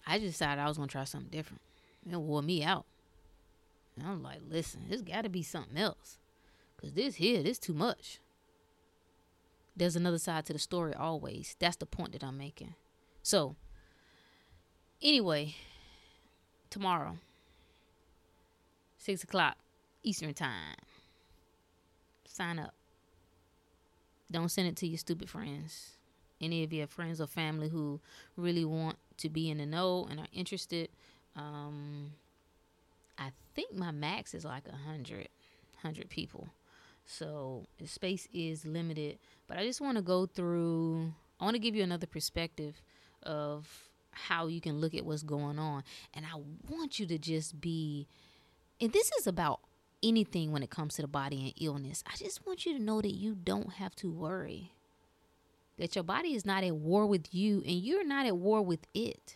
I 0.05 0.19
just 0.19 0.33
decided 0.33 0.61
I 0.61 0.67
was 0.67 0.77
going 0.77 0.87
to 0.87 0.93
try 0.93 1.03
something 1.03 1.29
different. 1.29 1.61
It 2.09 2.15
wore 2.15 2.41
me 2.41 2.63
out. 2.63 2.85
And 3.97 4.07
I'm 4.07 4.23
like, 4.23 4.39
listen, 4.47 4.85
there's 4.87 5.01
got 5.01 5.23
to 5.23 5.29
be 5.29 5.43
something 5.43 5.77
else. 5.77 6.19
Because 6.75 6.93
this 6.93 7.15
here, 7.15 7.43
this 7.43 7.59
too 7.59 7.73
much 7.73 8.19
there's 9.77 9.95
another 9.95 10.17
side 10.17 10.45
to 10.47 10.53
the 10.53 10.59
story 10.59 10.93
always. 10.93 11.55
That's 11.59 11.75
the 11.75 11.85
point 11.85 12.13
that 12.13 12.23
I'm 12.23 12.37
making. 12.37 12.73
So, 13.21 13.55
anyway, 15.01 15.55
tomorrow, 16.69 17.17
six 18.97 19.23
o'clock 19.23 19.57
Eastern 20.03 20.33
time. 20.33 20.75
Sign 22.25 22.59
up. 22.59 22.73
Don't 24.31 24.49
send 24.49 24.67
it 24.67 24.75
to 24.77 24.87
your 24.87 24.97
stupid 24.97 25.29
friends. 25.29 25.91
Any 26.41 26.63
of 26.63 26.73
your 26.73 26.87
friends 26.87 27.21
or 27.21 27.27
family 27.27 27.69
who 27.69 27.99
really 28.35 28.65
want 28.65 28.97
to 29.17 29.29
be 29.29 29.49
in 29.49 29.57
the 29.57 29.65
know 29.65 30.07
and 30.09 30.19
are 30.19 30.27
interested. 30.33 30.89
Um, 31.35 32.11
I 33.17 33.31
think 33.55 33.75
my 33.75 33.91
max 33.91 34.33
is 34.33 34.45
like 34.45 34.63
a 34.67 34.75
hundred, 34.87 35.29
hundred 35.81 36.09
people. 36.09 36.49
So 37.07 37.65
the 37.79 37.87
space 37.87 38.27
is 38.33 38.65
limited. 38.65 39.17
But 39.47 39.57
I 39.57 39.65
just 39.65 39.81
want 39.81 39.95
to 39.95 40.03
go 40.03 40.25
through, 40.25 41.13
I 41.39 41.45
want 41.45 41.55
to 41.55 41.59
give 41.59 41.73
you 41.73 41.83
another 41.83 42.05
perspective 42.05 42.81
of 43.23 43.89
how 44.11 44.47
you 44.47 44.59
can 44.59 44.79
look 44.79 44.93
at 44.93 45.05
what's 45.05 45.23
going 45.23 45.57
on. 45.57 45.83
And 46.13 46.25
I 46.25 46.37
want 46.69 46.99
you 46.99 47.05
to 47.07 47.17
just 47.17 47.59
be, 47.61 48.07
and 48.81 48.91
this 48.91 49.09
is 49.19 49.25
about 49.25 49.61
anything 50.03 50.51
when 50.51 50.63
it 50.63 50.69
comes 50.69 50.95
to 50.95 51.01
the 51.01 51.07
body 51.07 51.45
and 51.45 51.65
illness. 51.65 52.03
I 52.05 52.15
just 52.17 52.45
want 52.45 52.65
you 52.65 52.77
to 52.77 52.83
know 52.83 53.01
that 53.01 53.13
you 53.13 53.35
don't 53.35 53.73
have 53.73 53.95
to 53.95 54.11
worry. 54.11 54.73
That 55.79 55.95
your 55.95 56.03
body 56.03 56.33
is 56.33 56.45
not 56.45 56.63
at 56.63 56.75
war 56.75 57.05
with 57.05 57.33
you 57.33 57.63
and 57.65 57.75
you're 57.75 58.05
not 58.05 58.25
at 58.25 58.35
war 58.35 58.61
with 58.61 58.85
it. 58.93 59.35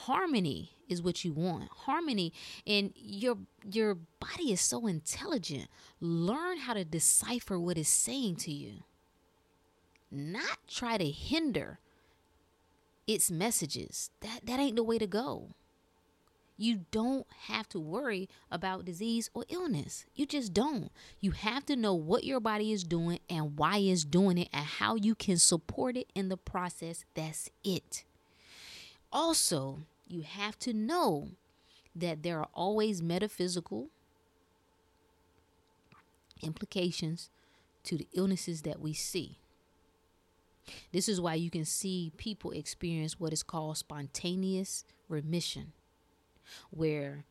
Harmony 0.00 0.72
is 0.88 1.02
what 1.02 1.24
you 1.24 1.32
want. 1.32 1.68
Harmony 1.70 2.32
and 2.66 2.92
your 2.94 3.38
your 3.68 3.96
body 4.20 4.52
is 4.52 4.60
so 4.60 4.86
intelligent. 4.86 5.68
Learn 6.00 6.58
how 6.58 6.74
to 6.74 6.84
decipher 6.84 7.58
what 7.58 7.78
it's 7.78 7.88
saying 7.88 8.36
to 8.36 8.52
you. 8.52 8.82
Not 10.10 10.58
try 10.68 10.98
to 10.98 11.10
hinder 11.10 11.80
its 13.06 13.30
messages. 13.30 14.10
That 14.20 14.40
that 14.44 14.60
ain't 14.60 14.76
the 14.76 14.82
way 14.84 14.98
to 14.98 15.06
go. 15.06 15.54
You 16.58 16.86
don't 16.90 17.26
have 17.48 17.68
to 17.70 17.80
worry 17.80 18.28
about 18.50 18.86
disease 18.86 19.30
or 19.34 19.44
illness. 19.48 20.06
You 20.14 20.24
just 20.24 20.54
don't. 20.54 20.90
You 21.20 21.32
have 21.32 21.66
to 21.66 21.76
know 21.76 21.94
what 21.94 22.24
your 22.24 22.40
body 22.40 22.72
is 22.72 22.82
doing 22.84 23.18
and 23.28 23.58
why 23.58 23.78
it's 23.78 24.04
doing 24.04 24.38
it 24.38 24.48
and 24.52 24.64
how 24.64 24.94
you 24.96 25.14
can 25.14 25.36
support 25.36 25.96
it 25.96 26.10
in 26.14 26.30
the 26.30 26.38
process. 26.38 27.04
That's 27.14 27.50
it. 27.62 28.05
Also, 29.12 29.80
you 30.06 30.22
have 30.22 30.58
to 30.60 30.72
know 30.72 31.30
that 31.94 32.22
there 32.22 32.38
are 32.38 32.48
always 32.54 33.02
metaphysical 33.02 33.88
implications 36.42 37.30
to 37.84 37.96
the 37.96 38.08
illnesses 38.12 38.62
that 38.62 38.80
we 38.80 38.92
see. 38.92 39.38
This 40.92 41.08
is 41.08 41.20
why 41.20 41.34
you 41.34 41.50
can 41.50 41.64
see 41.64 42.12
people 42.16 42.50
experience 42.50 43.18
what 43.18 43.32
is 43.32 43.42
called 43.42 43.78
spontaneous 43.78 44.84
remission, 45.08 45.72
where 46.70 47.24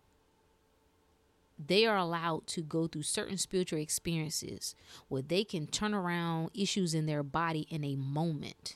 they 1.64 1.86
are 1.86 1.98
allowed 1.98 2.48
to 2.48 2.62
go 2.62 2.88
through 2.88 3.04
certain 3.04 3.38
spiritual 3.38 3.80
experiences 3.80 4.76
where 5.08 5.22
they 5.22 5.44
can 5.44 5.68
turn 5.68 5.94
around 5.94 6.50
issues 6.54 6.94
in 6.94 7.06
their 7.06 7.24
body 7.24 7.68
in 7.70 7.84
a 7.84 7.96
moment 7.96 8.76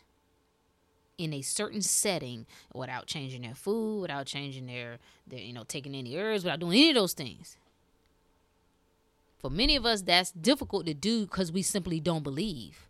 in 1.19 1.33
a 1.33 1.41
certain 1.41 1.81
setting 1.81 2.47
without 2.73 3.05
changing 3.05 3.41
their 3.43 3.53
food, 3.53 4.01
without 4.01 4.25
changing 4.25 4.65
their, 4.65 4.97
their 5.27 5.39
you 5.39 5.53
know, 5.53 5.65
taking 5.67 5.93
any 5.93 6.17
herbs, 6.17 6.43
without 6.43 6.61
doing 6.61 6.79
any 6.79 6.89
of 6.89 6.95
those 6.95 7.13
things. 7.13 7.57
For 9.39 9.49
many 9.49 9.75
of 9.75 9.85
us, 9.85 10.01
that's 10.01 10.31
difficult 10.31 10.85
to 10.85 10.93
do 10.93 11.25
because 11.25 11.51
we 11.51 11.61
simply 11.61 11.99
don't 11.99 12.23
believe. 12.23 12.87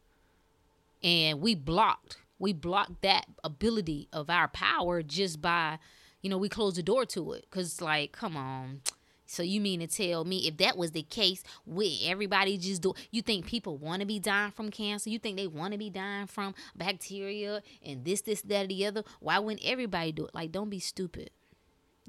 And 1.04 1.42
we 1.42 1.56
blocked. 1.56 2.18
We 2.38 2.54
blocked 2.54 3.02
that 3.02 3.26
ability 3.44 4.08
of 4.14 4.30
our 4.30 4.48
power 4.48 5.02
just 5.02 5.42
by, 5.42 5.80
you 6.22 6.30
know, 6.30 6.38
we 6.38 6.50
closed 6.50 6.78
the 6.78 6.84
door 6.84 7.06
to 7.08 7.34
it. 7.34 7.46
Because, 7.50 7.82
like, 7.82 8.12
come 8.12 8.38
on 8.38 8.82
so 9.30 9.44
you 9.44 9.62
mean 9.62 9.80
to 9.80 9.86
tell 9.86 10.26
me 10.26 10.48
if 10.48 10.58
that 10.58 10.76
was 10.76 10.90
the 10.90 11.04
case, 11.04 11.44
with 11.64 12.00
everybody 12.04 12.58
just 12.58 12.82
do? 12.82 12.96
You 13.12 13.22
think 13.22 13.46
people 13.46 13.78
want 13.78 14.00
to 14.00 14.08
be 14.08 14.18
dying 14.18 14.50
from 14.50 14.72
cancer? 14.72 15.12
You 15.12 15.20
think 15.20 15.38
they 15.38 15.46
want 15.46 15.72
to 15.74 15.78
be 15.78 15.92
dying 15.92 16.26
from 16.26 16.56
bacteria 16.76 17.62
and 17.86 18.04
this, 18.04 18.22
this, 18.22 18.42
that, 18.42 18.66
or 18.66 18.68
the 18.68 18.88
other? 18.88 19.04
Why 19.20 19.38
wouldn't 19.38 19.64
everybody 19.64 20.14
do 20.14 20.26
it? 20.26 20.34
Like, 20.34 20.52
don't 20.52 20.72
be 20.72 20.80
stupid. 20.80 21.30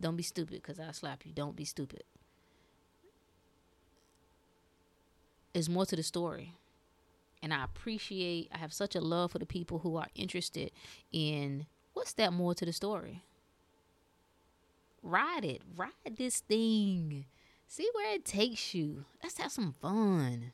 Don't 0.01 0.17
be 0.17 0.23
stupid, 0.23 0.63
cause 0.63 0.81
I'll 0.81 0.95
slap 0.95 1.27
you. 1.27 1.33
Don't 1.33 1.55
be 1.55 1.67
stupid. 1.67 2.05
There's 5.53 5.69
more 5.69 5.85
to 5.85 5.97
the 5.97 6.03
story. 6.03 6.55
And 7.43 7.53
I 7.53 7.65
appreciate, 7.65 8.49
I 8.55 8.57
have 8.57 8.73
such 8.73 8.95
a 8.95 9.01
love 9.03 9.33
for 9.33 9.39
the 9.39 9.45
people 9.45 9.81
who 9.81 9.97
are 9.97 10.09
interested 10.15 10.73
in 11.13 11.67
what's 11.93 12.15
that 12.15 12.33
more 12.33 12.55
to 12.55 12.65
the 12.65 12.73
story? 12.73 13.25
Ride 15.03 15.45
it. 15.45 15.63
Ride 15.77 16.17
this 16.17 16.41
thing. 16.41 17.27
See 17.67 17.89
where 17.95 18.15
it 18.15 18.25
takes 18.25 18.75
you. 18.75 19.05
Let's 19.23 19.39
have 19.39 19.53
some 19.53 19.75
fun. 19.81 20.53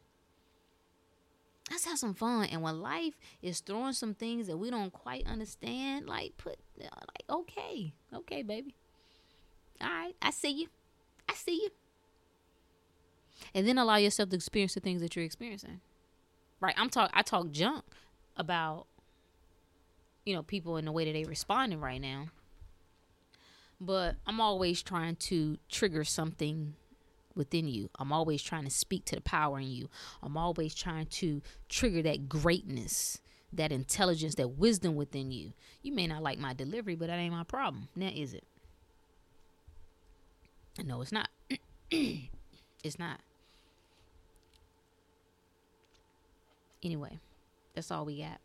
Let's 1.70 1.84
have 1.86 1.98
some 1.98 2.14
fun. 2.14 2.46
And 2.46 2.62
when 2.62 2.80
life 2.80 3.14
is 3.42 3.60
throwing 3.60 3.92
some 3.92 4.14
things 4.14 4.46
that 4.46 4.56
we 4.56 4.70
don't 4.70 4.92
quite 4.92 5.26
understand, 5.26 6.06
like 6.06 6.36
put 6.36 6.56
uh, 6.80 6.84
like 6.84 7.24
okay. 7.28 7.92
Okay, 8.14 8.42
baby. 8.42 8.74
All 9.80 9.88
right, 9.88 10.14
I 10.22 10.30
see 10.30 10.50
you. 10.50 10.68
I 11.28 11.34
see 11.34 11.62
you. 11.62 11.70
And 13.54 13.66
then 13.66 13.78
allow 13.78 13.96
yourself 13.96 14.30
to 14.30 14.36
experience 14.36 14.74
the 14.74 14.80
things 14.80 15.02
that 15.02 15.16
you're 15.16 15.24
experiencing. 15.24 15.80
Right? 16.60 16.74
I'm 16.78 16.88
talk 16.88 17.10
I 17.12 17.22
talk 17.22 17.50
junk 17.50 17.84
about 18.36 18.86
you 20.26 20.34
know, 20.34 20.42
people 20.42 20.76
in 20.76 20.84
the 20.84 20.92
way 20.92 21.06
that 21.06 21.12
they 21.12 21.24
responding 21.24 21.80
right 21.80 22.00
now. 22.00 22.26
But 23.80 24.16
I'm 24.26 24.40
always 24.40 24.82
trying 24.82 25.16
to 25.16 25.58
trigger 25.68 26.04
something 26.04 26.74
within 27.34 27.68
you. 27.68 27.90
I'm 27.98 28.12
always 28.12 28.42
trying 28.42 28.64
to 28.64 28.70
speak 28.70 29.04
to 29.06 29.14
the 29.14 29.20
power 29.20 29.58
in 29.58 29.70
you. 29.70 29.88
I'm 30.22 30.36
always 30.36 30.74
trying 30.74 31.06
to 31.06 31.42
trigger 31.68 32.02
that 32.02 32.28
greatness, 32.28 33.20
that 33.52 33.72
intelligence, 33.72 34.34
that 34.36 34.48
wisdom 34.48 34.96
within 34.96 35.30
you. 35.30 35.52
You 35.82 35.92
may 35.92 36.06
not 36.06 36.22
like 36.22 36.38
my 36.38 36.54
delivery, 36.54 36.94
but 36.94 37.08
that 37.08 37.18
ain't 37.18 37.34
my 37.34 37.44
problem. 37.44 37.88
Now 37.94 38.10
is 38.14 38.32
it? 38.32 38.44
No, 40.82 41.02
it's 41.02 41.12
not. 41.12 41.28
it's 41.90 42.98
not. 42.98 43.20
Anyway, 46.82 47.18
that's 47.74 47.90
all 47.90 48.04
we 48.04 48.20
got. 48.20 48.40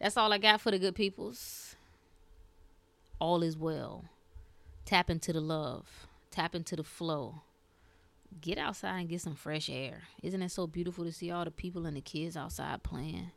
That's 0.00 0.16
all 0.16 0.32
I 0.32 0.38
got 0.38 0.60
for 0.60 0.70
the 0.70 0.78
good 0.78 0.94
peoples. 0.94 1.76
All 3.18 3.42
is 3.42 3.56
well. 3.56 4.04
Tap 4.86 5.10
into 5.10 5.32
the 5.32 5.40
love. 5.40 6.06
Tap 6.30 6.54
into 6.54 6.76
the 6.76 6.84
flow. 6.84 7.42
Get 8.40 8.56
outside 8.56 9.00
and 9.00 9.08
get 9.08 9.20
some 9.20 9.34
fresh 9.34 9.68
air. 9.68 10.04
Isn't 10.22 10.42
it 10.42 10.52
so 10.52 10.68
beautiful 10.68 11.04
to 11.04 11.12
see 11.12 11.30
all 11.30 11.44
the 11.44 11.50
people 11.50 11.86
and 11.86 11.96
the 11.96 12.00
kids 12.00 12.36
outside 12.36 12.84
playing? 12.84 13.32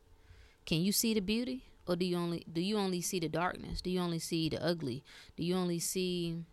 Can 0.66 0.82
you 0.82 0.91
see 0.91 1.16
the 1.16 1.22
beauty? 1.22 1.64
Or 1.88 1.95
do 1.95 2.06
you 2.06 2.18
only 2.18 2.45
do 2.52 2.62
you 2.62 2.78
only 2.78 3.02
see 3.02 3.20
the 3.20 3.30
darkness? 3.30 3.82
Do 3.82 3.89
you 3.89 4.00
only 4.00 4.20
see 4.20 4.47
the 4.47 4.64
ugly? 4.64 5.04
Do 5.36 5.43
you 5.43 5.56
only 5.56 5.80
see 5.80 6.45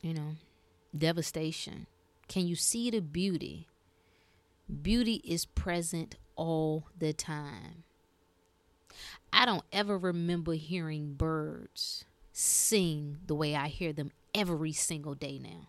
you 0.00 0.14
know, 0.14 0.36
devastation? 0.96 1.86
Can 2.28 2.46
you 2.46 2.54
see 2.54 2.90
the 2.90 3.00
beauty? 3.00 3.66
Beauty 4.82 5.22
is 5.24 5.44
present 5.44 6.16
all 6.36 6.84
the 6.96 7.12
time. 7.12 7.82
I 9.32 9.44
don't 9.44 9.64
ever 9.72 9.98
remember 9.98 10.52
hearing 10.52 11.14
birds 11.14 12.04
sing 12.34 13.18
the 13.26 13.34
way 13.34 13.54
I 13.54 13.68
hear 13.68 13.94
them 13.94 14.10
every 14.34 14.72
single 14.72 15.14
day 15.14 15.38
now. 15.38 15.68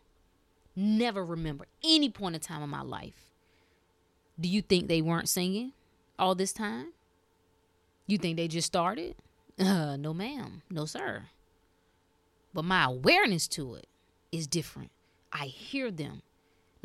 Never 0.76 1.24
remember 1.24 1.68
any 1.84 2.10
point 2.10 2.36
of 2.36 2.42
time 2.42 2.62
in 2.62 2.70
my 2.70 2.82
life. 2.82 3.32
Do 4.38 4.50
you 4.50 4.62
think 4.62 4.88
they 4.88 5.02
weren't 5.02 5.30
singing 5.30 5.72
all 6.20 6.36
this 6.36 6.52
time? 6.52 6.92
You 8.08 8.18
think 8.18 8.36
they 8.36 8.50
just 8.50 8.68
started? 8.68 9.16
Uh, 9.58 9.96
no, 9.96 10.14
ma'am. 10.14 10.64
No, 10.70 10.86
sir. 10.86 11.28
But 12.54 12.66
my 12.66 12.84
awareness 12.84 13.48
to 13.50 13.76
it 13.76 13.88
is 14.34 14.48
different. 14.48 14.92
I 15.32 15.46
hear 15.46 15.92
them 15.92 16.22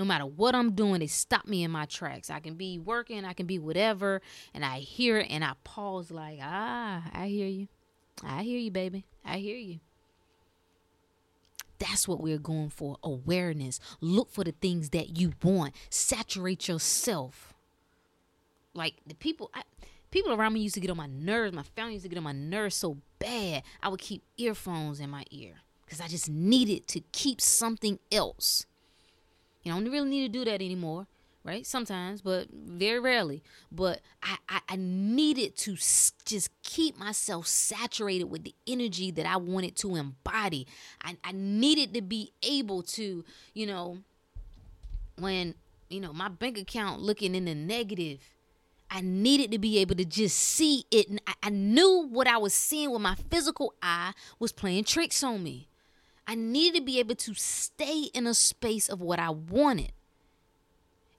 no 0.00 0.06
matter 0.06 0.24
what 0.24 0.54
I'm 0.54 0.72
doing, 0.72 1.00
they 1.00 1.06
stop 1.08 1.46
me 1.46 1.62
in 1.62 1.70
my 1.70 1.84
tracks. 1.84 2.30
I 2.30 2.40
can 2.40 2.54
be 2.54 2.78
working, 2.78 3.26
I 3.26 3.34
can 3.34 3.44
be 3.44 3.58
whatever, 3.58 4.22
and 4.54 4.64
I 4.64 4.78
hear 4.78 5.18
it 5.18 5.26
and 5.28 5.44
I 5.44 5.52
pause 5.62 6.10
like, 6.10 6.38
ah, 6.40 7.02
I 7.12 7.26
hear 7.26 7.46
you. 7.46 7.68
I 8.24 8.42
hear 8.42 8.58
you, 8.58 8.70
baby. 8.70 9.04
I 9.24 9.38
hear 9.38 9.56
you. 9.56 9.80
That's 11.78 12.06
what 12.06 12.20
we're 12.20 12.38
going 12.38 12.68
for 12.68 12.98
awareness. 13.02 13.80
Look 14.00 14.30
for 14.30 14.44
the 14.44 14.52
things 14.52 14.90
that 14.90 15.18
you 15.18 15.32
want, 15.42 15.74
saturate 15.88 16.68
yourself. 16.68 17.54
Like 18.74 18.96
the 19.06 19.14
people, 19.14 19.50
I, 19.54 19.62
people 20.10 20.32
around 20.32 20.52
me 20.52 20.60
used 20.60 20.74
to 20.74 20.80
get 20.80 20.90
on 20.90 20.96
my 20.96 21.06
nerves. 21.06 21.54
My 21.54 21.62
family 21.62 21.94
used 21.94 22.04
to 22.04 22.08
get 22.08 22.18
on 22.18 22.24
my 22.24 22.32
nerves 22.32 22.76
so 22.76 22.98
bad. 23.18 23.62
I 23.82 23.88
would 23.88 24.00
keep 24.00 24.22
earphones 24.36 25.00
in 25.00 25.10
my 25.10 25.24
ear 25.30 25.54
because 25.84 26.00
I 26.00 26.06
just 26.06 26.28
needed 26.28 26.86
to 26.88 27.00
keep 27.12 27.40
something 27.40 27.98
else 28.12 28.66
you 29.62 29.72
don't 29.72 29.84
really 29.90 30.08
need 30.08 30.32
to 30.32 30.38
do 30.38 30.44
that 30.44 30.62
anymore, 30.62 31.06
right? 31.44 31.66
Sometimes, 31.66 32.20
but 32.20 32.48
very 32.52 33.00
rarely. 33.00 33.42
But 33.72 34.00
I, 34.22 34.36
I, 34.48 34.60
I 34.70 34.76
needed 34.76 35.56
to 35.58 35.74
just 35.74 36.50
keep 36.62 36.98
myself 36.98 37.46
saturated 37.46 38.24
with 38.24 38.44
the 38.44 38.54
energy 38.66 39.10
that 39.12 39.26
I 39.26 39.36
wanted 39.36 39.76
to 39.76 39.96
embody. 39.96 40.66
I, 41.02 41.16
I 41.24 41.32
needed 41.32 41.94
to 41.94 42.02
be 42.02 42.32
able 42.42 42.82
to, 42.82 43.24
you 43.54 43.66
know, 43.66 43.98
when, 45.18 45.54
you 45.88 46.00
know, 46.00 46.12
my 46.12 46.28
bank 46.28 46.58
account 46.58 47.00
looking 47.00 47.34
in 47.34 47.46
the 47.46 47.54
negative. 47.54 48.18
I 48.92 49.02
needed 49.02 49.52
to 49.52 49.58
be 49.60 49.78
able 49.78 49.94
to 49.94 50.04
just 50.04 50.36
see 50.36 50.84
it. 50.90 51.06
I, 51.24 51.34
I 51.44 51.50
knew 51.50 52.08
what 52.10 52.26
I 52.26 52.38
was 52.38 52.52
seeing 52.52 52.90
with 52.90 53.00
my 53.00 53.14
physical 53.30 53.72
eye 53.80 54.12
was 54.40 54.50
playing 54.50 54.82
tricks 54.82 55.22
on 55.22 55.44
me. 55.44 55.68
I 56.26 56.34
needed 56.34 56.80
to 56.80 56.84
be 56.84 56.98
able 56.98 57.14
to 57.14 57.34
stay 57.34 58.10
in 58.12 58.26
a 58.26 58.34
space 58.34 58.88
of 58.88 59.00
what 59.00 59.20
I 59.20 59.30
wanted. 59.30 59.92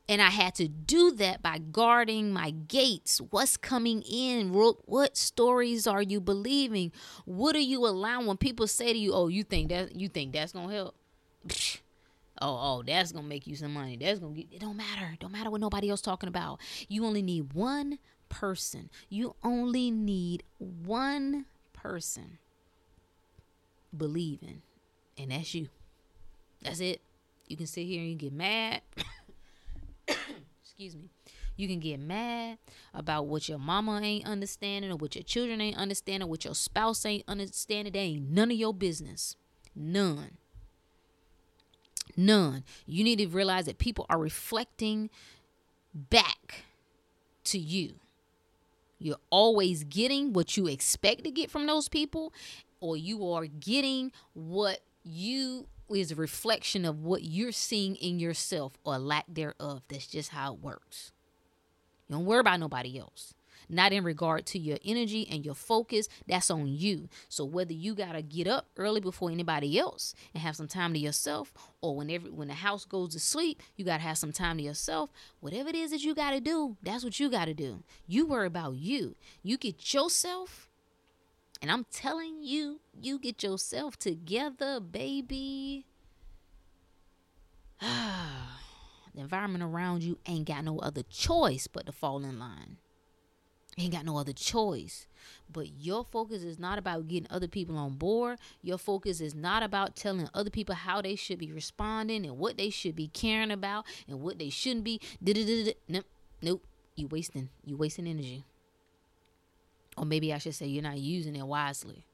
And 0.10 0.22
I 0.22 0.30
had 0.30 0.56
to 0.56 0.68
do 0.68 1.12
that 1.12 1.42
by 1.42 1.60
guarding 1.60 2.32
my 2.32 2.52
gates. 2.52 3.22
What's 3.30 3.56
coming 3.56 4.02
in? 4.02 4.52
What 4.52 5.16
stories 5.16 5.88
are 5.88 6.02
you 6.02 6.20
believing? 6.20 6.92
What 7.26 7.56
are 7.56 7.60
you 7.60 7.86
allowing 7.86 8.28
when 8.28 8.38
people 8.38 8.68
say 8.68 8.92
to 8.92 9.00
you, 9.00 9.14
"Oh, 9.14 9.28
you 9.28 9.44
think 9.44 9.70
that 9.70 9.96
you 9.96 10.10
think 10.10 10.34
that's 10.34 10.52
to 10.52 10.68
help?" 10.68 10.96
oh, 11.50 11.80
oh, 12.42 12.84
that's 12.86 13.12
to 13.14 13.22
make 13.22 13.48
you 13.48 13.56
some 13.56 13.74
money. 13.74 13.96
That's 13.96 14.20
to 14.20 14.30
get 14.30 14.48
it 14.52 14.60
don't 14.60 14.78
matter. 14.78 15.16
Don't 15.20 15.32
matter 15.32 15.50
what 15.50 15.62
nobody 15.62 15.90
else 15.90 16.02
talking 16.02 16.30
about. 16.30 16.60
You 16.90 17.06
only 17.06 17.22
need 17.22 17.54
one 17.54 18.00
person. 18.28 18.90
You 19.08 19.36
only 19.44 19.92
need 19.92 20.44
one 20.58 21.46
person 21.74 22.40
believing 23.96 24.62
and 25.18 25.32
that's 25.32 25.54
you. 25.54 25.70
That's 26.64 26.80
it. 26.80 27.02
You 27.48 27.58
can 27.58 27.68
sit 27.68 27.86
here 27.86 28.02
and 28.02 28.10
you 28.10 28.16
get 28.16 28.34
mad. 28.34 28.82
Excuse 30.64 30.96
me. 30.96 31.10
You 31.58 31.68
can 31.68 31.80
get 31.80 32.00
mad 32.00 32.58
about 32.94 33.28
what 33.28 33.48
your 33.48 33.60
mama 33.60 34.02
ain't 34.02 34.26
understanding 34.26 34.92
or 34.92 34.96
what 34.96 35.16
your 35.16 35.24
children 35.24 35.62
ain't 35.62 35.78
understanding, 35.78 36.28
or 36.28 36.30
what 36.30 36.46
your 36.46 36.56
spouse 36.56 37.06
ain't 37.06 37.24
understanding. 37.28 37.94
They 37.94 38.00
ain't 38.00 38.32
none 38.32 38.52
of 38.52 38.58
your 38.58 38.74
business. 38.74 39.36
None. 39.76 40.38
None. 42.18 42.64
You 42.86 43.04
need 43.04 43.18
to 43.18 43.28
realize 43.28 43.66
that 43.66 43.78
people 43.78 44.06
are 44.10 44.18
reflecting 44.18 45.10
back 45.94 46.64
to 47.46 47.60
you. 47.60 47.96
You're 49.00 49.18
always 49.30 49.84
getting 49.84 50.34
what 50.34 50.58
you 50.58 50.68
expect 50.68 51.24
to 51.24 51.32
get 51.32 51.50
from 51.50 51.66
those 51.68 51.90
people, 51.90 52.34
or 52.80 52.98
you 52.98 53.28
are 53.32 53.46
getting 53.46 54.12
what 54.34 54.80
you 55.04 55.68
is 55.94 56.12
a 56.12 56.16
reflection 56.16 56.86
of 56.86 57.04
what 57.04 57.24
you're 57.24 57.52
seeing 57.52 57.96
in 57.96 58.20
yourself 58.20 58.74
or 58.84 58.98
lack 58.98 59.26
thereof. 59.28 59.84
That's 59.88 60.08
just 60.08 60.30
how 60.30 60.54
it 60.54 60.60
works. 60.60 61.12
You 62.08 62.16
don't 62.16 62.26
worry 62.26 62.40
about 62.40 62.60
nobody 62.60 63.00
else. 63.00 63.34
Not 63.70 63.94
in 63.94 64.04
regard 64.04 64.46
to 64.48 64.60
your 64.60 64.78
energy 64.84 65.28
and 65.32 65.46
your 65.46 65.56
focus, 65.56 66.10
that's 66.28 66.52
on 66.52 66.68
you. 66.68 67.08
So 67.30 67.46
whether 67.46 67.72
you 67.72 67.96
gotta 67.96 68.22
get 68.22 68.48
up 68.48 68.68
early 68.76 69.00
before 69.00 69.32
anybody 69.32 69.80
else 69.80 70.14
and 70.34 70.44
have 70.44 70.58
some 70.58 70.68
time 70.68 70.94
to 70.94 71.00
yourself, 71.00 71.54
or 71.80 71.96
whenever 71.96 72.28
when 72.30 72.50
the 72.50 72.54
house 72.56 72.84
goes 72.84 73.14
to 73.14 73.20
sleep, 73.20 73.62
you 73.78 73.86
gotta 73.86 74.04
have 74.04 74.18
some 74.18 74.34
time 74.34 74.58
to 74.58 74.64
yourself. 74.64 75.10
Whatever 75.40 75.70
it 75.70 75.76
is 75.76 75.92
that 75.92 76.04
you 76.04 76.14
gotta 76.14 76.42
do, 76.42 76.76
that's 76.84 77.04
what 77.04 77.20
you 77.20 77.30
gotta 77.30 77.54
do. 77.54 77.84
You 78.08 78.26
worry 78.26 78.48
about 78.48 78.76
you. 78.76 79.16
You 79.42 79.58
get 79.58 79.94
yourself 79.94 80.68
and 81.62 81.72
I'm 81.72 81.86
telling 81.92 82.42
you, 82.42 82.80
you 83.00 83.20
get 83.20 83.44
yourself 83.44 83.98
together, 83.98 84.80
baby. 84.80 85.86
the 87.80 89.22
environment 89.22 89.64
around 89.64 90.04
you 90.04 90.18
ain't 90.26 90.48
got 90.48 90.64
no 90.64 90.80
other 90.80 91.04
choice 91.04 91.68
but 91.68 91.86
to 91.86 91.92
fall 91.92 92.24
in 92.24 92.40
line. 92.40 92.78
Ain't 93.78 93.94
got 93.94 94.06
no 94.06 94.18
other 94.18 94.34
choice. 94.34 95.08
But 95.52 95.80
your 95.80 96.04
focus 96.04 96.44
is 96.44 96.60
not 96.60 96.78
about 96.78 97.08
getting 97.08 97.28
other 97.30 97.48
people 97.48 97.78
on 97.78 97.94
board. 97.94 98.40
Your 98.62 98.78
focus 98.78 99.22
is 99.22 99.34
not 99.34 99.64
about 99.64 99.96
telling 99.96 100.28
other 100.34 100.50
people 100.50 100.76
how 100.76 101.02
they 101.02 101.16
should 101.16 101.40
be 101.40 101.52
responding 101.52 102.26
and 102.26 102.38
what 102.38 102.58
they 102.58 102.70
should 102.70 102.96
be 102.96 103.08
caring 103.08 103.52
about 103.52 103.86
and 104.08 104.20
what 104.20 104.40
they 104.40 104.50
shouldn't 104.50 104.84
be. 104.84 105.00
Nope. 105.88 106.06
Nope. 106.42 106.64
You 106.96 107.08
wasting. 107.08 107.50
You 107.64 107.78
wasting 107.78 108.08
energy. 108.08 108.44
Or 109.98 110.06
maybe 110.06 110.34
I 110.34 110.38
should 110.38 110.56
say 110.56 110.68
you're 110.68 110.84
not 110.84 110.98
using 110.98 111.36
it 111.36 111.46
wisely. 111.46 112.06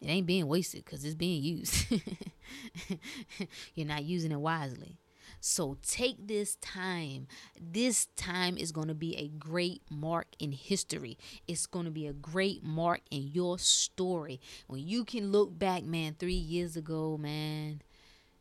It 0.00 0.08
ain't 0.08 0.26
being 0.26 0.48
wasted 0.48 0.84
because 0.84 1.04
it's 1.04 1.14
being 1.14 1.42
used. 1.42 1.86
you're 3.74 3.86
not 3.86 4.04
using 4.04 4.32
it 4.32 4.40
wisely. 4.40 4.98
So 5.40 5.76
take 5.82 6.28
this 6.28 6.56
time. 6.56 7.26
This 7.60 8.06
time 8.16 8.56
is 8.56 8.72
going 8.72 8.88
to 8.88 8.94
be 8.94 9.16
a 9.16 9.28
great 9.28 9.82
mark 9.90 10.26
in 10.38 10.52
history. 10.52 11.18
It's 11.48 11.66
going 11.66 11.84
to 11.84 11.90
be 11.90 12.06
a 12.06 12.12
great 12.12 12.62
mark 12.62 13.00
in 13.10 13.30
your 13.32 13.58
story. 13.58 14.40
When 14.66 14.86
you 14.86 15.04
can 15.04 15.32
look 15.32 15.58
back, 15.58 15.84
man, 15.84 16.14
three 16.18 16.32
years 16.34 16.76
ago, 16.76 17.16
man, 17.16 17.82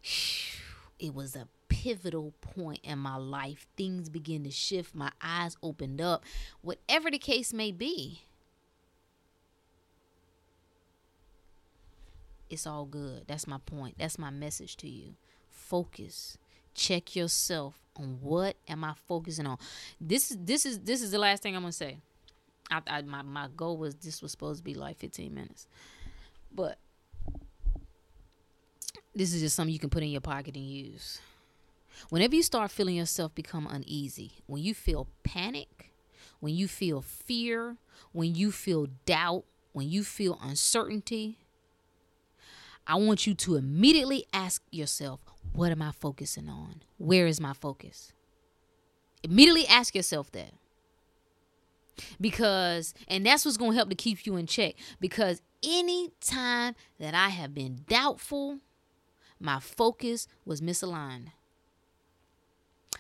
it 0.99 1.14
was 1.14 1.36
a 1.36 1.47
pivotal 1.70 2.34
point 2.41 2.80
in 2.84 2.99
my 2.99 3.18
life. 3.18 3.66
Things 3.78 4.09
begin 4.09 4.43
to 4.43 4.51
shift. 4.51 4.93
My 4.93 5.12
eyes 5.22 5.57
opened 5.64 6.01
up. 6.01 6.24
Whatever 6.62 7.09
the 7.09 7.18
case 7.18 7.53
may 7.53 7.72
be 7.72 8.22
it's 12.52 12.68
all 12.68 12.86
good. 12.86 13.24
That's 13.28 13.47
my 13.47 13.58
point. 13.66 13.95
That's 13.97 14.20
my 14.20 14.30
message 14.30 14.78
to 14.78 14.89
you. 14.89 15.16
Focus. 15.49 16.38
Check 16.74 17.16
yourself 17.16 17.80
on 17.95 18.20
what 18.22 18.58
am 18.68 18.84
I 18.84 18.93
focusing 19.08 19.47
on. 19.47 19.58
This 19.99 20.32
is 20.32 20.38
this 20.41 20.66
is 20.66 20.80
this 20.80 21.02
is 21.02 21.12
the 21.12 21.20
last 21.20 21.43
thing 21.43 21.56
I'm 21.56 21.64
gonna 21.64 21.72
say. 21.72 21.97
I, 22.70 22.82
I 22.88 23.02
my 23.02 23.22
my 23.22 23.47
goal 23.56 23.78
was 23.78 23.95
this 23.95 24.22
was 24.22 24.32
supposed 24.32 24.60
to 24.60 24.64
be 24.64 24.74
like 24.74 24.97
15 24.97 25.34
minutes, 25.34 25.68
but 26.54 26.78
this 29.16 29.34
is 29.34 29.41
just 29.41 29.56
something 29.56 29.74
you 29.74 29.80
can 29.80 29.89
put 29.89 30.04
in 30.04 30.10
your 30.10 30.22
pocket 30.22 30.56
and 30.56 30.66
use. 30.66 31.20
Whenever 32.10 32.36
you 32.36 32.43
start 32.43 32.72
feeling 32.72 32.95
yourself 32.95 33.36
become 33.36 33.68
uneasy, 33.68 34.32
when 34.47 34.64
you 34.64 34.74
feel 34.74 35.08
panic, 35.24 35.91
when 36.39 36.56
you 36.56 36.68
feel 36.68 37.02
fear, 37.02 37.78
when 38.12 38.34
you 38.34 38.52
feel 38.52 38.88
doubt, 39.06 39.43
when 39.74 39.89
you 39.89 40.04
feel 40.04 40.39
uncertainty, 40.41 41.38
I 42.88 42.95
want 42.95 43.27
you 43.27 43.34
to 43.36 43.55
immediately 43.55 44.25
ask 44.34 44.61
yourself, 44.71 45.21
what 45.53 45.71
am 45.71 45.82
I 45.82 45.91
focusing 45.91 46.49
on? 46.49 46.82
Where 46.97 47.27
is 47.27 47.39
my 47.39 47.53
focus? 47.53 48.13
Immediately 49.23 49.67
ask 49.67 49.95
yourself 49.95 50.32
that. 50.32 50.51
Because, 52.19 52.93
and 53.07 53.25
that's 53.25 53.45
what's 53.45 53.57
going 53.57 53.71
to 53.71 53.77
help 53.77 53.89
to 53.89 53.95
keep 53.95 54.25
you 54.25 54.36
in 54.36 54.47
check. 54.47 54.75
Because 54.99 55.41
any 55.63 56.11
time 56.19 56.75
that 56.99 57.13
I 57.13 57.29
have 57.29 57.53
been 57.53 57.82
doubtful, 57.88 58.59
my 59.39 59.59
focus 59.59 60.27
was 60.43 60.61
misaligned. 60.61 61.27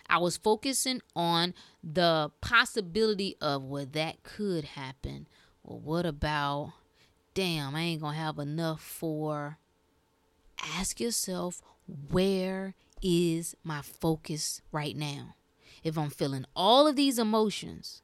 I 0.07 0.19
was 0.19 0.37
focusing 0.37 1.01
on 1.15 1.53
the 1.83 2.31
possibility 2.41 3.37
of 3.41 3.63
well, 3.63 3.87
that 3.93 4.23
could 4.23 4.65
happen. 4.65 5.27
Well, 5.63 5.79
what 5.79 6.05
about, 6.05 6.73
damn, 7.33 7.75
I 7.75 7.81
ain't 7.81 8.01
going 8.01 8.13
to 8.15 8.19
have 8.19 8.37
enough 8.37 8.81
for. 8.81 9.57
Ask 10.61 10.99
yourself, 10.99 11.61
where 12.09 12.75
is 13.01 13.55
my 13.63 13.81
focus 13.81 14.61
right 14.71 14.95
now? 14.95 15.35
If 15.83 15.97
I'm 15.97 16.09
feeling 16.09 16.45
all 16.55 16.87
of 16.87 16.95
these 16.95 17.17
emotions, 17.17 18.01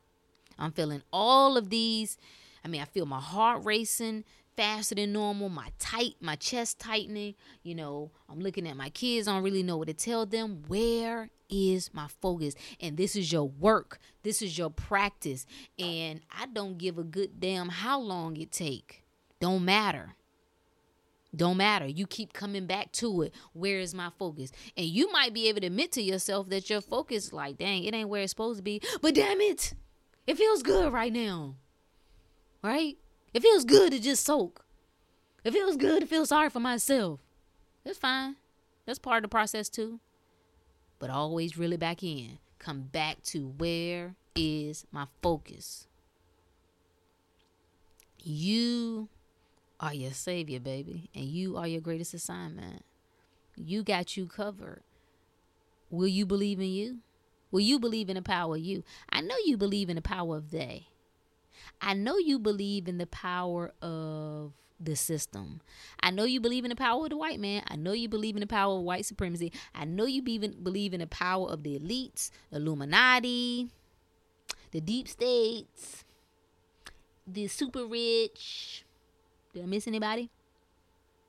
I'm 0.57 0.71
feeling 0.71 1.03
all 1.13 1.57
of 1.57 1.69
these. 1.69 2.17
I 2.65 2.67
mean, 2.67 2.81
I 2.81 2.85
feel 2.85 3.05
my 3.05 3.19
heart 3.19 3.63
racing 3.63 4.23
faster 4.55 4.95
than 4.95 5.13
normal, 5.13 5.49
my 5.49 5.67
tight, 5.77 6.15
my 6.19 6.35
chest 6.35 6.79
tightening. 6.79 7.35
You 7.61 7.75
know, 7.75 8.11
I'm 8.27 8.39
looking 8.39 8.67
at 8.67 8.75
my 8.75 8.89
kids. 8.89 9.27
I 9.27 9.33
don't 9.33 9.43
really 9.43 9.63
know 9.63 9.77
what 9.77 9.87
to 9.87 9.93
tell 9.93 10.25
them. 10.25 10.63
Where 10.67 11.29
is 11.49 11.93
my 11.93 12.07
focus? 12.21 12.55
And 12.81 12.97
this 12.97 13.15
is 13.15 13.31
your 13.31 13.47
work. 13.47 13.99
This 14.23 14.41
is 14.41 14.57
your 14.57 14.71
practice. 14.71 15.45
And 15.77 16.21
I 16.35 16.47
don't 16.47 16.77
give 16.77 16.97
a 16.97 17.03
good 17.03 17.39
damn 17.39 17.69
how 17.69 17.99
long 17.99 18.35
it 18.37 18.51
take. 18.51 19.03
Don't 19.39 19.63
matter. 19.63 20.15
Don't 21.35 21.57
matter. 21.57 21.85
You 21.85 22.07
keep 22.07 22.33
coming 22.33 22.65
back 22.65 22.91
to 22.93 23.23
it. 23.23 23.33
Where 23.53 23.79
is 23.79 23.93
my 23.93 24.09
focus? 24.17 24.51
And 24.75 24.85
you 24.85 25.11
might 25.11 25.33
be 25.33 25.49
able 25.49 25.61
to 25.61 25.67
admit 25.67 25.91
to 25.93 26.01
yourself 26.01 26.49
that 26.49 26.69
your 26.69 26.81
focus, 26.81 27.33
like, 27.33 27.57
dang, 27.57 27.83
it 27.83 27.93
ain't 27.93 28.09
where 28.09 28.21
it's 28.21 28.31
supposed 28.31 28.57
to 28.57 28.63
be. 28.63 28.81
But 29.01 29.15
damn 29.15 29.41
it, 29.41 29.73
it 30.25 30.37
feels 30.37 30.63
good 30.63 30.91
right 30.91 31.11
now. 31.11 31.55
Right? 32.63 32.97
It 33.33 33.43
feels 33.43 33.65
good 33.65 33.91
to 33.91 33.99
just 33.99 34.25
soak. 34.25 34.65
It 35.43 35.51
feels 35.51 35.77
good 35.77 36.01
to 36.01 36.07
feel 36.07 36.25
sorry 36.25 36.49
for 36.49 36.59
myself. 36.59 37.19
That's 37.83 37.99
fine. 37.99 38.37
That's 38.85 38.99
part 38.99 39.17
of 39.17 39.23
the 39.23 39.33
process 39.33 39.69
too. 39.69 39.99
But 40.97 41.09
always 41.09 41.57
really 41.57 41.77
back 41.77 42.03
in. 42.03 42.39
Come 42.57 42.81
back 42.81 43.21
to 43.25 43.53
where 43.57 44.15
is 44.35 44.85
my 44.91 45.05
focus? 45.21 45.87
You 48.23 49.09
are 49.79 49.93
your 49.93 50.11
savior, 50.11 50.59
baby, 50.59 51.09
and 51.13 51.25
you 51.25 51.57
are 51.57 51.67
your 51.67 51.81
greatest 51.81 52.13
assignment. 52.13 52.83
You 53.55 53.83
got 53.83 54.17
you 54.17 54.27
covered. 54.27 54.83
Will 55.89 56.07
you 56.07 56.25
believe 56.25 56.59
in 56.59 56.67
you? 56.67 56.97
Will 57.51 57.61
you 57.61 57.79
believe 57.79 58.09
in 58.09 58.15
the 58.15 58.21
power 58.21 58.55
of 58.55 58.61
you? 58.61 58.83
I 59.09 59.21
know 59.21 59.35
you 59.45 59.57
believe 59.57 59.89
in 59.89 59.95
the 59.95 60.01
power 60.01 60.37
of 60.37 60.51
they. 60.51 60.87
I 61.81 61.93
know 61.93 62.17
you 62.17 62.39
believe 62.39 62.87
in 62.87 62.97
the 62.97 63.07
power 63.07 63.73
of 63.81 64.53
the 64.79 64.95
system. 64.95 65.61
I 66.01 66.11
know 66.11 66.25
you 66.25 66.39
believe 66.39 66.65
in 66.65 66.69
the 66.69 66.75
power 66.75 67.05
of 67.05 67.09
the 67.09 67.17
white 67.17 67.39
man. 67.39 67.63
I 67.67 67.75
know 67.75 67.93
you 67.93 68.09
believe 68.09 68.35
in 68.35 68.41
the 68.41 68.47
power 68.47 68.77
of 68.77 68.83
white 68.83 69.05
supremacy. 69.05 69.51
I 69.73 69.85
know 69.85 70.05
you 70.05 70.21
even 70.27 70.61
believe 70.63 70.93
in 70.93 70.99
the 70.99 71.07
power 71.07 71.47
of 71.47 71.63
the 71.63 71.79
elites, 71.79 72.29
the 72.51 72.57
Illuminati, 72.57 73.69
the 74.71 74.81
deep 74.81 75.07
states, 75.07 76.03
the 77.25 77.47
super 77.47 77.85
rich. 77.85 78.83
Did 79.57 79.63
I 79.63 79.65
miss 79.69 79.87
anybody? 79.87 80.29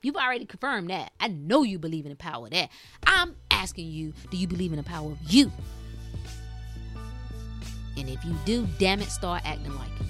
You've 0.03 0.15
already 0.15 0.45
confirmed 0.45 0.91
that. 0.91 1.13
I 1.19 1.29
know 1.29 1.63
you 1.63 1.79
believe 1.79 2.05
in 2.05 2.11
the 2.11 2.15
power 2.15 2.45
of 2.45 2.51
that. 2.51 2.69
I'm 3.07 3.35
asking 3.49 3.87
you, 3.87 4.13
do 4.29 4.37
you 4.37 4.45
believe 4.45 4.71
in 4.71 4.77
the 4.77 4.83
power 4.83 5.11
of 5.11 5.17
you? 5.23 5.51
And 7.97 8.07
if 8.07 8.23
you 8.23 8.35
do, 8.45 8.67
damn 8.77 9.01
it, 9.01 9.09
start 9.09 9.41
acting 9.45 9.73
like 9.75 9.89
it 9.99 10.05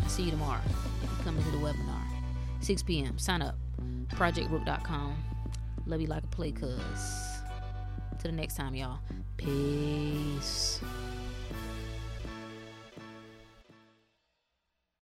I'll 0.00 0.08
see 0.08 0.22
you 0.22 0.30
tomorrow. 0.30 0.60
Coming 1.24 1.42
to 1.42 1.50
the 1.50 1.58
webinar. 1.58 2.04
6 2.60 2.84
p.m. 2.84 3.18
Sign 3.18 3.42
up. 3.42 3.56
ProjectBrooke.com. 4.10 5.16
Love 5.86 6.00
you 6.00 6.06
like 6.06 6.22
a 6.22 6.28
play, 6.28 6.52
cuz. 6.52 6.70
Till 8.20 8.30
the 8.30 8.36
next 8.36 8.54
time, 8.54 8.76
y'all. 8.76 9.00
Peace. 9.36 10.80